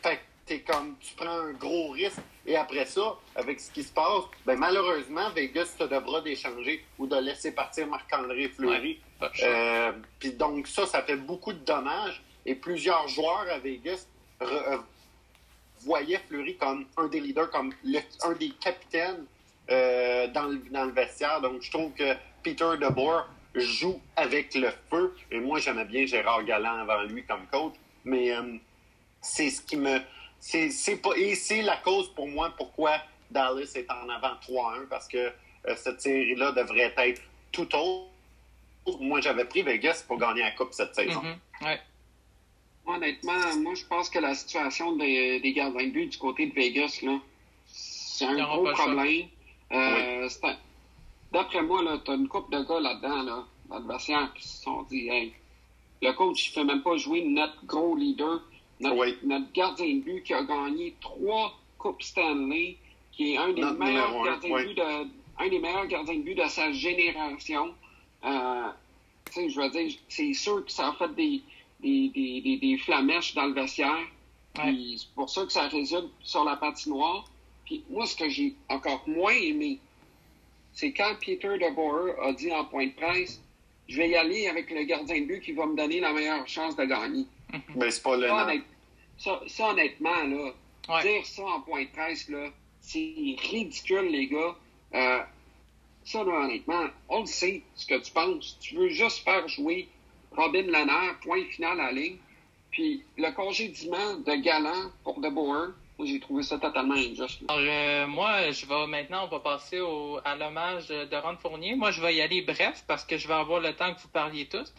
Fait 0.02 0.16
que 0.16 0.72
comme, 0.72 0.96
tu 1.00 1.14
prends 1.14 1.38
un 1.38 1.52
gros 1.52 1.90
risque 1.90 2.18
et 2.44 2.56
après 2.56 2.84
ça, 2.86 3.16
avec 3.36 3.60
ce 3.60 3.70
qui 3.70 3.82
se 3.82 3.92
passe, 3.92 4.24
ben 4.44 4.58
malheureusement, 4.58 5.30
Vegas 5.30 5.74
te 5.78 5.84
devra 5.84 6.20
d'échanger 6.20 6.84
ou 6.98 7.06
de 7.06 7.16
laisser 7.16 7.52
partir 7.52 7.86
Marc-André 7.86 8.48
Fleury. 8.48 9.00
Euh, 9.42 9.92
puis 10.18 10.32
donc 10.32 10.66
ça, 10.66 10.86
ça 10.86 11.02
fait 11.02 11.16
beaucoup 11.16 11.52
de 11.52 11.58
dommages. 11.58 12.22
Et 12.44 12.56
plusieurs 12.56 13.06
joueurs 13.06 13.46
à 13.48 13.58
Vegas 13.58 14.06
euh, 14.42 14.78
voyaient 15.82 16.20
Fleury 16.28 16.56
comme 16.56 16.86
un 16.96 17.06
des 17.06 17.20
leaders, 17.20 17.50
comme 17.50 17.72
un 18.24 18.32
des 18.32 18.50
capitaines 18.50 19.24
euh, 19.70 20.26
dans, 20.28 20.46
le, 20.46 20.58
dans 20.70 20.84
le 20.84 20.92
vestiaire. 20.92 21.40
Donc 21.40 21.62
je 21.62 21.70
trouve 21.70 21.92
que 21.92 22.16
Peter 22.42 22.70
DeBoer 22.80 23.26
joue 23.54 24.00
avec 24.16 24.54
le 24.54 24.70
feu. 24.90 25.14
Et 25.30 25.40
moi, 25.40 25.58
j'aimais 25.58 25.84
bien 25.84 26.06
Gérard 26.06 26.44
Galland 26.44 26.78
avant 26.78 27.02
lui 27.04 27.24
comme 27.24 27.46
coach. 27.50 27.74
Mais 28.04 28.32
euh, 28.32 28.56
c'est 29.20 29.50
ce 29.50 29.62
qui 29.62 29.76
me. 29.76 30.00
C'est 30.40 31.02
pas. 31.02 31.16
Et 31.16 31.34
c'est 31.34 31.62
la 31.62 31.76
cause 31.76 32.12
pour 32.14 32.28
moi 32.28 32.52
pourquoi 32.56 32.98
Dallas 33.30 33.72
est 33.74 33.90
en 33.90 34.08
avant 34.08 34.34
3-1 34.46 34.86
parce 34.88 35.08
que 35.08 35.18
euh, 35.18 35.74
cette 35.76 36.00
série-là 36.00 36.52
devrait 36.52 36.92
être 36.96 37.22
tout 37.52 37.68
autre. 37.74 38.08
Moi, 39.00 39.20
j'avais 39.20 39.44
pris 39.44 39.62
Vegas 39.62 40.04
pour 40.06 40.18
gagner 40.18 40.42
la 40.42 40.50
Coupe 40.52 40.72
cette 40.72 40.94
saison. 40.94 41.22
Mm-hmm. 41.60 41.78
Honnêtement, 42.84 43.56
moi, 43.58 43.74
je 43.74 43.84
pense 43.86 44.10
que 44.10 44.18
la 44.18 44.34
situation 44.34 44.96
des, 44.96 45.38
des 45.38 45.52
gardiens 45.52 45.86
de 45.86 45.92
but 45.92 46.06
du 46.08 46.18
côté 46.18 46.46
de 46.46 46.54
Vegas, 46.54 46.98
là, 47.02 47.20
c'est 47.66 48.24
un 48.24 48.42
gros 48.42 48.64
problème. 48.72 49.28
Euh, 49.70 50.28
D'après 51.32 51.62
moi, 51.62 51.82
tu 52.04 52.10
as 52.10 52.14
une 52.14 52.28
coupe 52.28 52.50
de 52.52 52.62
gars 52.62 52.80
là-dedans, 52.80 53.22
là, 53.22 53.44
dans 53.68 53.78
le 53.78 54.34
qui 54.34 54.46
se 54.46 54.62
sont 54.62 54.82
dit 54.82 55.08
hey, 55.08 55.32
le 56.02 56.12
coach 56.12 56.48
ne 56.48 56.52
fait 56.52 56.64
même 56.64 56.82
pas 56.82 56.96
jouer 56.96 57.24
notre 57.24 57.64
gros 57.64 57.96
leader, 57.96 58.42
notre, 58.80 59.52
gardien 59.52 59.86
de 59.86 60.00
but 60.00 60.22
qui 60.22 60.34
a 60.34 60.42
gagné 60.42 60.94
trois 61.00 61.58
Coupes 61.78 62.02
Stanley, 62.02 62.76
qui 63.12 63.32
est 63.32 63.36
un 63.38 63.52
des, 63.52 63.62
meilleurs 63.62 64.22
gardiens 64.24 64.58
de 64.58 64.66
but 64.66 64.74
de, 64.74 65.08
un 65.38 65.48
des 65.48 65.58
meilleurs 65.58 65.86
gardiens 65.86 66.16
de 66.16 66.22
but 66.22 66.34
de 66.34 66.48
sa 66.48 66.70
génération. 66.72 67.74
Euh, 68.24 68.68
je 69.34 69.60
veux 69.60 69.70
dire, 69.70 69.92
c'est 70.08 70.34
sûr 70.34 70.64
que 70.64 70.70
ça 70.70 70.88
a 70.88 70.92
fait 70.92 71.14
des, 71.14 71.42
des, 71.80 72.08
des, 72.10 72.58
des, 72.58 72.76
flamèches 72.76 73.34
dans 73.34 73.46
le 73.46 73.54
vestiaire. 73.54 74.06
C'est 74.54 75.08
pour 75.14 75.30
ça 75.30 75.46
que 75.46 75.52
ça 75.52 75.68
résulte 75.68 76.10
sur 76.22 76.44
la 76.44 76.56
patinoire. 76.56 77.24
Puis 77.64 77.84
moi, 77.88 78.04
ce 78.06 78.16
que 78.16 78.28
j'ai 78.28 78.54
encore 78.68 79.02
moins 79.06 79.32
aimé, 79.32 79.78
c'est 80.72 80.92
quand 80.92 81.14
Peter 81.24 81.58
DeBoer 81.58 82.18
a 82.22 82.32
dit 82.32 82.52
en 82.52 82.64
point 82.64 82.86
de 82.86 82.92
presse 82.92 83.40
je 83.88 83.98
vais 83.98 84.10
y 84.10 84.16
aller 84.16 84.46
avec 84.46 84.70
le 84.70 84.84
gardien 84.84 85.20
de 85.20 85.26
but 85.26 85.40
qui 85.40 85.52
va 85.52 85.66
me 85.66 85.76
donner 85.76 86.00
la 86.00 86.12
meilleure 86.12 86.46
chance 86.46 86.76
de 86.76 86.84
gagner. 86.84 87.26
Mais 87.52 87.60
ben, 87.76 87.90
c'est 87.90 88.02
pas 88.02 88.16
le 88.16 88.62
ça, 89.18 89.40
ça, 89.46 89.68
honnêtement, 89.68 90.24
là, 90.24 90.52
dire 91.02 91.24
ça 91.24 91.44
en 91.44 91.60
point 91.60 91.84
de 91.84 91.90
presse, 91.90 92.28
là, 92.28 92.48
c'est 92.80 93.36
ridicule, 93.50 94.08
les 94.10 94.26
gars. 94.26 94.56
Euh, 94.94 95.20
ça, 96.04 96.24
là, 96.24 96.32
honnêtement, 96.44 96.86
on 97.08 97.20
le 97.20 97.26
sait 97.26 97.62
ce 97.76 97.86
que 97.86 97.98
tu 98.00 98.10
penses. 98.12 98.58
Tu 98.60 98.74
veux 98.74 98.88
juste 98.88 99.22
faire 99.22 99.46
jouer 99.46 99.88
Robin 100.32 100.62
Lanner, 100.62 101.12
point 101.22 101.44
final 101.50 101.78
à 101.80 101.84
la 101.84 101.92
ligne. 101.92 102.16
Puis 102.70 103.04
le 103.18 103.30
congédiement 103.32 104.14
de 104.14 104.34
Galant 104.42 104.90
pour 105.04 105.20
De 105.20 105.28
Boer, 105.28 105.68
j'ai 106.04 106.20
trouvé 106.20 106.42
ça 106.42 106.58
totalement 106.58 106.94
injuste. 106.94 107.42
Alors, 107.48 107.60
euh, 107.60 108.06
moi, 108.06 108.50
je 108.50 108.66
vais 108.66 108.86
maintenant, 108.86 109.24
on 109.24 109.28
va 109.28 109.40
passer 109.40 109.80
au, 109.80 110.18
à 110.24 110.36
l'hommage 110.36 110.88
de 110.88 111.16
Ron 111.16 111.36
Fournier. 111.36 111.74
Moi, 111.74 111.90
je 111.90 112.00
vais 112.00 112.14
y 112.14 112.20
aller 112.20 112.42
bref 112.42 112.84
parce 112.86 113.04
que 113.04 113.16
je 113.16 113.28
vais 113.28 113.34
avoir 113.34 113.60
le 113.60 113.74
temps 113.74 113.94
que 113.94 114.00
vous 114.00 114.08
parliez 114.08 114.46
tous. 114.46 114.72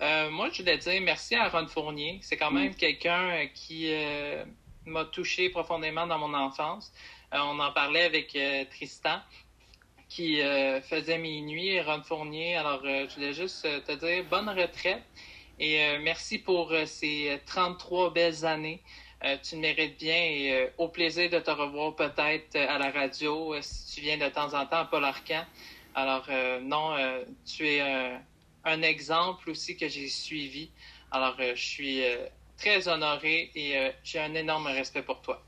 Euh, 0.00 0.30
moi, 0.30 0.48
je 0.52 0.62
voulais 0.62 0.78
dire 0.78 1.00
merci 1.02 1.34
à 1.34 1.48
Ron 1.48 1.66
Fournier. 1.66 2.18
C'est 2.22 2.36
quand 2.36 2.50
même 2.50 2.70
mm. 2.70 2.76
quelqu'un 2.76 3.28
euh, 3.30 3.46
qui 3.46 3.90
m'a 4.86 5.04
touché 5.04 5.50
profondément 5.50 6.06
dans 6.06 6.18
mon 6.18 6.32
enfance. 6.34 6.92
on 7.32 7.58
en 7.58 7.72
parlait 7.72 8.04
avec 8.04 8.38
Tristan 8.70 9.20
qui 10.08 10.40
faisait 10.88 11.18
mes 11.18 11.42
nuits, 11.42 11.78
Ron 11.80 12.02
Fournier. 12.02 12.56
Alors, 12.56 12.80
je 12.82 13.14
voulais 13.14 13.34
juste 13.34 13.62
te 13.84 13.92
dire 13.92 14.24
bonne 14.30 14.48
retraite 14.48 15.02
et 15.60 15.98
merci 15.98 16.38
pour 16.38 16.72
ces 16.86 17.38
33 17.44 18.14
belles 18.14 18.46
années. 18.46 18.80
Euh, 19.24 19.36
tu 19.42 19.56
le 19.56 19.62
mérites 19.62 19.98
bien 19.98 20.14
et 20.14 20.52
euh, 20.52 20.66
au 20.78 20.88
plaisir 20.88 21.28
de 21.28 21.40
te 21.40 21.50
revoir 21.50 21.96
peut-être 21.96 22.54
euh, 22.54 22.68
à 22.68 22.78
la 22.78 22.92
radio 22.92 23.60
si 23.60 23.96
tu 23.96 24.00
viens 24.02 24.16
de 24.16 24.28
temps 24.28 24.54
en 24.54 24.64
temps 24.64 24.78
à 24.78 24.84
Paul 24.84 25.04
Arcan. 25.04 25.44
Alors 25.94 26.28
non, 26.62 26.94
tu 27.44 27.66
es 27.66 27.80
un 28.64 28.82
exemple 28.82 29.50
aussi 29.50 29.76
que 29.76 29.88
j'ai 29.88 30.06
suivi. 30.06 30.70
Alors 31.10 31.34
je 31.40 31.56
suis 31.56 32.02
très 32.56 32.86
honoré 32.86 33.50
et 33.56 33.90
j'ai 34.04 34.20
un 34.20 34.32
énorme 34.34 34.68
respect 34.68 35.02
pour 35.02 35.20
toi. 35.22 35.42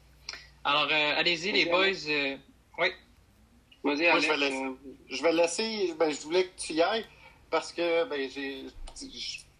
Alors 0.64 0.91
allez-y 0.91 1.53
les 1.53 1.66
boys. 1.66 2.39
oui. 2.79 2.89
Vas-y, 3.85 4.21
je 4.21 4.29
vais 4.29 4.37
laisser. 4.37 4.66
Je, 5.09 5.23
vais 5.23 5.33
laisser 5.33 5.95
ben, 5.97 6.11
je 6.11 6.21
voulais 6.23 6.45
que 6.47 6.61
tu 6.61 6.73
y 6.73 6.83
ailles 6.83 7.07
parce 7.49 7.73
que 7.73 8.05
ben, 8.07 8.29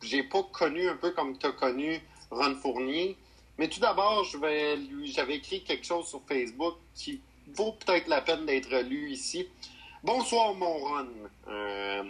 j'ai 0.03 0.23
pas 0.25 0.43
connu 0.43 0.89
un 0.89 0.97
peu 0.97 1.13
comme 1.13 1.39
tu 1.39 1.47
as 1.47 1.53
connu 1.53 2.01
Ron 2.33 2.57
Fournier. 2.57 3.17
Mais 3.61 3.69
tout 3.69 3.79
d'abord, 3.79 4.25
je 4.25 4.39
vais 4.39 4.75
lui, 4.75 5.13
j'avais 5.13 5.37
écrit 5.37 5.63
quelque 5.63 5.85
chose 5.85 6.09
sur 6.09 6.23
Facebook 6.27 6.77
qui 6.95 7.21
vaut 7.49 7.73
peut-être 7.73 8.09
la 8.09 8.23
peine 8.23 8.47
d'être 8.47 8.75
lu 8.89 9.11
ici. 9.11 9.47
Bonsoir, 10.03 10.55
mon 10.55 10.79
Ron. 10.79 11.09
Euh, 11.47 12.03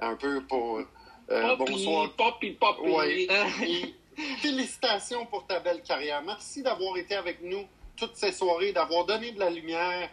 un 0.00 0.16
peu 0.16 0.42
pour. 0.46 0.80
Euh, 1.28 1.56
bonsoir. 1.56 2.10
Poppy, 2.12 2.52
poppy. 2.52 3.28
félicitations 4.38 5.26
pour 5.26 5.46
ta 5.46 5.60
belle 5.60 5.82
carrière. 5.82 6.22
Merci 6.22 6.62
d'avoir 6.62 6.96
été 6.96 7.14
avec 7.14 7.42
nous 7.42 7.66
toutes 7.94 8.16
ces 8.16 8.32
soirées, 8.32 8.72
d'avoir 8.72 9.04
donné 9.04 9.32
de 9.32 9.38
la 9.38 9.50
lumière 9.50 10.08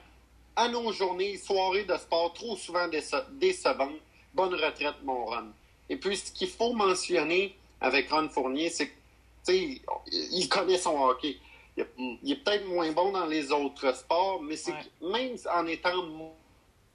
à 0.57 0.67
nos 0.67 0.91
journées, 0.91 1.37
soirées 1.37 1.85
de 1.85 1.95
sport 1.95 2.33
trop 2.33 2.57
souvent 2.57 2.89
décevantes. 3.31 4.01
Bonne 4.33 4.53
retraite, 4.53 4.95
mon 5.05 5.27
Ron. 5.27 5.47
Et 5.87 5.95
puis, 5.95 6.17
ce 6.17 6.29
qu'il 6.29 6.49
faut 6.49 6.73
mentionner 6.73 7.55
avec 7.79 8.11
Ron 8.11 8.27
Fournier, 8.27 8.69
c'est 8.69 8.87
que 8.89 9.02
il 9.51 10.49
connaît 10.49 10.77
son 10.77 10.97
hockey. 11.01 11.37
Il, 11.75 12.31
est 12.31 12.43
peut-être 12.43 12.67
moins 12.67 12.91
bon 12.91 13.11
dans 13.11 13.25
les 13.25 13.51
autres 13.51 13.95
sports, 13.95 14.41
mais 14.41 14.55
c'est 14.55 14.73
même 15.01 15.35
en 15.53 15.65
étant 15.65 16.03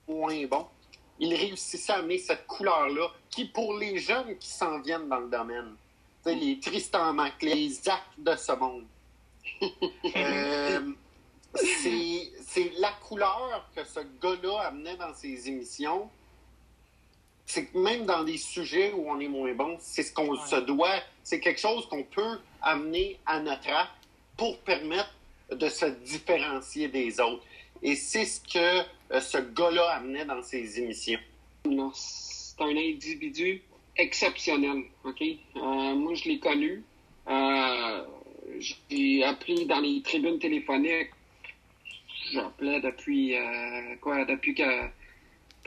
moins 0.06 0.46
bon, 0.46 0.66
il 1.18 1.34
réussissait 1.34 1.92
à 1.92 1.96
amener 1.96 2.18
cette 2.18 2.46
couleur-là 2.46 3.08
qui, 3.28 3.46
pour 3.46 3.76
les 3.76 3.98
jeunes 3.98 4.38
qui 4.38 4.48
s'en 4.48 4.80
viennent 4.80 5.08
dans 5.08 5.20
le 5.20 5.28
domaine, 5.28 5.74
les 6.26 6.60
Tristan 6.60 7.12
Mac, 7.12 7.42
les 7.42 7.70
Zach 7.70 8.04
de 8.16 8.36
ce 8.36 8.52
monde, 8.52 8.84
euh, 10.16 10.92
c'est 11.54 12.72
la 12.78 12.92
couleur 12.92 13.68
que 13.74 13.82
ce 13.84 14.00
gars-là 14.22 14.68
amenait 14.68 14.96
dans 14.96 15.14
ses 15.14 15.48
émissions 15.48 16.08
c'est 17.48 17.64
que 17.64 17.78
même 17.78 18.04
dans 18.04 18.24
des 18.24 18.36
sujets 18.36 18.92
où 18.92 19.10
on 19.10 19.18
est 19.18 19.26
moins 19.26 19.54
bon, 19.54 19.78
c'est 19.80 20.02
ce 20.02 20.12
qu'on 20.12 20.36
se 20.36 20.56
doit, 20.56 21.00
c'est 21.24 21.40
quelque 21.40 21.60
chose 21.60 21.88
qu'on 21.88 22.02
peut 22.02 22.38
amener 22.60 23.18
à 23.24 23.40
notre 23.40 23.70
art 23.70 23.96
pour 24.36 24.58
permettre 24.58 25.14
de 25.50 25.68
se 25.70 25.86
différencier 25.86 26.88
des 26.88 27.18
autres. 27.20 27.42
Et 27.82 27.96
c'est 27.96 28.26
ce 28.26 28.40
que 28.42 28.84
euh, 29.12 29.20
ce 29.20 29.38
gars-là 29.38 29.94
amenait 29.94 30.26
dans 30.26 30.42
ses 30.42 30.78
émissions. 30.78 31.18
C'est 31.94 32.60
un 32.60 32.76
individu 32.76 33.62
exceptionnel, 33.96 34.84
OK? 35.04 35.22
Euh, 35.22 35.94
moi, 35.94 36.12
je 36.14 36.28
l'ai 36.28 36.38
connu. 36.40 36.82
Euh, 37.28 38.04
j'ai 38.58 39.24
appris 39.24 39.64
dans 39.64 39.80
les 39.80 40.02
tribunes 40.02 40.38
téléphoniques. 40.38 41.12
J'appelais 42.30 42.82
depuis, 42.82 43.34
quoi, 44.02 44.26
depuis 44.26 44.54
que 44.54 44.62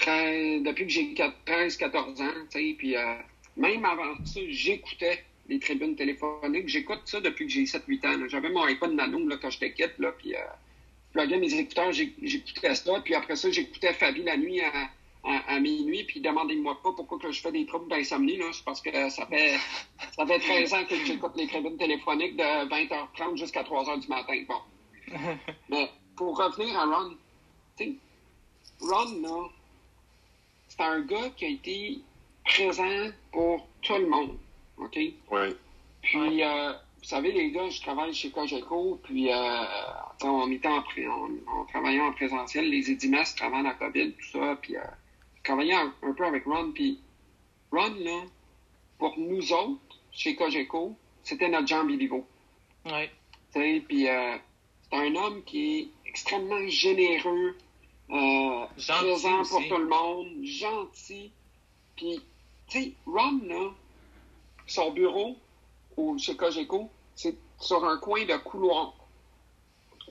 depuis 0.05 0.85
que 0.85 0.91
j'ai 0.91 1.13
13-14 1.13 2.21
ans, 2.21 2.45
puis 2.49 2.95
euh, 2.95 3.15
même 3.57 3.85
avant 3.85 4.15
ça, 4.25 4.39
j'écoutais 4.49 5.23
les 5.47 5.59
tribunes 5.59 5.95
téléphoniques. 5.95 6.67
J'écoute 6.67 7.01
ça 7.05 7.19
depuis 7.19 7.45
que 7.45 7.51
j'ai 7.51 7.63
7-8 7.63 8.07
ans. 8.07 8.27
J'avais 8.27 8.49
mon 8.49 8.63
iPod 8.63 8.93
Nano 8.93 9.27
là, 9.27 9.37
quand 9.41 9.49
j'étais 9.49 9.73
quête, 9.73 9.97
là, 9.99 10.11
puis 10.11 10.35
euh, 10.35 10.39
je 11.13 11.19
pluguais 11.19 11.37
mes 11.37 11.53
écouteurs, 11.53 11.91
j'écoutais 11.91 12.75
ça, 12.75 13.01
puis 13.03 13.15
après 13.15 13.35
ça, 13.35 13.51
j'écoutais 13.51 13.93
Fabi 13.93 14.23
la 14.23 14.37
nuit 14.37 14.61
à, 14.61 14.89
à, 15.23 15.59
minuit, 15.59 16.03
puis 16.05 16.21
demandez-moi 16.21 16.81
pas 16.81 16.91
pourquoi 16.93 17.19
que 17.19 17.31
je 17.31 17.41
fais 17.41 17.51
des 17.51 17.65
troubles 17.65 17.89
d'insomnie, 17.89 18.37
là, 18.37 18.45
c'est 18.53 18.63
parce 18.63 18.81
que 18.81 19.09
ça 19.09 19.25
fait, 19.27 19.57
ça 20.15 20.25
fait 20.25 20.39
13 20.39 20.73
ans 20.73 20.85
que 20.85 20.95
j'écoute 21.05 21.33
les 21.35 21.47
tribunes 21.47 21.77
téléphoniques 21.77 22.37
de 22.37 22.43
20h30 22.43 23.37
jusqu'à 23.37 23.63
3h 23.63 23.99
du 23.99 24.07
matin. 24.07 24.43
Bon. 24.47 24.61
Mais 25.69 25.89
pour 26.15 26.37
revenir 26.37 26.79
à 26.79 26.85
Ron, 26.85 27.15
tu 27.77 27.83
sais, 27.83 27.95
Ron, 28.79 29.21
là, 29.21 29.49
c'est 30.71 30.83
un 30.83 31.01
gars 31.01 31.29
qui 31.35 31.45
a 31.45 31.49
été 31.49 31.99
présent 32.45 33.11
pour 33.31 33.67
tout 33.81 33.97
le 33.97 34.07
monde. 34.07 34.37
OK? 34.77 34.95
Oui. 34.95 35.55
Puis, 36.01 36.43
euh, 36.43 36.71
vous 36.71 37.03
savez, 37.03 37.31
les 37.33 37.51
gars, 37.51 37.69
je 37.69 37.81
travaille 37.81 38.13
chez 38.13 38.31
Cogeco, 38.31 38.99
puis 39.03 39.31
euh, 39.31 39.63
on, 40.23 40.49
était 40.49 40.69
en, 40.69 40.81
on, 40.81 41.65
travaillait 41.65 41.99
en 41.99 42.13
présentiel, 42.13 42.69
les 42.69 42.89
édimestres 42.89 43.43
avant 43.43 43.61
la 43.61 43.73
COVID, 43.73 44.13
tout 44.13 44.39
ça, 44.39 44.57
puis 44.61 44.77
euh, 44.77 44.81
je 45.37 45.43
travaillais 45.43 45.73
un, 45.73 45.93
peu 46.15 46.25
avec 46.25 46.45
Ron, 46.45 46.71
puis 46.71 46.99
Ron, 47.71 47.93
là, 47.99 48.21
pour 48.97 49.17
nous 49.19 49.51
autres, 49.51 49.99
chez 50.11 50.35
Cogeco, 50.35 50.95
c'était 51.23 51.49
notre 51.49 51.67
Jean 51.67 51.83
Biliveau. 51.83 52.25
Oui. 52.85 53.09
Puis, 53.53 54.07
euh, 54.07 54.37
c'est 54.89 54.97
un 54.97 55.15
homme 55.15 55.43
qui 55.43 55.79
est 55.79 56.09
extrêmement 56.09 56.65
généreux, 56.67 57.57
euh, 58.11 58.65
présent 58.75 59.43
pour 59.43 59.67
tout 59.67 59.77
le 59.77 59.87
monde, 59.87 60.27
gentil. 60.43 61.31
Puis, 61.95 62.21
tu 62.67 62.83
sais, 62.83 62.93
Ron, 63.05 63.39
là, 63.45 63.69
son 64.67 64.91
bureau 64.91 65.35
au, 65.97 66.17
chez 66.17 66.35
Cogeco, 66.35 66.89
c'est 67.15 67.35
sur 67.59 67.83
un 67.85 67.97
coin 67.97 68.25
de 68.25 68.35
couloir. 68.37 68.93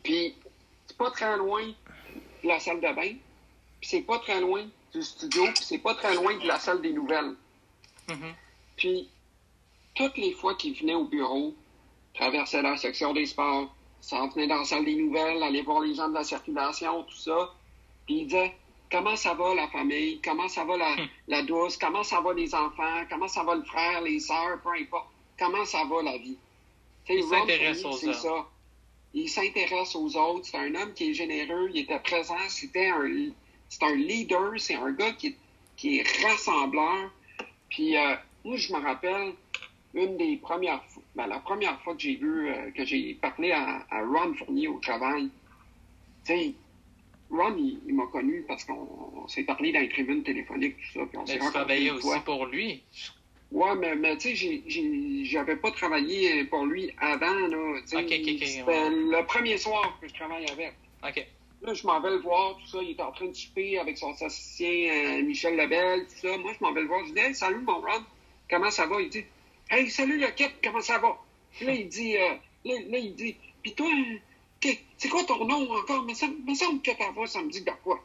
Puis, 0.02 0.34
c'est 0.86 0.96
pas 0.96 1.10
très 1.10 1.36
loin 1.36 1.66
de 2.42 2.48
la 2.48 2.58
salle 2.58 2.80
de 2.80 2.94
bain, 2.94 3.14
puis 3.80 3.88
c'est 3.88 4.02
pas 4.02 4.18
très 4.18 4.40
loin 4.40 4.66
du 4.92 5.02
studio, 5.02 5.44
puis 5.54 5.64
c'est 5.64 5.78
pas 5.78 5.94
très 5.94 6.14
loin 6.14 6.36
de 6.36 6.46
la 6.46 6.58
salle 6.58 6.80
des 6.80 6.92
nouvelles. 6.92 7.34
Mhm. 8.08 8.34
Puis, 8.76 9.08
toutes 9.94 10.16
les 10.16 10.32
fois 10.32 10.54
qu'il 10.54 10.74
venait 10.74 10.94
au 10.94 11.04
bureau, 11.04 11.54
traversait 12.14 12.62
la 12.62 12.76
section 12.76 13.12
des 13.12 13.26
sports, 13.26 13.74
s'en 14.00 14.28
venait 14.28 14.46
dans 14.46 14.56
la 14.56 14.64
salle 14.64 14.84
des 14.84 14.94
nouvelles, 14.94 15.42
aller 15.42 15.62
voir 15.62 15.80
les 15.80 15.94
gens 15.94 16.08
de 16.08 16.14
la 16.14 16.24
circulation, 16.24 17.02
tout 17.04 17.16
ça, 17.16 17.52
puis 18.06 18.20
il 18.20 18.24
disait 18.26 18.54
comment 18.90 19.16
ça 19.16 19.34
va 19.34 19.54
la 19.54 19.68
famille, 19.68 20.20
comment 20.22 20.48
ça 20.48 20.64
va 20.64 20.76
la, 20.76 20.96
la 21.28 21.42
douce, 21.42 21.76
comment 21.76 22.02
ça 22.02 22.20
va 22.20 22.32
les 22.34 22.54
enfants, 22.54 23.04
comment 23.08 23.28
ça 23.28 23.42
va 23.44 23.54
le 23.54 23.62
frère, 23.64 24.00
les 24.02 24.18
sœurs, 24.20 24.60
peu 24.62 24.70
importe, 24.70 25.08
comment 25.38 25.64
ça 25.64 25.84
va 25.84 26.02
la 26.02 26.18
vie? 26.18 26.36
Il 27.08 27.22
Ron 27.22 27.30
s'intéresse 27.30 27.82
Fournier, 27.82 27.96
aux 27.96 27.98
c'est 27.98 28.08
autres. 28.08 28.20
ça. 28.20 28.46
Il 29.14 29.28
s'intéresse 29.28 29.96
aux 29.96 30.16
autres. 30.16 30.46
C'est 30.46 30.58
un 30.58 30.74
homme 30.76 30.92
qui 30.94 31.10
est 31.10 31.14
généreux, 31.14 31.70
il 31.72 31.80
était 31.80 31.98
présent, 32.00 32.38
c'était 32.48 32.88
un, 32.88 33.30
c'est 33.68 33.82
un 33.82 33.94
leader, 33.94 34.52
c'est 34.58 34.76
un 34.76 34.92
gars 34.92 35.12
qui, 35.12 35.36
qui 35.76 35.98
est 35.98 36.24
rassembleur. 36.24 37.10
Puis 37.68 37.96
euh, 37.96 38.14
moi, 38.44 38.56
je 38.56 38.72
me 38.72 38.80
rappelle 38.80 39.32
une 39.94 40.16
des 40.16 40.36
premières 40.36 40.84
fois, 40.84 41.02
ben, 41.16 41.26
la 41.26 41.40
première 41.40 41.80
fois 41.82 41.94
que 41.94 42.00
j'ai 42.00 42.14
vu, 42.16 42.48
euh, 42.48 42.70
que 42.70 42.84
j'ai 42.84 43.14
parlé 43.14 43.50
à, 43.50 43.84
à 43.90 44.04
Ron 44.04 44.34
Fournier 44.34 44.68
au 44.68 44.78
travail. 44.78 45.28
Tu 46.24 46.32
sais, 46.32 46.54
Ron, 47.30 47.56
il, 47.58 47.80
il 47.86 47.94
m'a 47.94 48.06
connu 48.06 48.44
parce 48.48 48.64
qu'on 48.64 48.88
on 49.14 49.28
s'est 49.28 49.44
parlé 49.44 49.72
dans 49.72 49.80
les 49.80 49.88
tribunes 49.88 50.22
téléphoniques, 50.22 50.76
tout 50.76 50.98
ça. 51.00 51.06
Puis 51.06 51.18
on 51.18 51.26
s'est 51.26 51.38
aussi 51.90 52.00
fois. 52.02 52.20
pour 52.20 52.46
lui? 52.46 52.82
Ouais, 53.52 53.74
mais, 53.76 53.96
mais 53.96 54.16
tu 54.16 54.28
sais, 54.30 54.34
j'ai- 54.36 54.62
j'ai- 54.66 55.24
j'avais 55.24 55.56
pas 55.56 55.70
travaillé 55.72 56.44
pour 56.44 56.66
lui 56.66 56.92
avant, 56.98 57.32
là. 57.48 57.80
Tu 57.82 57.88
sais, 57.88 57.96
Ok, 57.96 58.04
ok, 58.04 58.34
ok, 58.34 58.46
C'était 58.46 58.62
ouais. 58.64 58.90
le 58.90 59.26
premier 59.26 59.58
soir 59.58 59.98
que 60.00 60.08
je 60.08 60.14
travaille 60.14 60.46
avec. 60.50 60.74
OK. 61.04 61.26
Là, 61.62 61.74
je 61.74 61.86
m'en 61.86 62.00
vais 62.00 62.10
le 62.10 62.18
voir, 62.18 62.56
tout 62.58 62.66
ça. 62.68 62.78
Il 62.82 62.90
est 62.92 63.00
en 63.02 63.12
train 63.12 63.26
de 63.26 63.32
souper 63.34 63.78
avec 63.78 63.98
son 63.98 64.10
associé 64.12 64.90
euh, 64.90 65.22
Michel 65.22 65.56
Lebel, 65.56 66.06
tout 66.06 66.26
ça. 66.28 66.36
Moi, 66.38 66.52
je 66.58 66.64
m'en 66.64 66.72
vais 66.72 66.80
le 66.82 66.86
voir. 66.86 67.04
Je 67.06 67.12
dis, 67.12 67.18
hey, 67.20 67.34
salut, 67.34 67.60
mon 67.60 67.80
Ron. 67.80 68.02
Comment 68.48 68.70
ça 68.70 68.86
va? 68.86 69.00
Il 69.00 69.08
dit, 69.10 69.24
hey, 69.70 69.90
salut, 69.90 70.18
le 70.18 70.28
kit, 70.28 70.44
comment 70.64 70.80
ça 70.80 70.98
va? 70.98 71.18
Puis 71.56 71.66
là, 71.66 71.72
il 71.74 71.88
dit, 71.88 72.16
euh, 72.16 72.34
là, 72.64 72.74
là, 72.88 72.98
il 72.98 73.14
dit, 73.14 73.36
puis 73.62 73.74
toi, 73.74 73.86
euh, 73.88 74.16
c'est 74.62 75.08
quoi 75.08 75.24
ton 75.24 75.44
nom 75.46 75.70
encore? 75.72 76.04
Mais 76.04 76.14
ça 76.14 76.26
me 76.28 76.54
semble 76.54 76.82
que 76.82 76.90
ta 76.90 77.10
voix, 77.12 77.26
ça 77.26 77.42
me 77.42 77.50
dit 77.50 77.62
de 77.62 77.70
quoi? 77.82 78.02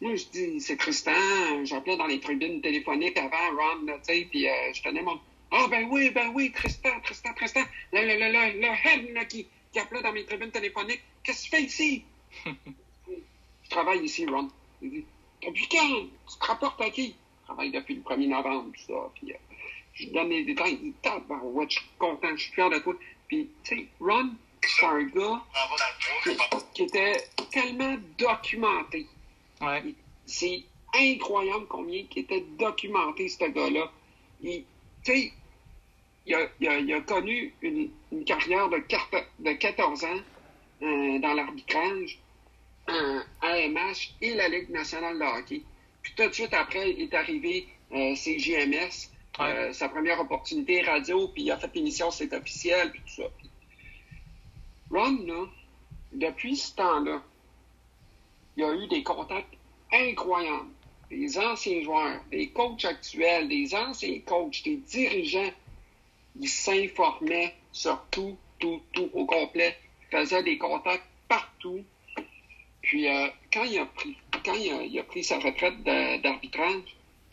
Moi, 0.00 0.14
je 0.14 0.26
dis, 0.26 0.60
c'est 0.60 0.76
Tristan. 0.76 1.64
J'appelais 1.64 1.96
dans 1.96 2.06
les 2.06 2.20
tribunes 2.20 2.60
téléphoniques 2.60 3.18
avant, 3.18 3.56
Ron, 3.56 3.86
tu 3.86 3.92
sais, 4.02 4.28
puis 4.30 4.48
euh, 4.48 4.72
je 4.72 4.82
tenais 4.82 5.02
mon. 5.02 5.18
Ah, 5.50 5.66
ben 5.68 5.88
oui, 5.90 6.10
ben 6.10 6.30
oui, 6.34 6.52
Tristan, 6.52 7.00
Tristan, 7.02 7.34
Tristan. 7.34 7.62
Le, 7.92 8.02
le, 8.02 8.14
le, 8.16 8.60
le, 8.60 9.14
le 9.14 9.24
qui, 9.24 9.48
qui 9.72 9.78
appelait 9.78 10.02
dans 10.02 10.12
mes 10.12 10.24
tribunes 10.24 10.52
téléphoniques. 10.52 11.02
Qu'est-ce 11.24 11.50
que 11.50 11.56
tu 11.56 11.56
fais 11.56 11.62
ici? 11.62 12.04
je 12.46 13.70
travaille 13.70 14.04
ici, 14.04 14.24
Ron. 14.26 14.48
Il 14.80 14.90
dit, 14.90 15.04
depuis 15.44 15.66
quand? 15.68 16.06
Tu 16.30 16.38
te 16.38 16.46
rapportes 16.46 16.80
à 16.80 16.90
qui? 16.90 17.16
Je 17.40 17.44
travaille 17.46 17.72
depuis 17.72 17.94
le 17.94 18.02
1er 18.02 18.28
novembre, 18.28 18.70
tout 18.76 18.92
ça. 18.92 19.10
Puis, 19.16 19.32
euh, 19.32 19.36
je 19.94 20.04
lui 20.04 20.12
donne 20.12 20.28
les 20.28 20.44
détails. 20.44 20.78
Il 20.80 20.92
dit, 20.92 20.96
ouais, 21.42 21.66
je 21.68 21.78
suis 21.78 21.88
content, 21.98 22.36
je 22.36 22.42
suis 22.42 22.52
fier 22.52 22.70
de 22.70 22.78
toi. 22.78 22.94
Puis, 23.26 23.48
tu 23.64 23.76
sais, 23.76 23.86
Ron, 23.98 24.30
c'est 24.66 24.86
un 24.86 25.02
gars 25.04 25.42
qui, 26.22 26.36
qui 26.74 26.82
était 26.84 27.24
tellement 27.50 27.96
documenté. 28.18 29.06
Ouais. 29.60 29.82
C'est 30.26 30.62
incroyable 30.94 31.66
combien 31.68 32.04
qui 32.04 32.20
était 32.20 32.44
documenté, 32.58 33.28
ce 33.28 33.44
gars-là. 33.44 33.90
Il- 34.42 34.64
il 36.26 36.34
a, 36.34 36.48
il 36.60 36.68
a- 36.68 36.78
il 36.78 36.92
a 36.94 37.00
connu 37.00 37.54
une, 37.62 37.90
une 38.12 38.24
carrière 38.24 38.68
de, 38.68 38.76
de 39.38 39.52
14 39.52 40.04
ans 40.04 40.20
euh, 40.82 41.18
dans 41.18 41.32
l'arbitrage, 41.34 42.18
euh, 42.90 43.20
AMH 43.42 44.14
et 44.20 44.34
la 44.34 44.48
Ligue 44.48 44.70
nationale 44.70 45.18
de 45.18 45.24
hockey. 45.24 45.62
Puis 46.02 46.12
tout 46.16 46.26
de 46.28 46.32
suite 46.32 46.52
après 46.54 46.90
est 46.90 47.12
arrivé 47.14 47.66
euh, 47.92 48.14
CJMS, 48.14 49.10
euh, 49.40 49.72
sa 49.72 49.88
première 49.88 50.20
opportunité 50.20 50.82
radio, 50.82 51.28
puis 51.28 51.44
il 51.44 51.50
a 51.50 51.56
fait 51.56 51.70
l'émission 51.74 52.10
C'est 52.10 52.32
officiel, 52.34 52.90
puis 52.92 53.00
tout 53.06 53.22
ça. 53.22 53.28
Ron, 54.90 55.18
là, 55.26 55.44
depuis 56.12 56.56
ce 56.56 56.74
temps-là, 56.76 57.22
il 58.56 58.60
y 58.62 58.64
a 58.64 58.74
eu 58.74 58.86
des 58.88 59.02
contacts 59.02 59.54
incroyables. 59.92 60.70
Des 61.10 61.38
anciens 61.38 61.82
joueurs, 61.82 62.20
des 62.30 62.48
coachs 62.50 62.84
actuels, 62.84 63.48
des 63.48 63.74
anciens 63.74 64.20
coachs, 64.26 64.62
des 64.64 64.76
dirigeants, 64.76 65.52
ils 66.38 66.48
s'informaient 66.48 67.54
sur 67.72 68.02
tout, 68.10 68.36
tout, 68.58 68.82
tout 68.92 69.08
au 69.14 69.24
complet. 69.24 69.76
Ils 70.02 70.18
faisaient 70.18 70.42
des 70.42 70.58
contacts 70.58 71.06
partout. 71.28 71.82
Puis 72.82 73.08
euh, 73.08 73.28
quand 73.52 73.64
il 73.64 73.78
a 73.78 73.86
pris, 73.86 74.16
quand 74.44 74.54
il 74.54 74.70
a, 74.72 74.82
il 74.82 74.98
a 74.98 75.02
pris 75.02 75.24
sa 75.24 75.38
retraite 75.38 75.82
d'arbitrage, 75.82 76.82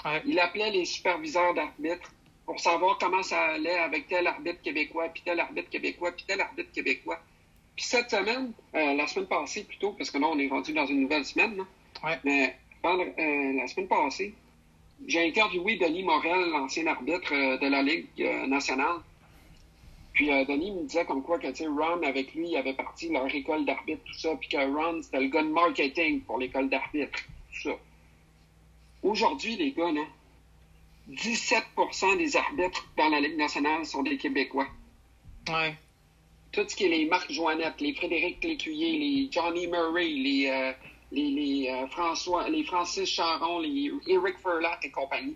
Ouais. 0.05 0.21
il 0.27 0.37
appelait 0.39 0.69
les 0.69 0.85
superviseurs 0.85 1.55
d'arbitre 1.55 2.11
pour 2.45 2.59
savoir 2.59 2.99
comment 2.99 3.23
ça 3.23 3.41
allait 3.41 3.79
avec 3.79 4.07
tel 4.07 4.27
arbitre 4.27 4.61
québécois, 4.61 5.09
puis 5.09 5.23
tel 5.25 5.39
arbitre 5.39 5.69
québécois, 5.71 6.11
puis 6.11 6.25
tel 6.27 6.39
arbitre 6.41 6.71
québécois. 6.71 7.17
Puis 7.17 7.34
cette 7.77 8.09
semaine, 8.09 8.51
euh, 8.73 8.93
la 8.93 9.07
semaine 9.07 9.27
passée 9.27 9.63
plutôt, 9.63 9.91
parce 9.93 10.11
que 10.11 10.17
là, 10.17 10.27
on 10.27 10.39
est 10.39 10.47
rendu 10.47 10.73
dans 10.73 10.85
une 10.85 11.01
nouvelle 11.01 11.25
semaine, 11.25 11.57
là. 11.57 11.63
Ouais. 12.03 12.19
mais 12.23 12.55
pendant, 12.81 13.03
euh, 13.03 13.53
la 13.53 13.67
semaine 13.67 13.87
passée, 13.87 14.33
j'ai 15.07 15.27
interviewé 15.27 15.77
Denis 15.77 16.03
Morel, 16.03 16.49
l'ancien 16.51 16.87
arbitre 16.87 17.33
euh, 17.33 17.57
de 17.57 17.67
la 17.67 17.83
Ligue 17.83 18.07
euh, 18.19 18.47
nationale. 18.47 18.97
Puis 20.13 20.31
euh, 20.31 20.45
Denis 20.45 20.71
me 20.71 20.83
disait 20.83 21.05
comme 21.05 21.21
quoi 21.21 21.37
que, 21.39 21.47
Ron, 21.47 22.01
avec 22.03 22.33
lui, 22.33 22.49
il 22.49 22.57
avait 22.57 22.73
parti 22.73 23.09
leur 23.09 23.33
école 23.33 23.65
d'arbitre, 23.65 24.01
tout 24.05 24.13
ça, 24.13 24.35
puis 24.35 24.49
que 24.49 24.57
Ron, 24.57 25.01
c'était 25.01 25.19
le 25.19 25.27
gars 25.27 25.43
de 25.43 25.49
marketing 25.49 26.21
pour 26.21 26.37
l'école 26.37 26.69
d'arbitre, 26.69 27.19
tout 27.53 27.69
ça. 27.69 27.75
Aujourd'hui, 29.03 29.57
les 29.57 29.71
gars, 29.71 29.91
là, 29.91 30.01
17% 31.11 32.17
des 32.17 32.35
arbitres 32.35 32.87
dans 32.97 33.09
la 33.09 33.19
Ligue 33.19 33.37
nationale 33.37 33.85
sont 33.85 34.03
des 34.03 34.17
Québécois. 34.17 34.67
Ouais. 35.49 35.75
Tout 36.55 36.63
ce 36.69 36.73
qui 36.73 36.85
est 36.85 36.87
les 36.87 37.05
Marc 37.05 37.29
Joannette, 37.33 37.81
les 37.81 37.93
Frédéric 37.93 38.41
Lécuyer, 38.41 38.97
les 38.97 39.29
Johnny 39.29 39.67
Murray, 39.67 40.07
les, 40.07 40.47
euh, 40.47 40.71
les, 41.11 41.29
les, 41.29 41.69
euh, 41.69 41.85
François, 41.87 42.47
les 42.47 42.63
Francis 42.63 43.09
Charon, 43.09 43.59
les 43.59 43.91
Eric 44.07 44.37
Furlac 44.39 44.85
et 44.85 44.89
compagnie. 44.89 45.35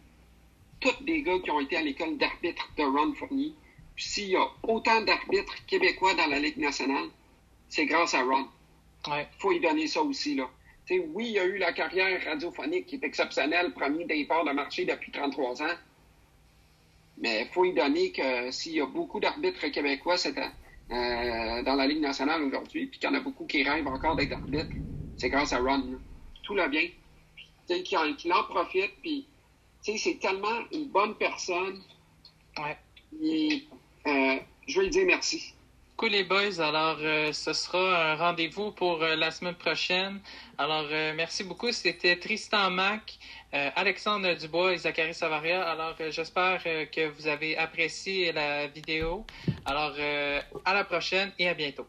Tous 0.80 0.95
des 1.03 1.22
gars 1.22 1.38
qui 1.43 1.51
ont 1.51 1.59
été 1.59 1.76
à 1.76 1.82
l'école 1.82 2.17
d'arbitre 2.17 2.72
de 2.78 2.84
Ron 2.84 3.13
Fournier. 3.15 3.53
Puis 3.95 4.05
s'il 4.05 4.30
y 4.30 4.38
a 4.38 4.47
autant 4.63 5.01
d'arbitres 5.01 5.65
québécois 5.65 6.13
dans 6.13 6.28
la 6.28 6.39
Ligue 6.39 6.57
nationale, 6.57 7.09
c'est 7.67 7.86
grâce 7.86 8.13
à 8.13 8.24
Ron. 8.24 8.47
Ouais. 9.09 9.28
faut 9.39 9.51
y 9.51 9.59
donner 9.59 9.88
ça 9.88 10.01
aussi, 10.01 10.36
là. 10.36 10.49
Oui, 10.89 11.26
il 11.28 11.32
y 11.34 11.39
a 11.39 11.43
eu 11.43 11.57
la 11.57 11.74
carrière 11.74 12.24
radiophonique 12.24 12.86
qui 12.86 12.95
est 12.95 13.03
exceptionnelle, 13.03 13.74
premier 13.74 14.05
des 14.05 14.24
parts 14.24 14.45
de 14.45 14.51
marché 14.51 14.86
depuis 14.86 15.11
33 15.11 15.63
ans. 15.63 15.76
Mais 17.17 17.41
il 17.41 17.47
faut 17.49 17.65
y 17.65 17.74
donner 17.74 18.13
que 18.13 18.51
s'il 18.51 18.76
y 18.76 18.80
a 18.82 18.86
beaucoup 18.86 19.20
d'arbitres 19.20 19.67
québécois 19.67 20.17
c'est, 20.17 20.34
euh, 20.92 21.64
dans 21.64 21.76
la 21.76 21.88
Ligue 21.88 22.02
nationale 22.02 22.42
aujourd'hui, 22.42 22.88
puis 22.88 23.00
qu'il 23.00 23.10
y 23.10 23.12
en 23.12 23.16
a 23.16 23.22
beaucoup 23.22 23.46
qui 23.46 23.64
rêvent 23.64 23.88
encore 23.88 24.16
d'être 24.16 24.34
arbitres, 24.34 24.76
c'est 25.18 25.30
grâce 25.30 25.54
à 25.54 25.60
Ron. 25.60 26.00
Tout 26.44 26.56
le 26.56 26.68
bien. 26.68 26.88
Tu 27.68 27.76
sais, 27.76 27.84
qu'il 27.84 27.98
en, 27.98 28.14
qu'il 28.14 28.34
en 28.34 28.44
profite, 28.44 28.92
puis 29.02 29.28
tu 29.84 29.92
sais, 29.92 29.98
c'est 29.98 30.20
tellement 30.20 30.64
une 30.72 30.88
bonne 30.88 31.16
personne. 31.16 31.82
Ouais. 32.58 32.78
Et, 33.22 33.64
euh, 34.08 34.36
je 34.68 34.78
veux 34.78 34.84
lui 34.84 34.90
dire 34.90 35.06
merci. 35.06 35.54
Cool 35.98 36.12
les 36.12 36.24
boys, 36.24 36.60
alors 36.60 36.98
euh, 37.02 37.34
ce 37.34 37.52
sera 37.52 38.12
un 38.12 38.16
rendez-vous 38.16 38.72
pour 38.72 39.04
euh, 39.04 39.16
la 39.16 39.32
semaine 39.32 39.56
prochaine. 39.56 40.22
Alors 40.58 40.88
merci 41.16 41.44
beaucoup, 41.44 41.72
c'était 41.72 42.18
Tristan 42.18 42.70
Mac, 42.72 43.18
euh, 43.54 43.70
Alexandre 43.76 44.36
Dubois 44.36 44.74
et 44.74 44.78
Zachary 44.78 45.14
Savaria. 45.14 45.64
Alors 45.64 45.95
euh, 46.00 46.12
j'espère 46.12 46.62
euh, 46.68 46.86
que 46.86 47.08
vous 47.08 47.28
avez 47.28 47.58
apprécié 47.58 48.32
la 48.32 48.68
vidéo. 48.68 49.26
Alors 49.66 49.93
à 50.66 50.74
la 50.74 50.84
prochaine 50.84 51.32
et 51.39 51.50
à 51.50 51.54
bientôt. 51.54 51.88